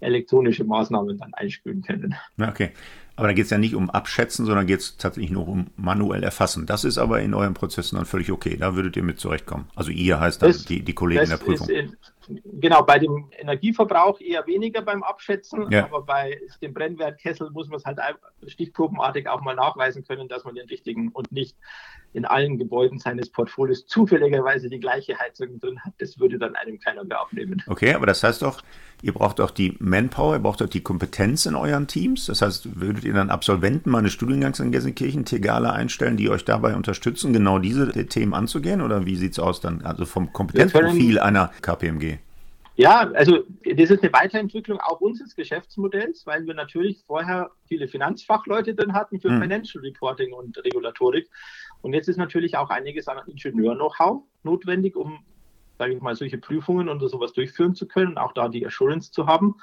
elektronische 0.00 0.64
Maßnahmen 0.64 1.18
dann 1.18 1.34
einspülen 1.34 1.82
können. 1.82 2.14
Okay. 2.40 2.70
Aber 3.16 3.28
da 3.28 3.32
geht 3.32 3.44
es 3.44 3.50
ja 3.50 3.58
nicht 3.58 3.74
um 3.74 3.90
Abschätzen, 3.90 4.44
sondern 4.44 4.66
geht 4.66 4.80
es 4.80 4.96
tatsächlich 4.96 5.30
nur 5.30 5.46
um 5.46 5.68
manuell 5.76 6.24
erfassen. 6.24 6.66
Das 6.66 6.84
ist 6.84 6.98
aber 6.98 7.20
in 7.22 7.32
euren 7.32 7.54
Prozessen 7.54 7.96
dann 7.96 8.06
völlig 8.06 8.32
okay. 8.32 8.56
Da 8.56 8.74
würdet 8.74 8.96
ihr 8.96 9.04
mit 9.04 9.20
zurechtkommen. 9.20 9.66
Also 9.76 9.92
ihr 9.92 10.18
heißt 10.18 10.42
dann 10.42 10.50
das, 10.50 10.64
die, 10.64 10.82
die 10.82 10.94
Kollegen 10.94 11.28
der 11.28 11.36
Prüfung. 11.36 11.68
In, 11.68 11.96
genau, 12.28 12.82
bei 12.82 12.98
dem 12.98 13.30
Energieverbrauch 13.38 14.20
eher 14.20 14.46
weniger 14.46 14.82
beim 14.82 15.02
Abschätzen, 15.02 15.70
ja. 15.70 15.84
aber 15.84 16.02
bei 16.02 16.40
dem 16.62 16.74
Brennwertkessel 16.74 17.50
muss 17.50 17.68
man 17.68 17.78
es 17.78 17.84
halt 17.84 17.98
stichprobenartig 18.46 19.28
auch 19.28 19.40
mal 19.40 19.54
nachweisen 19.54 20.04
können, 20.04 20.28
dass 20.28 20.44
man 20.44 20.54
den 20.54 20.68
richtigen 20.68 21.08
und 21.08 21.30
nicht 21.32 21.56
in 22.14 22.24
allen 22.24 22.58
Gebäuden 22.58 22.98
seines 22.98 23.28
Portfolios 23.28 23.86
zufälligerweise 23.86 24.68
die 24.68 24.78
gleiche 24.78 25.18
Heizung 25.18 25.58
drin 25.58 25.80
hat. 25.84 25.92
Das 25.98 26.18
würde 26.18 26.38
dann 26.38 26.54
einem 26.54 26.78
keiner 26.78 27.04
mehr 27.04 27.20
abnehmen. 27.20 27.62
Okay, 27.66 27.92
aber 27.92 28.06
das 28.06 28.22
heißt 28.22 28.42
doch, 28.42 28.62
ihr 29.02 29.12
braucht 29.12 29.40
auch 29.40 29.50
die 29.50 29.76
Manpower, 29.80 30.36
ihr 30.36 30.38
braucht 30.38 30.62
auch 30.62 30.68
die 30.68 30.80
Kompetenz 30.80 31.44
in 31.44 31.56
euren 31.56 31.88
Teams. 31.88 32.26
Das 32.26 32.40
heißt, 32.40 32.80
würdet 32.80 33.04
ihr 33.04 33.14
dann 33.14 33.30
Absolventen 33.30 33.90
meines 33.90 34.12
Studiengangs 34.12 34.60
in 34.60 34.70
Gelsenkirchen, 34.70 35.24
Tegale 35.24 35.72
einstellen, 35.72 36.16
die 36.16 36.30
euch 36.30 36.44
dabei 36.44 36.76
unterstützen, 36.76 37.32
genau 37.32 37.58
diese 37.58 37.90
Themen 38.06 38.32
anzugehen? 38.32 38.80
Oder 38.80 39.04
wie 39.06 39.16
sieht 39.16 39.32
es 39.32 39.40
aus 39.40 39.60
dann, 39.60 39.82
also 39.82 40.04
vom 40.04 40.32
Kompetenzprofil 40.32 41.18
einer 41.18 41.50
KPMG? 41.62 42.18
Ja, 42.76 43.08
also 43.12 43.44
das 43.64 43.90
ist 43.90 44.02
eine 44.02 44.12
Weiterentwicklung 44.12 44.80
auch 44.80 45.00
unseres 45.00 45.36
Geschäftsmodells, 45.36 46.26
weil 46.26 46.44
wir 46.46 46.54
natürlich 46.54 47.04
vorher 47.06 47.52
viele 47.68 47.86
Finanzfachleute 47.86 48.74
drin 48.74 48.94
hatten 48.94 49.20
für 49.20 49.28
hm. 49.28 49.40
Financial 49.40 49.82
Reporting 49.82 50.32
und 50.32 50.56
Regulatorik. 50.58 51.28
Und 51.84 51.92
jetzt 51.92 52.08
ist 52.08 52.16
natürlich 52.16 52.56
auch 52.56 52.70
einiges 52.70 53.08
an 53.08 53.20
Ingenieur-Know-how 53.26 54.22
notwendig, 54.42 54.96
um, 54.96 55.18
sage 55.76 55.92
ich 55.92 56.00
mal, 56.00 56.16
solche 56.16 56.38
Prüfungen 56.38 56.88
und 56.88 56.98
sowas 57.06 57.34
durchführen 57.34 57.74
zu 57.74 57.86
können, 57.86 58.16
auch 58.16 58.32
da 58.32 58.48
die 58.48 58.66
Assurance 58.66 59.12
zu 59.12 59.26
haben. 59.26 59.56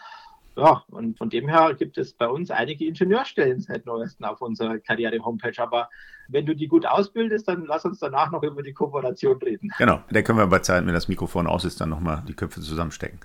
Ja, 0.57 0.83
und 0.89 1.17
von 1.17 1.29
dem 1.29 1.47
her 1.47 1.73
gibt 1.77 1.97
es 1.97 2.13
bei 2.13 2.27
uns 2.27 2.51
einige 2.51 2.85
Ingenieurstellen 2.85 3.61
seit 3.61 3.85
neuestem 3.85 4.25
auf 4.25 4.41
unserer 4.41 4.79
Karriere-Homepage. 4.79 5.61
Aber 5.61 5.89
wenn 6.27 6.45
du 6.45 6.55
die 6.55 6.67
gut 6.67 6.85
ausbildest, 6.85 7.47
dann 7.47 7.65
lass 7.65 7.85
uns 7.85 7.99
danach 7.99 8.31
noch 8.31 8.43
über 8.43 8.61
die 8.61 8.73
Kooperation 8.73 9.37
reden. 9.37 9.71
Genau, 9.77 10.01
da 10.09 10.21
können 10.21 10.37
wir 10.37 10.47
bei 10.47 10.59
Zeit, 10.59 10.85
wenn 10.85 10.93
das 10.93 11.07
Mikrofon 11.07 11.47
aus 11.47 11.63
ist, 11.63 11.79
dann 11.79 11.89
nochmal 11.89 12.23
die 12.27 12.33
Köpfe 12.33 12.61
zusammenstecken. 12.61 13.19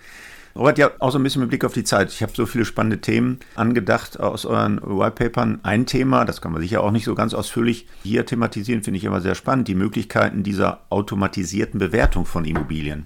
Robert, 0.55 0.79
ja, 0.79 0.91
auch 1.01 1.11
so 1.11 1.19
ein 1.19 1.23
bisschen 1.23 1.43
mit 1.43 1.51
Blick 1.51 1.65
auf 1.65 1.75
die 1.75 1.85
Zeit. 1.85 2.11
Ich 2.11 2.23
habe 2.23 2.33
so 2.35 2.47
viele 2.47 2.65
spannende 2.65 2.99
Themen 3.01 3.41
angedacht 3.57 4.19
aus 4.19 4.47
euren 4.47 4.81
Whitepapern. 4.81 5.61
Ein 5.63 5.85
Thema, 5.85 6.25
das 6.25 6.41
kann 6.41 6.53
man 6.53 6.63
sicher 6.63 6.83
auch 6.83 6.93
nicht 6.93 7.05
so 7.05 7.15
ganz 7.15 7.35
ausführlich 7.35 7.87
hier 8.03 8.25
thematisieren, 8.25 8.83
finde 8.83 8.97
ich 8.97 9.05
immer 9.05 9.21
sehr 9.21 9.35
spannend, 9.35 9.69
die 9.69 9.75
Möglichkeiten 9.75 10.43
dieser 10.45 10.81
automatisierten 10.89 11.79
Bewertung 11.79 12.25
von 12.25 12.47
Immobilien. 12.47 13.05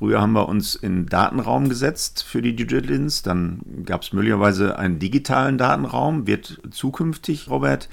Früher 0.00 0.22
haben 0.22 0.32
wir 0.32 0.48
uns 0.48 0.76
in 0.76 1.04
Datenraum 1.04 1.68
gesetzt 1.68 2.24
für 2.24 2.40
die 2.40 2.56
Diligence, 2.56 3.20
dann 3.20 3.60
gab 3.84 4.00
es 4.00 4.14
möglicherweise 4.14 4.78
einen 4.78 4.98
digitalen 4.98 5.58
Datenraum. 5.58 6.26
Wird 6.26 6.58
zukünftig, 6.70 7.50
Robert, 7.50 7.90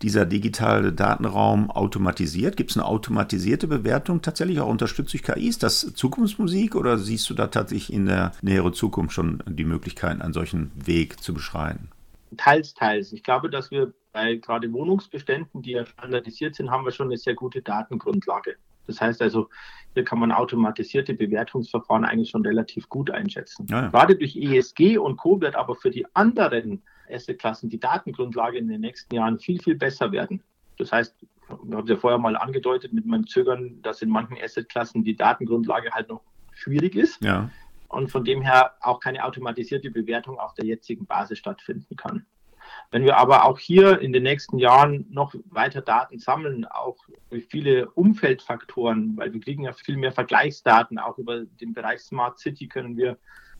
dieser 0.00 0.24
digitale 0.24 0.90
Datenraum 0.90 1.70
automatisiert? 1.70 2.56
Gibt 2.56 2.70
es 2.70 2.78
eine 2.78 2.86
automatisierte 2.86 3.68
Bewertung 3.68 4.22
tatsächlich 4.22 4.58
auch 4.60 4.70
unterstützt 4.70 5.12
durch 5.12 5.22
KI? 5.22 5.48
Ist 5.48 5.62
das 5.62 5.92
Zukunftsmusik 5.92 6.76
oder 6.76 6.96
siehst 6.96 7.28
du 7.28 7.34
da 7.34 7.48
tatsächlich 7.48 7.92
in 7.92 8.06
der 8.06 8.32
näheren 8.40 8.72
Zukunft 8.72 9.12
schon 9.12 9.42
die 9.46 9.64
Möglichkeiten, 9.64 10.22
einen 10.22 10.32
solchen 10.32 10.72
Weg 10.74 11.22
zu 11.22 11.34
beschreiten? 11.34 11.90
Teils, 12.38 12.72
teils. 12.72 13.12
Ich 13.12 13.22
glaube, 13.22 13.50
dass 13.50 13.70
wir 13.70 13.92
bei 14.14 14.36
gerade 14.36 14.72
Wohnungsbeständen, 14.72 15.60
die 15.60 15.72
ja 15.72 15.84
standardisiert 15.84 16.54
sind, 16.54 16.70
haben 16.70 16.86
wir 16.86 16.92
schon 16.92 17.08
eine 17.08 17.18
sehr 17.18 17.34
gute 17.34 17.60
Datengrundlage. 17.60 18.56
Das 18.90 19.00
heißt 19.00 19.22
also, 19.22 19.48
hier 19.94 20.04
kann 20.04 20.18
man 20.18 20.32
automatisierte 20.32 21.14
Bewertungsverfahren 21.14 22.04
eigentlich 22.04 22.30
schon 22.30 22.44
relativ 22.44 22.88
gut 22.88 23.10
einschätzen. 23.10 23.66
Ja, 23.68 23.82
ja. 23.82 23.88
Gerade 23.88 24.16
durch 24.16 24.36
ESG 24.36 24.98
und 24.98 25.16
Co. 25.16 25.40
wird 25.40 25.54
aber 25.54 25.76
für 25.76 25.90
die 25.90 26.06
anderen 26.14 26.82
Assetklassen 27.08 27.70
die 27.70 27.78
Datengrundlage 27.78 28.58
in 28.58 28.68
den 28.68 28.80
nächsten 28.80 29.14
Jahren 29.14 29.38
viel, 29.38 29.60
viel 29.60 29.76
besser 29.76 30.12
werden. 30.12 30.42
Das 30.78 30.92
heißt, 30.92 31.14
ich 31.20 31.74
habe 31.74 31.88
ja 31.88 31.96
vorher 31.96 32.18
mal 32.18 32.36
angedeutet 32.36 32.92
mit 32.92 33.06
meinem 33.06 33.26
Zögern, 33.26 33.80
dass 33.82 34.02
in 34.02 34.10
manchen 34.10 34.36
Assetklassen 34.42 35.04
die 35.04 35.16
Datengrundlage 35.16 35.90
halt 35.92 36.08
noch 36.08 36.22
schwierig 36.52 36.94
ist. 36.96 37.22
Ja. 37.22 37.50
Und 37.88 38.10
von 38.10 38.24
dem 38.24 38.42
her 38.42 38.74
auch 38.80 39.00
keine 39.00 39.24
automatisierte 39.24 39.90
Bewertung 39.90 40.38
auf 40.38 40.54
der 40.54 40.64
jetzigen 40.64 41.06
Basis 41.06 41.38
stattfinden 41.38 41.96
kann. 41.96 42.24
Wenn 42.90 43.04
wir 43.04 43.16
aber 43.16 43.44
auch 43.44 43.58
hier 43.58 44.00
in 44.00 44.12
den 44.12 44.24
nächsten 44.24 44.58
Jahren 44.58 45.06
noch 45.10 45.34
weiter 45.50 45.80
Daten 45.80 46.18
sammeln, 46.18 46.64
auch 46.64 46.96
viele 47.48 47.90
Umfeldfaktoren, 47.90 49.16
weil 49.16 49.32
wir 49.32 49.40
kriegen 49.40 49.64
ja 49.64 49.72
viel 49.72 49.96
mehr 49.96 50.12
Vergleichsdaten, 50.12 50.98
auch 50.98 51.18
über 51.18 51.44
den 51.44 51.72
Bereich 51.72 52.00
Smart 52.00 52.38
City 52.38 52.66
können 52.66 52.96
wir 52.96 53.16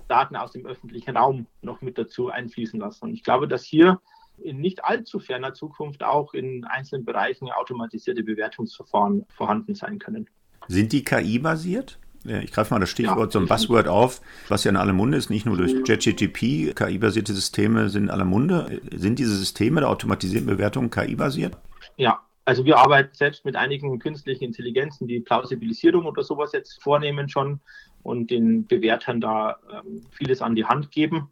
Daten 0.08 0.34
aus 0.34 0.52
dem 0.52 0.66
öffentlichen 0.66 1.16
Raum 1.16 1.46
noch 1.62 1.80
mit 1.80 1.96
dazu 1.96 2.30
einfließen 2.30 2.80
lassen. 2.80 3.04
Und 3.04 3.14
ich 3.14 3.22
glaube, 3.22 3.46
dass 3.46 3.62
hier 3.62 4.00
in 4.42 4.60
nicht 4.60 4.84
allzu 4.84 5.20
ferner 5.20 5.54
Zukunft 5.54 6.02
auch 6.02 6.34
in 6.34 6.64
einzelnen 6.64 7.04
Bereichen 7.04 7.50
automatisierte 7.50 8.22
Bewertungsverfahren 8.22 9.26
vorhanden 9.28 9.74
sein 9.74 9.98
können. 9.98 10.28
Sind 10.66 10.92
die 10.92 11.04
KI-basiert? 11.04 11.98
Ich 12.24 12.52
greife 12.52 12.74
mal 12.74 12.80
das 12.80 12.90
Stichwort, 12.90 13.32
so 13.32 13.38
ein 13.38 13.46
Buzzword 13.46 13.88
auf, 13.88 14.20
was 14.48 14.64
ja 14.64 14.70
in 14.70 14.76
aller 14.76 14.92
Munde 14.92 15.16
ist, 15.16 15.30
nicht 15.30 15.46
nur 15.46 15.56
durch 15.56 15.72
JetGTP, 15.86 16.74
KI-basierte 16.74 17.32
Systeme 17.32 17.88
sind 17.88 18.04
in 18.04 18.10
aller 18.10 18.26
Munde. 18.26 18.80
Sind 18.94 19.18
diese 19.18 19.34
Systeme 19.34 19.80
der 19.80 19.88
automatisierten 19.88 20.46
Bewertung 20.46 20.90
KI-basiert? 20.90 21.56
Ja, 21.96 22.20
also 22.44 22.64
wir 22.64 22.76
arbeiten 22.76 23.14
selbst 23.14 23.44
mit 23.44 23.56
einigen 23.56 23.98
künstlichen 23.98 24.44
Intelligenzen, 24.44 25.08
die 25.08 25.20
Plausibilisierung 25.20 26.04
oder 26.04 26.22
sowas 26.22 26.52
jetzt 26.52 26.82
vornehmen 26.82 27.28
schon 27.28 27.60
und 28.02 28.30
den 28.30 28.66
Bewertern 28.66 29.20
da 29.20 29.56
ähm, 29.72 30.02
vieles 30.10 30.42
an 30.42 30.54
die 30.54 30.64
Hand 30.64 30.90
geben 30.90 31.30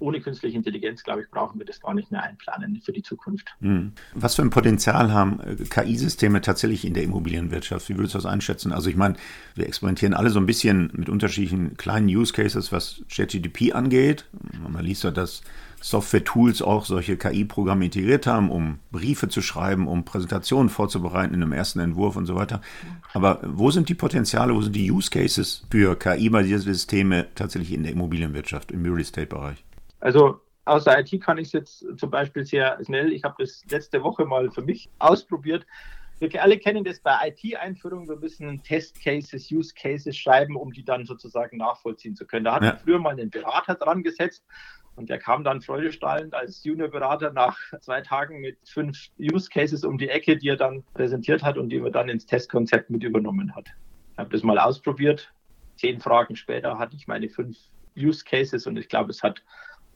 ohne 0.00 0.20
künstliche 0.20 0.56
Intelligenz, 0.56 1.02
glaube 1.02 1.22
ich, 1.22 1.30
brauchen 1.30 1.58
wir 1.58 1.66
das 1.66 1.80
gar 1.80 1.94
nicht 1.94 2.10
mehr 2.10 2.22
einplanen 2.22 2.80
für 2.84 2.92
die 2.92 3.02
Zukunft. 3.02 3.54
Hm. 3.60 3.92
Was 4.14 4.34
für 4.34 4.42
ein 4.42 4.50
Potenzial 4.50 5.12
haben 5.12 5.40
äh, 5.40 5.56
KI-Systeme 5.56 6.40
tatsächlich 6.40 6.84
in 6.84 6.94
der 6.94 7.02
Immobilienwirtschaft? 7.04 7.88
Wie 7.88 7.96
würdest 7.96 8.14
du 8.14 8.18
das 8.18 8.26
einschätzen? 8.26 8.72
Also 8.72 8.90
ich 8.90 8.96
meine, 8.96 9.16
wir 9.54 9.66
experimentieren 9.66 10.14
alle 10.14 10.30
so 10.30 10.38
ein 10.40 10.46
bisschen 10.46 10.90
mit 10.94 11.08
unterschiedlichen 11.08 11.76
kleinen 11.76 12.08
Use 12.08 12.32
Cases, 12.32 12.72
was 12.72 13.02
ChatGDP 13.08 13.72
angeht. 13.72 14.24
Man 14.68 14.84
liest 14.84 15.04
ja, 15.04 15.10
dass 15.10 15.42
Software-Tools 15.80 16.62
auch 16.62 16.84
solche 16.84 17.16
KI-Programme 17.16 17.84
integriert 17.84 18.26
haben, 18.26 18.50
um 18.50 18.78
Briefe 18.90 19.28
zu 19.28 19.42
schreiben, 19.42 19.86
um 19.86 20.04
Präsentationen 20.04 20.68
vorzubereiten 20.68 21.34
in 21.34 21.42
einem 21.42 21.52
ersten 21.52 21.80
Entwurf 21.80 22.16
und 22.16 22.26
so 22.26 22.34
weiter. 22.34 22.60
Aber 23.14 23.40
wo 23.44 23.70
sind 23.70 23.88
die 23.88 23.94
Potenziale, 23.94 24.54
wo 24.54 24.60
sind 24.60 24.74
die 24.74 24.90
Use 24.90 25.10
Cases 25.10 25.64
für 25.70 25.96
KI-basierte 25.96 26.64
Systeme 26.64 27.26
tatsächlich 27.34 27.72
in 27.72 27.84
der 27.84 27.92
Immobilienwirtschaft, 27.92 28.72
im 28.72 28.82
Real 28.82 29.00
Estate-Bereich? 29.00 29.64
Also 30.00 30.40
aus 30.64 30.84
der 30.84 31.00
IT 31.00 31.20
kann 31.22 31.38
ich 31.38 31.48
es 31.48 31.52
jetzt 31.52 31.86
zum 31.98 32.10
Beispiel 32.10 32.44
sehr 32.44 32.78
schnell, 32.84 33.12
ich 33.12 33.24
habe 33.24 33.36
das 33.38 33.64
letzte 33.70 34.02
Woche 34.02 34.24
mal 34.24 34.50
für 34.50 34.62
mich 34.62 34.90
ausprobiert. 34.98 35.66
Wir 36.20 36.42
alle 36.42 36.58
kennen 36.58 36.82
das 36.82 36.98
bei 37.00 37.16
IT-Einführungen, 37.28 38.08
wir 38.08 38.16
müssen 38.16 38.62
Test-Cases, 38.64 39.50
Use-Cases 39.52 40.16
schreiben, 40.16 40.56
um 40.56 40.72
die 40.72 40.84
dann 40.84 41.06
sozusagen 41.06 41.58
nachvollziehen 41.58 42.16
zu 42.16 42.26
können. 42.26 42.44
Da 42.44 42.54
hat 42.56 42.62
ja. 42.64 42.70
man 42.70 42.78
früher 42.80 42.98
mal 42.98 43.10
einen 43.10 43.30
Berater 43.30 43.76
dran 43.76 44.02
gesetzt 44.02 44.44
und 44.96 45.08
der 45.08 45.18
kam 45.18 45.44
dann 45.44 45.62
freudestrahlend 45.62 46.34
als 46.34 46.64
Junior-Berater 46.64 47.32
nach 47.32 47.56
zwei 47.80 48.00
Tagen 48.00 48.40
mit 48.40 48.58
fünf 48.64 48.98
Use-Cases 49.20 49.84
um 49.84 49.96
die 49.96 50.08
Ecke, 50.08 50.36
die 50.36 50.48
er 50.48 50.56
dann 50.56 50.82
präsentiert 50.94 51.44
hat 51.44 51.56
und 51.56 51.68
die 51.68 51.78
er 51.78 51.90
dann 51.90 52.08
ins 52.08 52.26
Testkonzept 52.26 52.90
mit 52.90 53.04
übernommen 53.04 53.54
hat. 53.54 53.68
Ich 54.12 54.18
habe 54.18 54.30
das 54.30 54.42
mal 54.42 54.58
ausprobiert. 54.58 55.32
Zehn 55.76 56.00
Fragen 56.00 56.34
später 56.34 56.80
hatte 56.80 56.96
ich 56.96 57.06
meine 57.06 57.28
fünf 57.28 57.56
Use-Cases 57.96 58.66
und 58.66 58.76
ich 58.76 58.88
glaube, 58.88 59.10
es 59.10 59.22
hat 59.22 59.40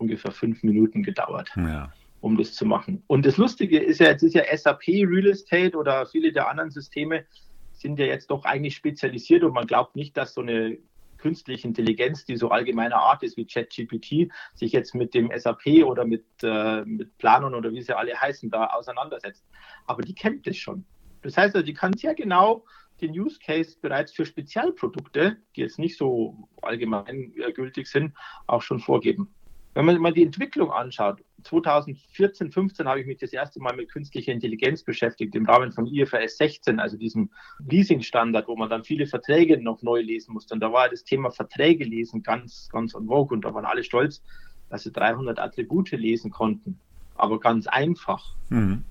ungefähr 0.02 0.32
fünf 0.32 0.62
Minuten 0.62 1.02
gedauert. 1.02 1.50
Ja. 1.56 1.92
um 2.20 2.36
das 2.36 2.54
zu 2.54 2.64
machen. 2.64 3.02
Und 3.08 3.26
das 3.26 3.36
Lustige 3.36 3.80
ist 3.80 3.98
ja, 3.98 4.06
jetzt 4.06 4.22
ist 4.22 4.34
ja 4.34 4.44
SAP 4.56 4.86
Real 4.86 5.26
Estate 5.26 5.76
oder 5.76 6.06
viele 6.06 6.32
der 6.32 6.48
anderen 6.48 6.70
Systeme 6.70 7.24
sind 7.72 7.98
ja 7.98 8.06
jetzt 8.06 8.30
doch 8.30 8.44
eigentlich 8.44 8.76
spezialisiert 8.76 9.42
und 9.42 9.52
man 9.52 9.66
glaubt 9.66 9.96
nicht, 9.96 10.16
dass 10.16 10.34
so 10.34 10.40
eine 10.40 10.78
künstliche 11.22 11.66
Intelligenz, 11.68 12.24
die 12.24 12.36
so 12.36 12.50
allgemeiner 12.50 12.96
Art 12.96 13.22
ist 13.22 13.36
wie 13.36 13.46
ChatGPT, 13.46 14.30
sich 14.54 14.72
jetzt 14.72 14.94
mit 14.94 15.14
dem 15.14 15.30
SAP 15.34 15.84
oder 15.84 16.04
mit, 16.04 16.24
äh, 16.42 16.84
mit 16.84 17.16
Planern 17.18 17.54
oder 17.54 17.72
wie 17.72 17.82
sie 17.82 17.96
alle 17.96 18.20
heißen, 18.20 18.50
da 18.50 18.66
auseinandersetzt. 18.66 19.44
Aber 19.86 20.02
die 20.02 20.14
kennt 20.14 20.46
es 20.46 20.56
schon. 20.56 20.84
Das 21.22 21.36
heißt 21.36 21.54
also, 21.54 21.64
die 21.64 21.74
kann 21.74 21.96
sehr 21.96 22.14
genau 22.14 22.64
den 23.00 23.18
Use 23.18 23.38
Case 23.38 23.76
bereits 23.80 24.12
für 24.12 24.26
Spezialprodukte, 24.26 25.36
die 25.54 25.60
jetzt 25.60 25.78
nicht 25.78 25.96
so 25.96 26.48
allgemein 26.60 27.32
gültig 27.54 27.86
sind, 27.86 28.14
auch 28.46 28.62
schon 28.62 28.80
vorgeben. 28.80 29.32
Wenn 29.74 29.86
man 29.86 29.98
mal 29.98 30.12
die 30.12 30.22
Entwicklung 30.22 30.70
anschaut, 30.70 31.22
2014, 31.44 32.52
15 32.52 32.86
habe 32.86 33.00
ich 33.00 33.06
mich 33.06 33.18
das 33.18 33.32
erste 33.32 33.60
Mal 33.60 33.74
mit 33.74 33.90
künstlicher 33.90 34.32
Intelligenz 34.32 34.82
beschäftigt, 34.82 35.34
im 35.34 35.46
Rahmen 35.46 35.72
von 35.72 35.86
IFRS 35.86 36.36
16, 36.36 36.78
also 36.78 36.96
diesem 36.96 37.30
Leasing-Standard, 37.68 38.48
wo 38.48 38.56
man 38.56 38.68
dann 38.68 38.84
viele 38.84 39.06
Verträge 39.06 39.60
noch 39.60 39.82
neu 39.82 40.00
lesen 40.00 40.34
musste. 40.34 40.54
Und 40.54 40.60
da 40.60 40.72
war 40.72 40.88
das 40.88 41.04
Thema 41.04 41.30
Verträge 41.30 41.84
lesen 41.84 42.22
ganz, 42.22 42.68
ganz 42.70 42.94
on 42.94 43.06
vogue 43.06 43.34
und 43.34 43.44
da 43.44 43.54
waren 43.54 43.64
alle 43.64 43.82
stolz, 43.82 44.22
dass 44.68 44.82
sie 44.82 44.92
300 44.92 45.38
Attribute 45.38 45.90
lesen 45.92 46.30
konnten. 46.30 46.78
Aber 47.14 47.40
ganz 47.40 47.66
einfach. 47.66 48.34
Mhm. 48.50 48.84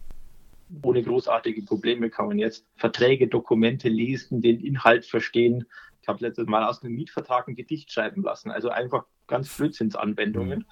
Ohne 0.84 1.04
großartige 1.04 1.63
Probleme 1.63 2.10
kann 2.10 2.28
man 2.28 2.39
jetzt 2.39 2.65
Verträge, 2.76 3.28
Dokumente 3.28 3.89
lesen, 3.89 4.41
den 4.41 4.62
Inhalt 4.62 5.06
verstehen. 5.06 5.65
Ich 6.02 6.08
habe 6.08 6.26
letztes 6.26 6.48
Mal 6.48 6.63
aus 6.63 6.82
einem 6.82 6.96
Mietvertrag 6.96 7.48
ein 7.48 7.56
Gedicht 7.56 7.91
schreiben 7.91 8.24
lassen. 8.24 8.50
Also 8.52 8.70
einfach 8.70 9.06
ganz 9.32 9.58
Blödsinnsanwendungen. 9.58 10.60
Mhm. 10.60 10.65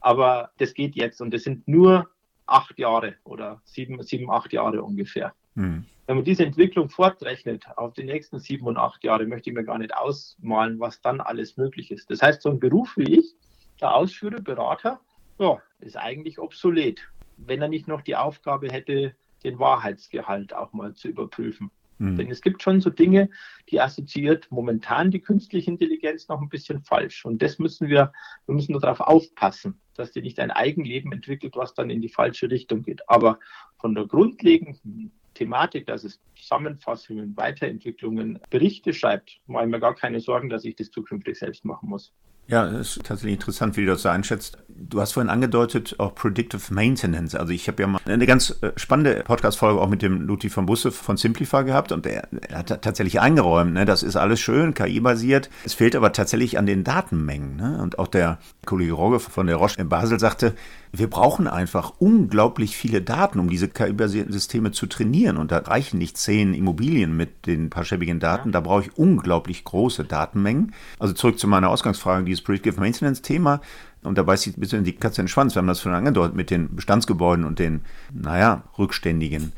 Aber 0.00 0.50
das 0.58 0.74
geht 0.74 0.96
jetzt 0.96 1.20
und 1.20 1.32
das 1.32 1.44
sind 1.44 1.68
nur 1.68 2.08
acht 2.46 2.78
Jahre 2.78 3.14
oder 3.22 3.60
sieben, 3.64 4.02
sieben 4.02 4.30
acht 4.30 4.52
Jahre 4.52 4.82
ungefähr. 4.82 5.34
Mhm. 5.54 5.84
Wenn 6.06 6.16
man 6.16 6.24
diese 6.24 6.44
Entwicklung 6.44 6.88
fortrechnet 6.88 7.66
auf 7.76 7.92
die 7.92 8.04
nächsten 8.04 8.38
sieben 8.38 8.66
und 8.66 8.78
acht 8.78 9.04
Jahre, 9.04 9.26
möchte 9.26 9.50
ich 9.50 9.56
mir 9.56 9.64
gar 9.64 9.78
nicht 9.78 9.94
ausmalen, 9.94 10.80
was 10.80 11.02
dann 11.02 11.20
alles 11.20 11.58
möglich 11.58 11.90
ist. 11.90 12.10
Das 12.10 12.22
heißt, 12.22 12.40
so 12.40 12.48
ein 12.48 12.58
Beruf 12.58 12.96
wie 12.96 13.18
ich, 13.18 13.36
der 13.80 13.94
Ausführer, 13.94 14.40
Berater, 14.40 15.00
ja, 15.38 15.60
ist 15.80 15.98
eigentlich 15.98 16.38
obsolet, 16.38 17.06
wenn 17.36 17.60
er 17.60 17.68
nicht 17.68 17.86
noch 17.86 18.00
die 18.00 18.16
Aufgabe 18.16 18.68
hätte, 18.72 19.14
den 19.44 19.58
Wahrheitsgehalt 19.58 20.54
auch 20.54 20.72
mal 20.72 20.94
zu 20.94 21.08
überprüfen. 21.08 21.70
Mhm. 21.98 22.16
Denn 22.16 22.30
es 22.30 22.40
gibt 22.40 22.62
schon 22.62 22.80
so 22.80 22.90
Dinge, 22.90 23.28
die 23.70 23.80
assoziiert 23.80 24.46
momentan 24.50 25.10
die 25.10 25.20
künstliche 25.20 25.70
Intelligenz 25.70 26.28
noch 26.28 26.40
ein 26.40 26.48
bisschen 26.48 26.80
falsch. 26.80 27.24
Und 27.24 27.42
das 27.42 27.58
müssen 27.58 27.88
wir, 27.88 28.12
wir 28.46 28.54
müssen 28.54 28.78
darauf 28.78 29.00
aufpassen, 29.00 29.80
dass 29.94 30.12
die 30.12 30.22
nicht 30.22 30.38
ein 30.40 30.50
Eigenleben 30.50 31.12
entwickelt, 31.12 31.56
was 31.56 31.74
dann 31.74 31.90
in 31.90 32.00
die 32.00 32.08
falsche 32.08 32.50
Richtung 32.50 32.82
geht. 32.82 33.08
Aber 33.08 33.38
von 33.78 33.94
der 33.94 34.06
grundlegenden 34.06 35.12
Thematik, 35.34 35.86
dass 35.86 36.04
es 36.04 36.20
Zusammenfassungen, 36.34 37.36
Weiterentwicklungen, 37.36 38.40
Berichte 38.50 38.92
schreibt, 38.92 39.40
mache 39.46 39.64
ich 39.64 39.70
mir 39.70 39.80
gar 39.80 39.94
keine 39.94 40.20
Sorgen, 40.20 40.48
dass 40.48 40.64
ich 40.64 40.76
das 40.76 40.90
zukünftig 40.90 41.38
selbst 41.38 41.64
machen 41.64 41.88
muss. 41.88 42.12
Ja, 42.48 42.66
das 42.66 42.96
ist 42.96 43.04
tatsächlich 43.04 43.34
interessant, 43.34 43.76
wie 43.76 43.84
du 43.84 43.92
das 43.92 44.02
so 44.02 44.08
einschätzt. 44.08 44.56
Du 44.68 45.02
hast 45.02 45.12
vorhin 45.12 45.28
angedeutet, 45.28 45.96
auch 45.98 46.14
Predictive 46.14 46.72
Maintenance. 46.72 47.34
Also 47.34 47.52
ich 47.52 47.68
habe 47.68 47.82
ja 47.82 47.88
mal 47.88 48.00
eine 48.06 48.26
ganz 48.26 48.56
äh, 48.62 48.72
spannende 48.76 49.22
Podcast-Folge 49.22 49.78
auch 49.78 49.88
mit 49.88 50.00
dem 50.00 50.22
Ludwig 50.22 50.50
von 50.50 50.64
Busse 50.64 50.90
von 50.90 51.18
Simplify 51.18 51.64
gehabt 51.64 51.92
und 51.92 52.06
er, 52.06 52.26
er 52.48 52.58
hat 52.58 52.68
tatsächlich 52.80 53.20
eingeräumt, 53.20 53.74
ne, 53.74 53.84
das 53.84 54.02
ist 54.02 54.16
alles 54.16 54.40
schön, 54.40 54.72
KI-basiert. 54.72 55.50
Es 55.66 55.74
fehlt 55.74 55.94
aber 55.94 56.12
tatsächlich 56.12 56.56
an 56.56 56.64
den 56.64 56.84
Datenmengen. 56.84 57.56
Ne? 57.56 57.80
Und 57.82 57.98
auch 57.98 58.08
der 58.08 58.38
Kollege 58.64 58.94
Rogge 58.94 59.20
von 59.20 59.46
der 59.46 59.56
Roche 59.56 59.78
in 59.78 59.90
Basel 59.90 60.18
sagte, 60.18 60.54
wir 60.92 61.08
brauchen 61.08 61.46
einfach 61.46 61.94
unglaublich 61.98 62.76
viele 62.76 63.02
Daten, 63.02 63.38
um 63.38 63.48
diese 63.48 63.68
KI-basierten 63.68 64.32
Systeme 64.32 64.72
zu 64.72 64.86
trainieren. 64.86 65.36
Und 65.36 65.52
da 65.52 65.58
reichen 65.58 65.98
nicht 65.98 66.16
zehn 66.16 66.54
Immobilien 66.54 67.16
mit 67.16 67.46
den 67.46 67.70
paar 67.70 67.84
schäbigen 67.84 68.20
Daten. 68.20 68.52
Da 68.52 68.60
brauche 68.60 68.82
ich 68.82 68.98
unglaublich 68.98 69.64
große 69.64 70.04
Datenmengen. 70.04 70.72
Also 70.98 71.14
zurück 71.14 71.38
zu 71.38 71.48
meiner 71.48 71.70
Ausgangsfrage, 71.70 72.24
dieses 72.24 72.42
Predictive 72.42 72.80
Maintenance-Thema. 72.80 73.60
Und 74.02 74.16
da 74.16 74.22
beißt 74.22 74.44
sich 74.44 74.56
ein 74.56 74.60
bisschen 74.60 74.84
die 74.84 74.92
Katze 74.92 75.20
in 75.20 75.26
den 75.26 75.28
Schwanz. 75.28 75.54
Wir 75.54 75.60
haben 75.60 75.66
das 75.66 75.82
schon 75.82 75.92
angedeutet 75.92 76.36
mit 76.36 76.50
den 76.50 76.74
Bestandsgebäuden 76.74 77.44
und 77.44 77.58
den, 77.58 77.82
naja, 78.12 78.62
rückständigen 78.78 79.52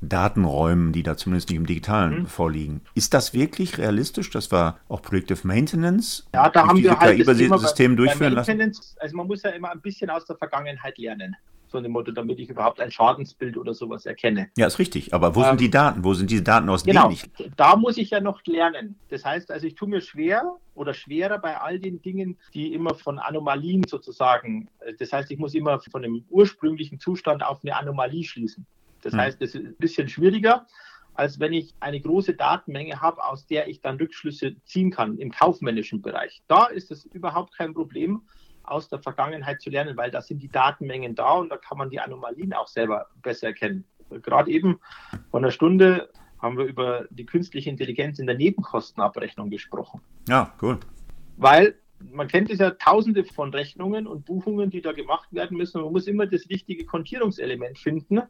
Datenräumen, 0.00 0.92
die 0.92 1.02
da 1.02 1.16
zumindest 1.16 1.50
nicht 1.50 1.58
im 1.58 1.66
Digitalen 1.66 2.20
mhm. 2.20 2.26
vorliegen. 2.26 2.80
Ist 2.94 3.14
das 3.14 3.34
wirklich 3.34 3.78
realistisch, 3.78 4.30
dass 4.30 4.52
wir 4.52 4.78
auch 4.88 5.02
Predictive 5.02 5.46
Maintenance 5.46 6.26
ja, 6.34 6.48
da 6.48 6.66
haben 6.66 6.82
wir 6.82 6.98
halt 6.98 7.16
KI-basierten 7.16 7.58
Systeme 7.58 7.96
durchführen 7.96 8.34
lassen? 8.34 8.60
Also 8.98 9.16
man 9.16 9.26
muss 9.26 9.42
ja 9.42 9.50
immer 9.50 9.70
ein 9.70 9.80
bisschen 9.80 10.10
aus 10.10 10.24
der 10.24 10.36
Vergangenheit 10.36 10.98
lernen. 10.98 11.36
So 11.68 11.80
dem 11.80 11.92
Motto, 11.92 12.12
damit 12.12 12.38
ich 12.38 12.48
überhaupt 12.48 12.80
ein 12.80 12.92
Schadensbild 12.92 13.56
oder 13.56 13.74
sowas 13.74 14.06
erkenne. 14.06 14.48
Ja, 14.56 14.68
ist 14.68 14.78
richtig. 14.78 15.12
Aber 15.12 15.34
wo 15.34 15.40
ähm, 15.40 15.48
sind 15.48 15.60
die 15.60 15.70
Daten? 15.70 16.04
Wo 16.04 16.14
sind 16.14 16.30
diese 16.30 16.42
Daten 16.42 16.68
aus 16.68 16.84
genau, 16.84 17.08
denen 17.08 17.12
ich? 17.12 17.50
Da 17.56 17.74
muss 17.74 17.98
ich 17.98 18.10
ja 18.10 18.20
noch 18.20 18.40
lernen. 18.46 18.96
Das 19.08 19.24
heißt, 19.24 19.50
also 19.50 19.66
ich 19.66 19.74
tue 19.74 19.88
mir 19.88 20.00
schwer 20.00 20.56
oder 20.74 20.94
schwerer 20.94 21.38
bei 21.38 21.60
all 21.60 21.80
den 21.80 22.00
Dingen, 22.02 22.38
die 22.54 22.72
immer 22.72 22.94
von 22.94 23.18
Anomalien 23.18 23.82
sozusagen, 23.88 24.68
das 24.98 25.12
heißt, 25.12 25.30
ich 25.32 25.38
muss 25.38 25.54
immer 25.54 25.80
von 25.80 26.02
dem 26.02 26.24
ursprünglichen 26.30 27.00
Zustand 27.00 27.44
auf 27.44 27.58
eine 27.64 27.76
Anomalie 27.76 28.24
schließen. 28.24 28.64
Das 29.06 29.14
mhm. 29.14 29.20
heißt, 29.20 29.40
es 29.40 29.54
ist 29.54 29.64
ein 29.64 29.76
bisschen 29.76 30.08
schwieriger, 30.08 30.66
als 31.14 31.38
wenn 31.38 31.52
ich 31.52 31.74
eine 31.78 32.00
große 32.00 32.34
Datenmenge 32.34 33.00
habe, 33.00 33.24
aus 33.24 33.46
der 33.46 33.68
ich 33.68 33.80
dann 33.80 33.98
Rückschlüsse 33.98 34.56
ziehen 34.64 34.90
kann 34.90 35.16
im 35.18 35.30
kaufmännischen 35.30 36.02
Bereich. 36.02 36.42
Da 36.48 36.66
ist 36.66 36.90
es 36.90 37.04
überhaupt 37.04 37.56
kein 37.56 37.72
Problem, 37.72 38.22
aus 38.64 38.88
der 38.88 38.98
Vergangenheit 38.98 39.62
zu 39.62 39.70
lernen, 39.70 39.96
weil 39.96 40.10
da 40.10 40.20
sind 40.20 40.42
die 40.42 40.48
Datenmengen 40.48 41.14
da 41.14 41.34
und 41.34 41.50
da 41.50 41.56
kann 41.56 41.78
man 41.78 41.88
die 41.88 42.00
Anomalien 42.00 42.52
auch 42.52 42.66
selber 42.66 43.06
besser 43.22 43.46
erkennen. 43.46 43.84
Gerade 44.22 44.50
eben 44.50 44.80
vor 45.30 45.38
einer 45.38 45.52
Stunde 45.52 46.10
haben 46.40 46.58
wir 46.58 46.64
über 46.64 47.06
die 47.10 47.26
künstliche 47.26 47.70
Intelligenz 47.70 48.18
in 48.18 48.26
der 48.26 48.36
Nebenkostenabrechnung 48.36 49.50
gesprochen. 49.50 50.00
Ja, 50.28 50.52
cool. 50.60 50.80
Weil 51.36 51.76
man 52.00 52.28
kennt 52.28 52.50
es 52.50 52.58
ja 52.58 52.70
tausende 52.72 53.24
von 53.24 53.52
Rechnungen 53.54 54.08
und 54.08 54.24
Buchungen, 54.24 54.70
die 54.70 54.82
da 54.82 54.92
gemacht 54.92 55.32
werden 55.32 55.56
müssen. 55.56 55.80
Man 55.80 55.92
muss 55.92 56.06
immer 56.06 56.26
das 56.26 56.48
richtige 56.50 56.84
Kontierungselement 56.84 57.78
finden. 57.78 58.22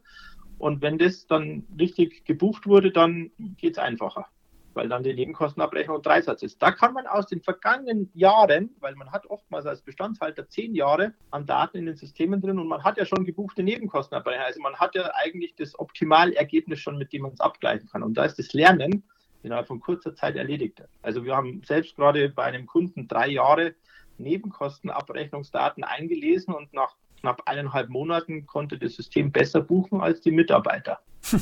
Und 0.57 0.81
wenn 0.81 0.97
das 0.97 1.27
dann 1.27 1.65
richtig 1.79 2.25
gebucht 2.25 2.65
wurde, 2.65 2.91
dann 2.91 3.31
geht 3.57 3.73
es 3.73 3.77
einfacher, 3.77 4.25
weil 4.73 4.89
dann 4.89 5.03
die 5.03 5.13
Nebenkostenabrechnung 5.13 6.01
Dreisatz 6.01 6.41
ist. 6.41 6.61
Da 6.61 6.71
kann 6.71 6.93
man 6.93 7.05
aus 7.05 7.27
den 7.27 7.41
vergangenen 7.41 8.09
Jahren, 8.13 8.71
weil 8.79 8.95
man 8.95 9.11
hat 9.11 9.27
oftmals 9.27 9.65
als 9.65 9.81
Bestandshalter 9.81 10.49
zehn 10.49 10.73
Jahre 10.73 11.13
an 11.29 11.45
Daten 11.45 11.77
in 11.77 11.85
den 11.85 11.95
Systemen 11.95 12.41
drin 12.41 12.59
und 12.59 12.67
man 12.67 12.83
hat 12.83 12.97
ja 12.97 13.05
schon 13.05 13.25
gebuchte 13.25 13.61
Nebenkostenabrechnung. 13.61 14.45
Also 14.45 14.61
man 14.61 14.75
hat 14.75 14.95
ja 14.95 15.11
eigentlich 15.13 15.53
das 15.55 15.77
Optimalergebnis 15.77 16.79
schon, 16.79 16.97
mit 16.97 17.13
dem 17.13 17.23
man 17.23 17.33
es 17.33 17.39
abgleichen 17.39 17.87
kann. 17.87 18.01
Und 18.01 18.15
da 18.15 18.25
ist 18.25 18.39
das 18.39 18.53
Lernen 18.53 19.03
innerhalb 19.43 19.67
von 19.67 19.79
kurzer 19.79 20.15
Zeit 20.15 20.35
erledigt. 20.35 20.81
Also 21.03 21.23
wir 21.23 21.35
haben 21.35 21.61
selbst 21.63 21.95
gerade 21.95 22.29
bei 22.29 22.43
einem 22.43 22.65
Kunden 22.65 23.07
drei 23.07 23.27
Jahre 23.29 23.75
Nebenkostenabrechnungsdaten 24.17 25.83
eingelesen 25.83 26.53
und 26.55 26.73
nach 26.73 26.95
knapp 27.27 27.41
eineinhalb 27.45 27.89
Monaten 27.89 28.45
konnte 28.45 28.77
das 28.77 28.95
System 28.95 29.33
besser 29.33 29.59
buchen 29.59 29.99
als 29.99 30.21
die 30.21 30.31
Mitarbeiter. 30.31 30.99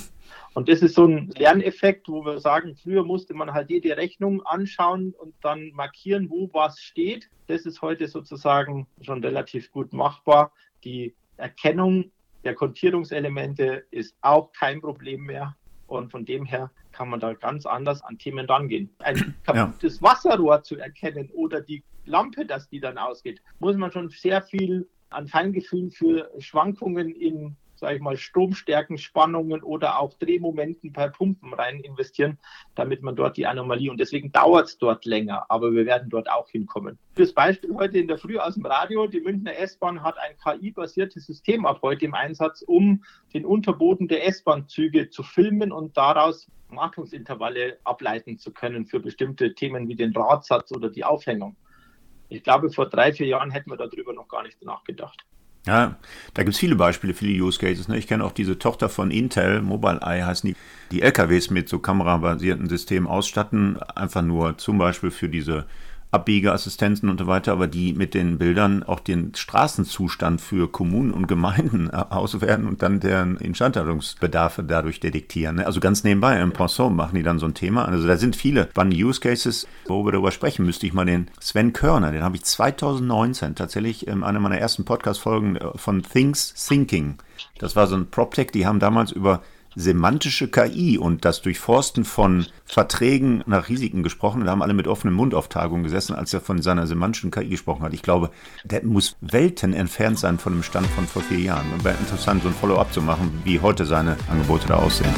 Und 0.55 0.67
das 0.67 0.81
ist 0.81 0.95
so 0.95 1.05
ein 1.05 1.29
Lerneffekt, 1.37 2.09
wo 2.09 2.25
wir 2.25 2.39
sagen, 2.39 2.75
früher 2.75 3.03
musste 3.03 3.35
man 3.35 3.53
halt 3.53 3.69
jede 3.69 3.95
Rechnung 3.95 4.41
anschauen 4.45 5.13
und 5.19 5.35
dann 5.41 5.71
markieren, 5.73 6.29
wo 6.29 6.49
was 6.53 6.79
steht. 6.79 7.29
Das 7.47 7.65
ist 7.65 7.81
heute 7.81 8.07
sozusagen 8.07 8.87
schon 9.01 9.21
relativ 9.23 9.69
gut 9.71 9.91
machbar. 9.93 10.53
Die 10.85 11.13
Erkennung 11.37 12.09
der 12.45 12.55
Kontierungselemente 12.55 13.85
ist 13.91 14.15
auch 14.21 14.51
kein 14.53 14.81
Problem 14.81 15.23
mehr. 15.23 15.55
Und 15.87 16.09
von 16.09 16.25
dem 16.25 16.45
her 16.45 16.71
kann 16.93 17.09
man 17.09 17.19
da 17.19 17.33
ganz 17.33 17.65
anders 17.65 18.01
an 18.01 18.17
Themen 18.17 18.45
rangehen. 18.45 18.89
Ein 18.99 19.35
kaputtes 19.45 19.97
ja. 19.97 20.01
Wasserrohr 20.01 20.63
zu 20.63 20.77
erkennen 20.77 21.29
oder 21.33 21.61
die 21.61 21.83
Lampe, 22.05 22.45
dass 22.45 22.69
die 22.69 22.79
dann 22.79 22.97
ausgeht, 22.97 23.41
muss 23.59 23.75
man 23.75 23.91
schon 23.91 24.09
sehr 24.09 24.41
viel 24.41 24.87
an 25.15 25.27
Feingefühl 25.27 25.91
für 25.91 26.29
Schwankungen 26.39 27.09
in, 27.09 27.55
sage 27.75 27.95
ich 27.95 28.01
mal, 28.01 28.17
Stromstärken, 28.17 28.97
Spannungen 28.97 29.63
oder 29.63 29.99
auch 29.99 30.13
Drehmomenten 30.15 30.91
bei 30.91 31.07
Pumpen 31.09 31.53
rein 31.53 31.79
investieren, 31.79 32.37
damit 32.75 33.01
man 33.01 33.15
dort 33.15 33.37
die 33.37 33.47
Anomalie 33.47 33.89
und 33.89 33.99
deswegen 33.99 34.31
dauert 34.31 34.67
es 34.67 34.77
dort 34.77 35.05
länger, 35.05 35.45
aber 35.49 35.73
wir 35.73 35.85
werden 35.85 36.09
dort 36.09 36.29
auch 36.29 36.49
hinkommen. 36.49 36.97
Fürs 37.15 37.33
Beispiel 37.33 37.73
heute 37.75 37.97
in 37.97 38.07
der 38.07 38.17
Früh 38.17 38.37
aus 38.37 38.55
dem 38.55 38.65
Radio, 38.65 39.07
die 39.07 39.21
Münchner 39.21 39.57
S-Bahn 39.57 40.03
hat 40.03 40.15
ein 40.17 40.35
KI-basiertes 40.43 41.25
System 41.25 41.65
ab 41.65 41.79
heute 41.81 42.05
im 42.05 42.13
Einsatz, 42.13 42.61
um 42.61 43.03
den 43.33 43.45
Unterboden 43.45 44.07
der 44.07 44.27
S-Bahn-Züge 44.27 45.09
zu 45.09 45.23
filmen 45.23 45.71
und 45.71 45.97
daraus 45.97 46.47
Wartungsintervalle 46.69 47.77
ableiten 47.83 48.37
zu 48.37 48.51
können 48.51 48.85
für 48.85 48.99
bestimmte 48.99 49.53
Themen 49.53 49.87
wie 49.87 49.95
den 49.95 50.13
Drahtsatz 50.13 50.71
oder 50.71 50.89
die 50.89 51.03
Aufhängung. 51.03 51.55
Ich 52.29 52.43
glaube, 52.43 52.69
vor 52.71 52.89
drei, 52.89 53.13
vier 53.13 53.27
Jahren 53.27 53.51
hätten 53.51 53.69
wir 53.69 53.77
darüber 53.77 54.13
noch 54.13 54.27
gar 54.27 54.43
nicht 54.43 54.63
nachgedacht. 54.63 55.25
Ja, 55.67 55.95
da 56.35 56.43
gibt 56.43 56.53
es 56.53 56.59
viele 56.59 56.75
Beispiele, 56.75 57.15
viele 57.15 57.43
Use 57.43 57.59
Cases. 57.59 57.87
Ne? 57.87 57.97
Ich 57.97 58.07
kenne 58.07 58.23
auch 58.23 58.31
diese 58.31 58.59
Tochter 58.59 58.87
von 58.87 59.09
Intel, 59.09 59.61
Mobileye 59.61 60.23
heißen 60.23 60.47
die, 60.47 60.55
die 60.91 61.01
LKWs 61.01 61.49
mit 61.49 61.69
so 61.69 61.79
kamerabasierten 61.79 62.69
Systemen 62.69 63.07
ausstatten, 63.07 63.81
einfach 63.95 64.21
nur 64.21 64.59
zum 64.59 64.77
Beispiel 64.77 65.09
für 65.09 65.27
diese 65.27 65.65
Abbiegeassistenzen 66.15 67.09
und 67.09 67.19
so 67.19 67.27
weiter, 67.27 67.51
aber 67.51 67.67
die 67.67 67.93
mit 67.93 68.13
den 68.13 68.37
Bildern 68.37 68.83
auch 68.83 68.99
den 68.99 69.35
Straßenzustand 69.35 70.41
für 70.41 70.71
Kommunen 70.71 71.11
und 71.11 71.27
Gemeinden 71.27 71.91
auswerten 71.91 72.67
und 72.67 72.81
dann 72.81 72.99
deren 72.99 73.37
Instandhaltungsbedarfe 73.37 74.63
dadurch 74.63 74.99
detektieren. 74.99 75.57
Ne? 75.57 75.65
Also 75.65 75.79
ganz 75.79 76.03
nebenbei, 76.03 76.39
im 76.39 76.53
Pensant 76.53 76.95
machen 76.95 77.15
die 77.15 77.23
dann 77.23 77.39
so 77.39 77.45
ein 77.45 77.53
Thema. 77.53 77.85
Also 77.85 78.07
da 78.07 78.17
sind 78.17 78.35
viele 78.35 78.69
spannende 78.71 78.97
Use 78.97 79.19
Cases, 79.19 79.67
wo 79.87 80.05
wir 80.05 80.13
darüber 80.13 80.31
sprechen. 80.31 80.65
Müsste 80.65 80.87
ich 80.87 80.93
mal 80.93 81.05
den 81.05 81.27
Sven 81.39 81.73
Körner, 81.73 82.11
den 82.11 82.23
habe 82.23 82.37
ich 82.37 82.43
2019 82.43 83.55
tatsächlich 83.55 84.07
in 84.07 84.23
einer 84.23 84.39
meiner 84.39 84.57
ersten 84.57 84.85
Podcast-Folgen 84.85 85.57
äh, 85.57 85.77
von 85.77 86.01
Things 86.01 86.53
Thinking. 86.53 87.17
Das 87.59 87.75
war 87.75 87.87
so 87.87 87.95
ein 87.95 88.09
PropTech, 88.09 88.51
die 88.51 88.65
haben 88.65 88.79
damals 88.79 89.11
über 89.11 89.41
semantische 89.75 90.47
KI 90.47 90.97
und 90.97 91.25
das 91.25 91.41
Durchforsten 91.41 92.05
von 92.05 92.45
Verträgen 92.65 93.43
nach 93.45 93.69
Risiken 93.69 94.03
gesprochen. 94.03 94.45
Da 94.45 94.51
haben 94.51 94.61
alle 94.61 94.73
mit 94.73 94.87
offenem 94.87 95.13
Mund 95.13 95.33
auf 95.33 95.49
Tagung 95.49 95.83
gesessen, 95.83 96.15
als 96.15 96.33
er 96.33 96.41
von 96.41 96.61
seiner 96.61 96.87
semantischen 96.87 97.31
KI 97.31 97.49
gesprochen 97.49 97.83
hat. 97.83 97.93
Ich 97.93 98.01
glaube, 98.01 98.31
der 98.63 98.83
muss 98.83 99.17
Welten 99.21 99.73
entfernt 99.73 100.19
sein 100.19 100.39
von 100.39 100.53
dem 100.53 100.63
Stand 100.63 100.87
von 100.87 101.05
vor 101.05 101.21
vier 101.21 101.39
Jahren. 101.39 101.65
Wäre 101.83 101.97
interessant, 101.97 102.43
so 102.43 102.49
ein 102.49 102.55
Follow-up 102.55 102.93
zu 102.93 103.01
machen, 103.01 103.41
wie 103.43 103.59
heute 103.59 103.85
seine 103.85 104.17
Angebote 104.29 104.67
da 104.67 104.75
aussehen. 104.75 105.13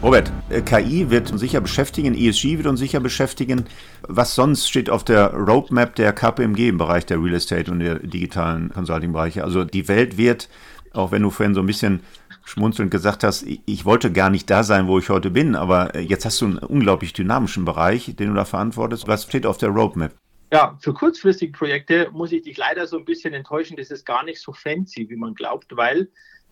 Robert, 0.00 0.30
äh, 0.48 0.62
KI 0.62 1.10
wird 1.10 1.32
uns 1.32 1.40
sicher 1.40 1.60
beschäftigen, 1.60 2.14
ESG 2.14 2.56
wird 2.58 2.68
uns 2.68 2.78
sicher 2.78 3.00
beschäftigen. 3.00 3.64
Was 4.02 4.36
sonst 4.36 4.68
steht 4.68 4.90
auf 4.90 5.02
der 5.02 5.34
Roadmap 5.34 5.96
der 5.96 6.12
KPMG 6.12 6.68
im 6.68 6.78
Bereich 6.78 7.04
der 7.04 7.20
Real 7.20 7.34
Estate 7.34 7.68
und 7.68 7.80
der 7.80 7.98
digitalen 7.98 8.70
Consulting-Bereiche? 8.70 9.42
Also 9.42 9.64
die 9.64 9.88
Welt 9.88 10.16
wird, 10.16 10.48
auch 10.92 11.10
wenn 11.10 11.22
du 11.22 11.30
vorhin 11.30 11.52
so 11.52 11.60
ein 11.60 11.66
bisschen 11.66 12.00
schmunzelnd 12.44 12.92
gesagt 12.92 13.24
hast, 13.24 13.44
ich 13.44 13.84
wollte 13.84 14.12
gar 14.12 14.30
nicht 14.30 14.48
da 14.48 14.62
sein, 14.62 14.86
wo 14.86 15.00
ich 15.00 15.10
heute 15.10 15.30
bin, 15.30 15.56
aber 15.56 15.96
äh, 15.96 16.00
jetzt 16.00 16.24
hast 16.24 16.40
du 16.40 16.46
einen 16.46 16.58
unglaublich 16.58 17.12
dynamischen 17.12 17.64
Bereich, 17.64 18.14
den 18.16 18.28
du 18.28 18.34
da 18.34 18.44
verantwortest. 18.44 19.08
Was 19.08 19.24
steht 19.24 19.46
auf 19.46 19.58
der 19.58 19.70
Roadmap? 19.70 20.14
Ja, 20.52 20.78
für 20.80 20.94
kurzfristige 20.94 21.52
Projekte 21.52 22.08
muss 22.12 22.30
ich 22.30 22.42
dich 22.42 22.56
leider 22.56 22.86
so 22.86 22.98
ein 22.98 23.04
bisschen 23.04 23.34
enttäuschen. 23.34 23.76
Das 23.76 23.90
ist 23.90 24.06
gar 24.06 24.24
nicht 24.24 24.40
so 24.40 24.52
fancy, 24.52 25.10
wie 25.10 25.16
man 25.16 25.34
glaubt, 25.34 25.76
weil 25.76 26.08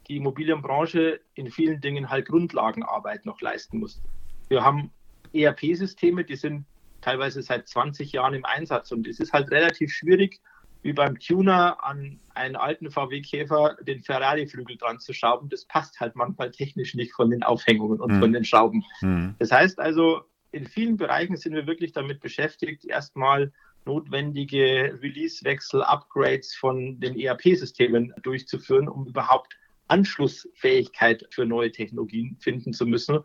die 0.08 0.16
Immobilienbranche 0.16 1.20
in 1.34 1.50
vielen 1.50 1.80
Dingen 1.80 2.10
halt 2.10 2.26
Grundlagenarbeit 2.26 3.26
noch 3.26 3.40
leisten 3.40 3.78
muss. 3.78 4.02
Wir 4.48 4.64
haben 4.64 4.90
ERP-Systeme, 5.32 6.24
die 6.24 6.36
sind 6.36 6.64
teilweise 7.00 7.42
seit 7.42 7.68
20 7.68 8.12
Jahren 8.12 8.34
im 8.34 8.44
Einsatz 8.44 8.92
und 8.92 9.06
es 9.06 9.20
ist 9.20 9.32
halt 9.32 9.50
relativ 9.50 9.92
schwierig, 9.92 10.40
wie 10.82 10.92
beim 10.92 11.18
Tuner 11.18 11.82
an 11.84 12.20
einen 12.34 12.56
alten 12.56 12.90
VW 12.90 13.20
Käfer 13.20 13.76
den 13.82 14.02
Ferrari-Flügel 14.02 14.76
dran 14.76 15.00
zu 15.00 15.12
schrauben. 15.12 15.48
Das 15.48 15.64
passt 15.64 15.98
halt 16.00 16.14
manchmal 16.14 16.52
technisch 16.52 16.94
nicht 16.94 17.12
von 17.12 17.30
den 17.30 17.42
Aufhängungen 17.42 18.00
und 18.00 18.12
mhm. 18.12 18.20
von 18.20 18.32
den 18.32 18.44
Schrauben. 18.44 18.84
Mhm. 19.00 19.34
Das 19.38 19.50
heißt 19.50 19.80
also, 19.80 20.22
in 20.52 20.66
vielen 20.66 20.96
Bereichen 20.96 21.36
sind 21.36 21.54
wir 21.54 21.66
wirklich 21.66 21.92
damit 21.92 22.20
beschäftigt, 22.20 22.84
erstmal 22.84 23.52
notwendige 23.84 24.98
Release-Wechsel, 25.02 25.82
Upgrades 25.82 26.54
von 26.54 26.98
den 27.00 27.18
ERP-Systemen 27.18 28.12
durchzuführen, 28.22 28.88
um 28.88 29.06
überhaupt 29.06 29.56
Anschlussfähigkeit 29.88 31.26
für 31.30 31.46
neue 31.46 31.72
Technologien 31.72 32.36
finden 32.40 32.72
zu 32.72 32.86
müssen 32.86 33.20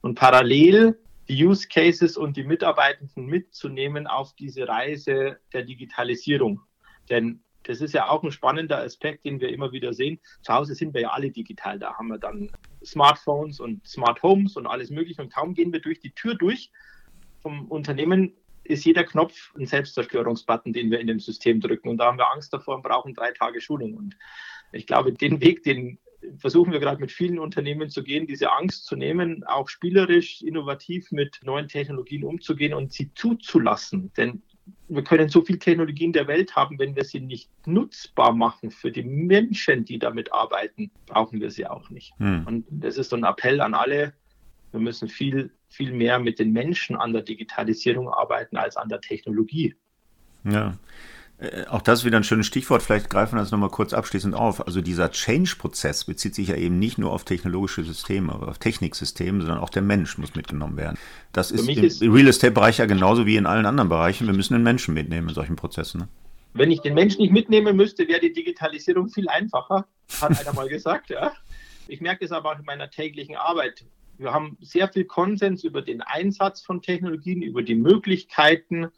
und 0.00 0.14
parallel 0.14 0.98
die 1.28 1.44
Use 1.44 1.68
Cases 1.68 2.16
und 2.16 2.36
die 2.36 2.44
Mitarbeitenden 2.44 3.26
mitzunehmen 3.26 4.06
auf 4.06 4.34
diese 4.34 4.68
Reise 4.68 5.38
der 5.52 5.62
Digitalisierung. 5.62 6.60
Denn 7.08 7.42
das 7.64 7.80
ist 7.80 7.94
ja 7.94 8.08
auch 8.08 8.22
ein 8.22 8.32
spannender 8.32 8.78
Aspekt, 8.78 9.24
den 9.24 9.40
wir 9.40 9.50
immer 9.50 9.72
wieder 9.72 9.92
sehen. 9.92 10.20
Zu 10.42 10.52
Hause 10.52 10.74
sind 10.74 10.94
wir 10.94 11.02
ja 11.02 11.10
alle 11.10 11.30
digital. 11.30 11.78
Da 11.78 11.94
haben 11.94 12.08
wir 12.08 12.18
dann 12.18 12.50
Smartphones 12.84 13.60
und 13.60 13.86
Smart 13.86 14.22
Homes 14.22 14.56
und 14.56 14.66
alles 14.66 14.90
Mögliche. 14.90 15.22
Und 15.22 15.32
kaum 15.32 15.54
gehen 15.54 15.72
wir 15.72 15.80
durch 15.80 16.00
die 16.00 16.12
Tür 16.12 16.34
durch 16.34 16.72
vom 17.40 17.66
Unternehmen, 17.68 18.34
ist 18.64 18.84
jeder 18.84 19.04
Knopf 19.04 19.54
ein 19.56 19.66
Selbstzerstörungsbutton, 19.66 20.72
den 20.72 20.90
wir 20.90 21.00
in 21.00 21.06
dem 21.06 21.20
System 21.20 21.60
drücken. 21.60 21.88
Und 21.88 21.98
da 21.98 22.06
haben 22.06 22.18
wir 22.18 22.30
Angst 22.32 22.52
davor 22.52 22.76
und 22.76 22.82
brauchen 22.82 23.14
drei 23.14 23.32
Tage 23.32 23.60
Schulung. 23.60 23.94
Und 23.94 24.16
ich 24.72 24.86
glaube, 24.86 25.12
den 25.12 25.40
Weg, 25.40 25.62
den 25.62 25.98
versuchen 26.38 26.72
wir 26.72 26.80
gerade 26.80 27.00
mit 27.00 27.12
vielen 27.12 27.38
Unternehmen 27.38 27.90
zu 27.90 28.02
gehen, 28.02 28.26
diese 28.26 28.52
Angst 28.52 28.86
zu 28.86 28.96
nehmen, 28.96 29.44
auch 29.44 29.68
spielerisch, 29.68 30.42
innovativ 30.42 31.10
mit 31.10 31.40
neuen 31.42 31.68
Technologien 31.68 32.24
umzugehen 32.24 32.74
und 32.74 32.92
sie 32.92 33.12
zuzulassen. 33.14 34.12
Denn 34.16 34.42
wir 34.88 35.02
können 35.02 35.28
so 35.28 35.42
viele 35.42 35.58
Technologien 35.58 36.12
der 36.12 36.28
Welt 36.28 36.54
haben, 36.54 36.78
wenn 36.78 36.94
wir 36.94 37.04
sie 37.04 37.20
nicht 37.20 37.50
nutzbar 37.66 38.32
machen 38.32 38.70
für 38.70 38.92
die 38.92 39.02
Menschen, 39.02 39.84
die 39.84 39.98
damit 39.98 40.32
arbeiten, 40.32 40.90
brauchen 41.06 41.40
wir 41.40 41.50
sie 41.50 41.66
auch 41.66 41.90
nicht. 41.90 42.12
Hm. 42.18 42.46
Und 42.46 42.66
das 42.70 42.98
ist 42.98 43.10
so 43.10 43.16
ein 43.16 43.24
Appell 43.24 43.60
an 43.60 43.74
alle. 43.74 44.12
Wir 44.70 44.80
müssen 44.80 45.08
viel, 45.08 45.50
viel 45.72 45.92
mehr 45.92 46.18
mit 46.18 46.38
den 46.38 46.52
Menschen 46.52 46.96
an 46.96 47.12
der 47.12 47.22
Digitalisierung 47.22 48.08
arbeiten 48.08 48.56
als 48.56 48.76
an 48.76 48.88
der 48.88 49.00
Technologie. 49.00 49.74
Ja. 50.44 50.76
Äh, 51.38 51.66
auch 51.66 51.82
das 51.82 52.00
ist 52.00 52.04
wieder 52.04 52.18
ein 52.18 52.24
schönes 52.24 52.46
Stichwort. 52.46 52.82
Vielleicht 52.82 53.10
greifen 53.10 53.36
wir 53.36 53.40
das 53.40 53.50
nochmal 53.50 53.70
kurz 53.70 53.92
abschließend 53.92 54.34
auf. 54.34 54.66
Also 54.66 54.80
dieser 54.80 55.10
Change-Prozess 55.10 56.04
bezieht 56.04 56.34
sich 56.34 56.48
ja 56.48 56.56
eben 56.56 56.78
nicht 56.78 56.98
nur 56.98 57.12
auf 57.12 57.24
technologische 57.24 57.84
Systeme, 57.84 58.32
aber 58.32 58.48
auf 58.48 58.58
Techniksysteme, 58.58 59.40
sondern 59.40 59.58
auch 59.58 59.70
der 59.70 59.82
Mensch 59.82 60.18
muss 60.18 60.34
mitgenommen 60.34 60.76
werden. 60.76 60.98
Das 61.32 61.50
ist 61.50 61.68
im 61.68 61.84
ist 61.84 62.02
Real 62.02 62.28
Estate-Bereich 62.28 62.78
ja 62.78 62.86
genauso 62.86 63.26
wie 63.26 63.36
in 63.36 63.46
allen 63.46 63.66
anderen 63.66 63.88
Bereichen. 63.88 64.26
Wir 64.26 64.34
müssen 64.34 64.54
den 64.54 64.62
Menschen 64.62 64.94
mitnehmen 64.94 65.28
in 65.28 65.34
solchen 65.34 65.56
Prozessen. 65.56 66.02
Ne? 66.02 66.08
Wenn 66.54 66.70
ich 66.70 66.80
den 66.80 66.94
Menschen 66.94 67.22
nicht 67.22 67.32
mitnehmen 67.32 67.76
müsste, 67.76 68.06
wäre 68.08 68.20
die 68.20 68.32
Digitalisierung 68.32 69.08
viel 69.08 69.28
einfacher, 69.28 69.86
hat 70.20 70.38
einer 70.38 70.52
mal 70.52 70.68
gesagt. 70.68 71.10
Ja. 71.10 71.32
Ich 71.88 72.00
merke 72.00 72.24
es 72.24 72.32
aber 72.32 72.52
auch 72.52 72.58
in 72.58 72.64
meiner 72.64 72.90
täglichen 72.90 73.36
Arbeit. 73.36 73.84
Wir 74.22 74.32
haben 74.32 74.56
sehr 74.60 74.88
viel 74.88 75.04
Konsens 75.04 75.64
über 75.64 75.82
den 75.82 76.00
Einsatz 76.00 76.62
von 76.62 76.80
Technologien, 76.80 77.42
über 77.42 77.62
die 77.62 77.74
Möglichkeiten, 77.74 78.88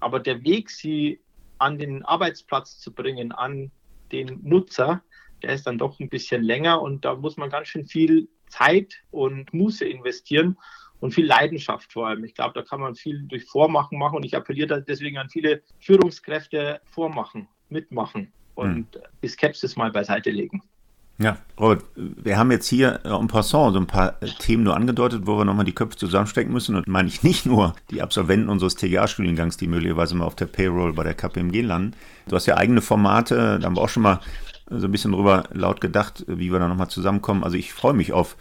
aber 0.00 0.20
der 0.20 0.44
Weg, 0.44 0.70
sie 0.70 1.20
an 1.58 1.78
den 1.78 2.04
Arbeitsplatz 2.04 2.78
zu 2.78 2.92
bringen, 2.92 3.32
an 3.32 3.70
den 4.12 4.40
Nutzer, 4.42 5.02
der 5.42 5.54
ist 5.54 5.66
dann 5.66 5.78
doch 5.78 5.98
ein 5.98 6.10
bisschen 6.10 6.42
länger 6.42 6.82
und 6.82 7.04
da 7.04 7.14
muss 7.14 7.36
man 7.36 7.48
ganz 7.48 7.68
schön 7.68 7.86
viel 7.86 8.28
Zeit 8.48 8.94
und 9.10 9.52
Muße 9.54 9.86
investieren 9.86 10.58
und 11.00 11.14
viel 11.14 11.26
Leidenschaft 11.26 11.92
vor 11.92 12.08
allem. 12.08 12.24
Ich 12.24 12.34
glaube, 12.34 12.52
da 12.54 12.62
kann 12.62 12.80
man 12.80 12.94
viel 12.94 13.22
durch 13.22 13.44
Vormachen 13.44 13.98
machen 13.98 14.16
und 14.16 14.24
ich 14.24 14.36
appelliere 14.36 14.82
deswegen 14.82 15.16
an 15.16 15.30
viele 15.30 15.62
Führungskräfte, 15.78 16.80
Vormachen, 16.84 17.48
mitmachen 17.70 18.32
und 18.54 18.94
hm. 18.94 19.02
die 19.22 19.28
Skepsis 19.28 19.76
mal 19.76 19.90
beiseite 19.90 20.30
legen. 20.30 20.62
Ja, 21.22 21.36
Robert, 21.58 21.84
wir 21.96 22.38
haben 22.38 22.50
jetzt 22.50 22.66
hier 22.66 23.00
en 23.04 23.28
passant 23.28 23.74
so 23.74 23.78
ein 23.78 23.86
paar 23.86 24.18
Themen 24.38 24.62
nur 24.62 24.74
angedeutet, 24.74 25.26
wo 25.26 25.36
wir 25.36 25.44
nochmal 25.44 25.66
die 25.66 25.74
Köpfe 25.74 25.98
zusammenstecken 25.98 26.50
müssen. 26.50 26.76
Und 26.76 26.88
meine 26.88 27.08
ich 27.08 27.22
nicht 27.24 27.44
nur 27.44 27.74
die 27.90 28.00
Absolventen 28.00 28.48
unseres 28.48 28.74
TGA-Studiengangs, 28.76 29.58
die 29.58 29.66
möglicherweise 29.66 30.14
mal 30.14 30.24
auf 30.24 30.34
der 30.34 30.46
Payroll 30.46 30.94
bei 30.94 31.04
der 31.04 31.12
KPMG 31.12 31.60
landen. 31.60 31.94
Du 32.26 32.36
hast 32.36 32.46
ja 32.46 32.56
eigene 32.56 32.80
Formate, 32.80 33.58
da 33.60 33.66
haben 33.66 33.76
wir 33.76 33.82
auch 33.82 33.90
schon 33.90 34.02
mal 34.02 34.20
so 34.70 34.86
ein 34.86 34.92
bisschen 34.92 35.12
drüber 35.12 35.44
laut 35.52 35.82
gedacht, 35.82 36.24
wie 36.26 36.50
wir 36.50 36.58
da 36.58 36.68
nochmal 36.68 36.88
zusammenkommen. 36.88 37.44
Also 37.44 37.58
ich 37.58 37.74
freue 37.74 37.92
mich 37.92 38.14
auf 38.14 38.36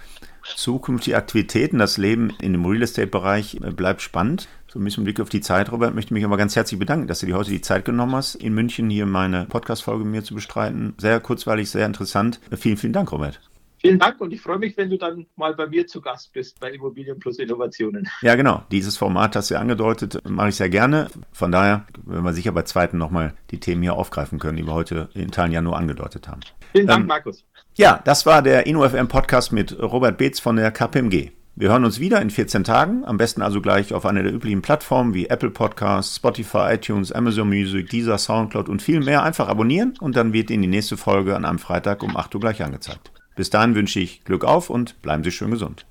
zukünftige 0.56 1.18
Aktivitäten. 1.18 1.80
Das 1.80 1.98
Leben 1.98 2.32
in 2.40 2.54
dem 2.54 2.66
Real 2.66 2.84
Estate-Bereich 2.84 3.60
bleibt 3.76 4.02
spannend. 4.02 4.48
So 4.72 4.78
ein 4.78 4.84
bisschen 4.84 5.04
Blick 5.04 5.20
auf 5.20 5.30
die 5.30 5.42
Zeit, 5.42 5.72
Robert, 5.72 5.96
möchte 5.96 6.14
mich 6.14 6.24
aber 6.24 6.38
ganz 6.38 6.56
herzlich 6.56 6.80
bedanken, 6.80 7.08
dass 7.08 7.22
du 7.22 7.26
dir 7.26 7.36
heute 7.36 7.50
die 7.50 7.62
Zeit 7.62 7.86
genommen 7.86 8.16
hast, 8.16 8.36
in 8.36 8.54
München 8.54 8.88
hier 8.92 9.08
meine 9.08 9.46
Podcast-Folge 9.46 10.04
mit 10.04 10.12
mir 10.12 10.24
zu 10.24 10.36
bestreiten. 10.36 10.94
Sehr 11.00 11.20
kurzweilig, 11.20 11.72
sehr 11.72 11.88
interessant. 11.88 12.40
Vielen, 12.56 12.78
vielen 12.78 12.94
Dank, 12.94 13.12
Robert. 13.12 13.42
Vielen 13.80 13.98
Dank 13.98 14.22
und 14.22 14.32
ich 14.32 14.42
freue 14.42 14.60
mich, 14.60 14.78
wenn 14.78 14.92
du 14.92 14.98
dann 14.98 15.26
mal 15.38 15.56
bei 15.56 15.66
mir 15.66 15.88
zu 15.88 16.02
Gast 16.02 16.34
bist 16.34 16.60
bei 16.60 16.70
Immobilien 16.72 17.18
plus 17.20 17.40
Innovationen. 17.40 18.08
Ja, 18.22 18.36
genau. 18.36 18.64
Dieses 18.72 18.96
Format 18.96 19.36
hast 19.36 19.50
du 19.50 19.56
ja 19.56 19.60
angedeutet, 19.60 20.22
mache 20.30 20.50
ich 20.50 20.56
sehr 20.56 20.70
gerne. 20.70 21.08
Von 21.32 21.52
daher 21.52 21.88
werden 22.06 22.24
wir 22.24 22.34
sicher 22.34 22.52
bei 22.52 22.62
zweiten 22.62 23.00
nochmal 23.00 23.34
die 23.50 23.60
Themen 23.60 23.82
hier 23.82 23.96
aufgreifen 23.96 24.38
können, 24.38 24.58
die 24.58 24.68
wir 24.68 24.74
heute 24.74 25.10
in 25.16 25.32
Teilen 25.32 25.52
ja 25.52 25.62
nur 25.62 25.78
angedeutet 25.78 26.28
haben. 26.28 26.42
Vielen 26.74 26.86
Dank, 26.86 27.02
ähm, 27.02 27.08
Markus. 27.08 27.44
Ja, 27.76 28.02
das 28.04 28.28
war 28.28 28.44
der 28.44 28.68
InnoFM 28.68 29.08
Podcast 29.08 29.52
mit 29.52 29.82
Robert 29.82 30.20
Beetz 30.20 30.40
von 30.40 30.58
der 30.58 30.70
KPMG. 30.70 31.32
Wir 31.60 31.72
hören 31.72 31.84
uns 31.84 32.00
wieder 32.00 32.22
in 32.22 32.30
14 32.30 32.64
Tagen, 32.64 33.04
am 33.04 33.18
besten 33.18 33.42
also 33.42 33.60
gleich 33.60 33.94
auf 33.94 34.06
einer 34.06 34.24
der 34.24 34.32
üblichen 34.32 34.62
Plattformen 34.62 35.14
wie 35.14 35.28
Apple 35.28 35.50
Podcasts, 35.50 36.16
Spotify, 36.16 36.76
iTunes, 36.76 37.12
Amazon 37.12 37.50
Music, 37.50 37.90
Deezer, 37.90 38.18
Soundcloud 38.18 38.70
und 38.70 38.82
viel 38.82 39.02
mehr. 39.02 39.24
Einfach 39.24 39.50
abonnieren 39.50 39.94
und 40.00 40.16
dann 40.16 40.32
wird 40.32 40.52
Ihnen 40.52 40.62
die 40.62 40.70
nächste 40.70 40.96
Folge 40.96 41.36
an 41.36 41.44
einem 41.44 41.60
Freitag 41.60 42.02
um 42.02 42.16
8 42.16 42.34
Uhr 42.34 42.40
gleich 42.40 42.64
angezeigt. 42.64 43.12
Bis 43.36 43.50
dahin 43.50 43.76
wünsche 43.76 44.00
ich 44.00 44.24
Glück 44.24 44.46
auf 44.46 44.70
und 44.70 45.02
bleiben 45.02 45.22
Sie 45.22 45.32
schön 45.32 45.52
gesund. 45.52 45.86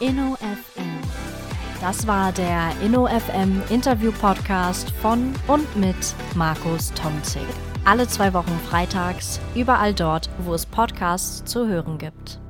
InnoFM. 0.00 0.90
Das 1.80 2.04
war 2.08 2.32
der 2.32 2.72
InnoFM 2.84 3.62
Interview 3.70 4.10
Podcast 4.10 4.90
von 4.90 5.32
und 5.46 5.76
mit 5.76 6.16
Markus 6.34 6.92
Tomzig. 6.94 7.42
Alle 7.84 8.08
zwei 8.08 8.34
Wochen 8.34 8.58
freitags, 8.68 9.38
überall 9.54 9.94
dort, 9.94 10.30
wo 10.38 10.52
es 10.52 10.66
Podcasts 10.66 11.44
zu 11.44 11.68
hören 11.68 11.98
gibt. 11.98 12.41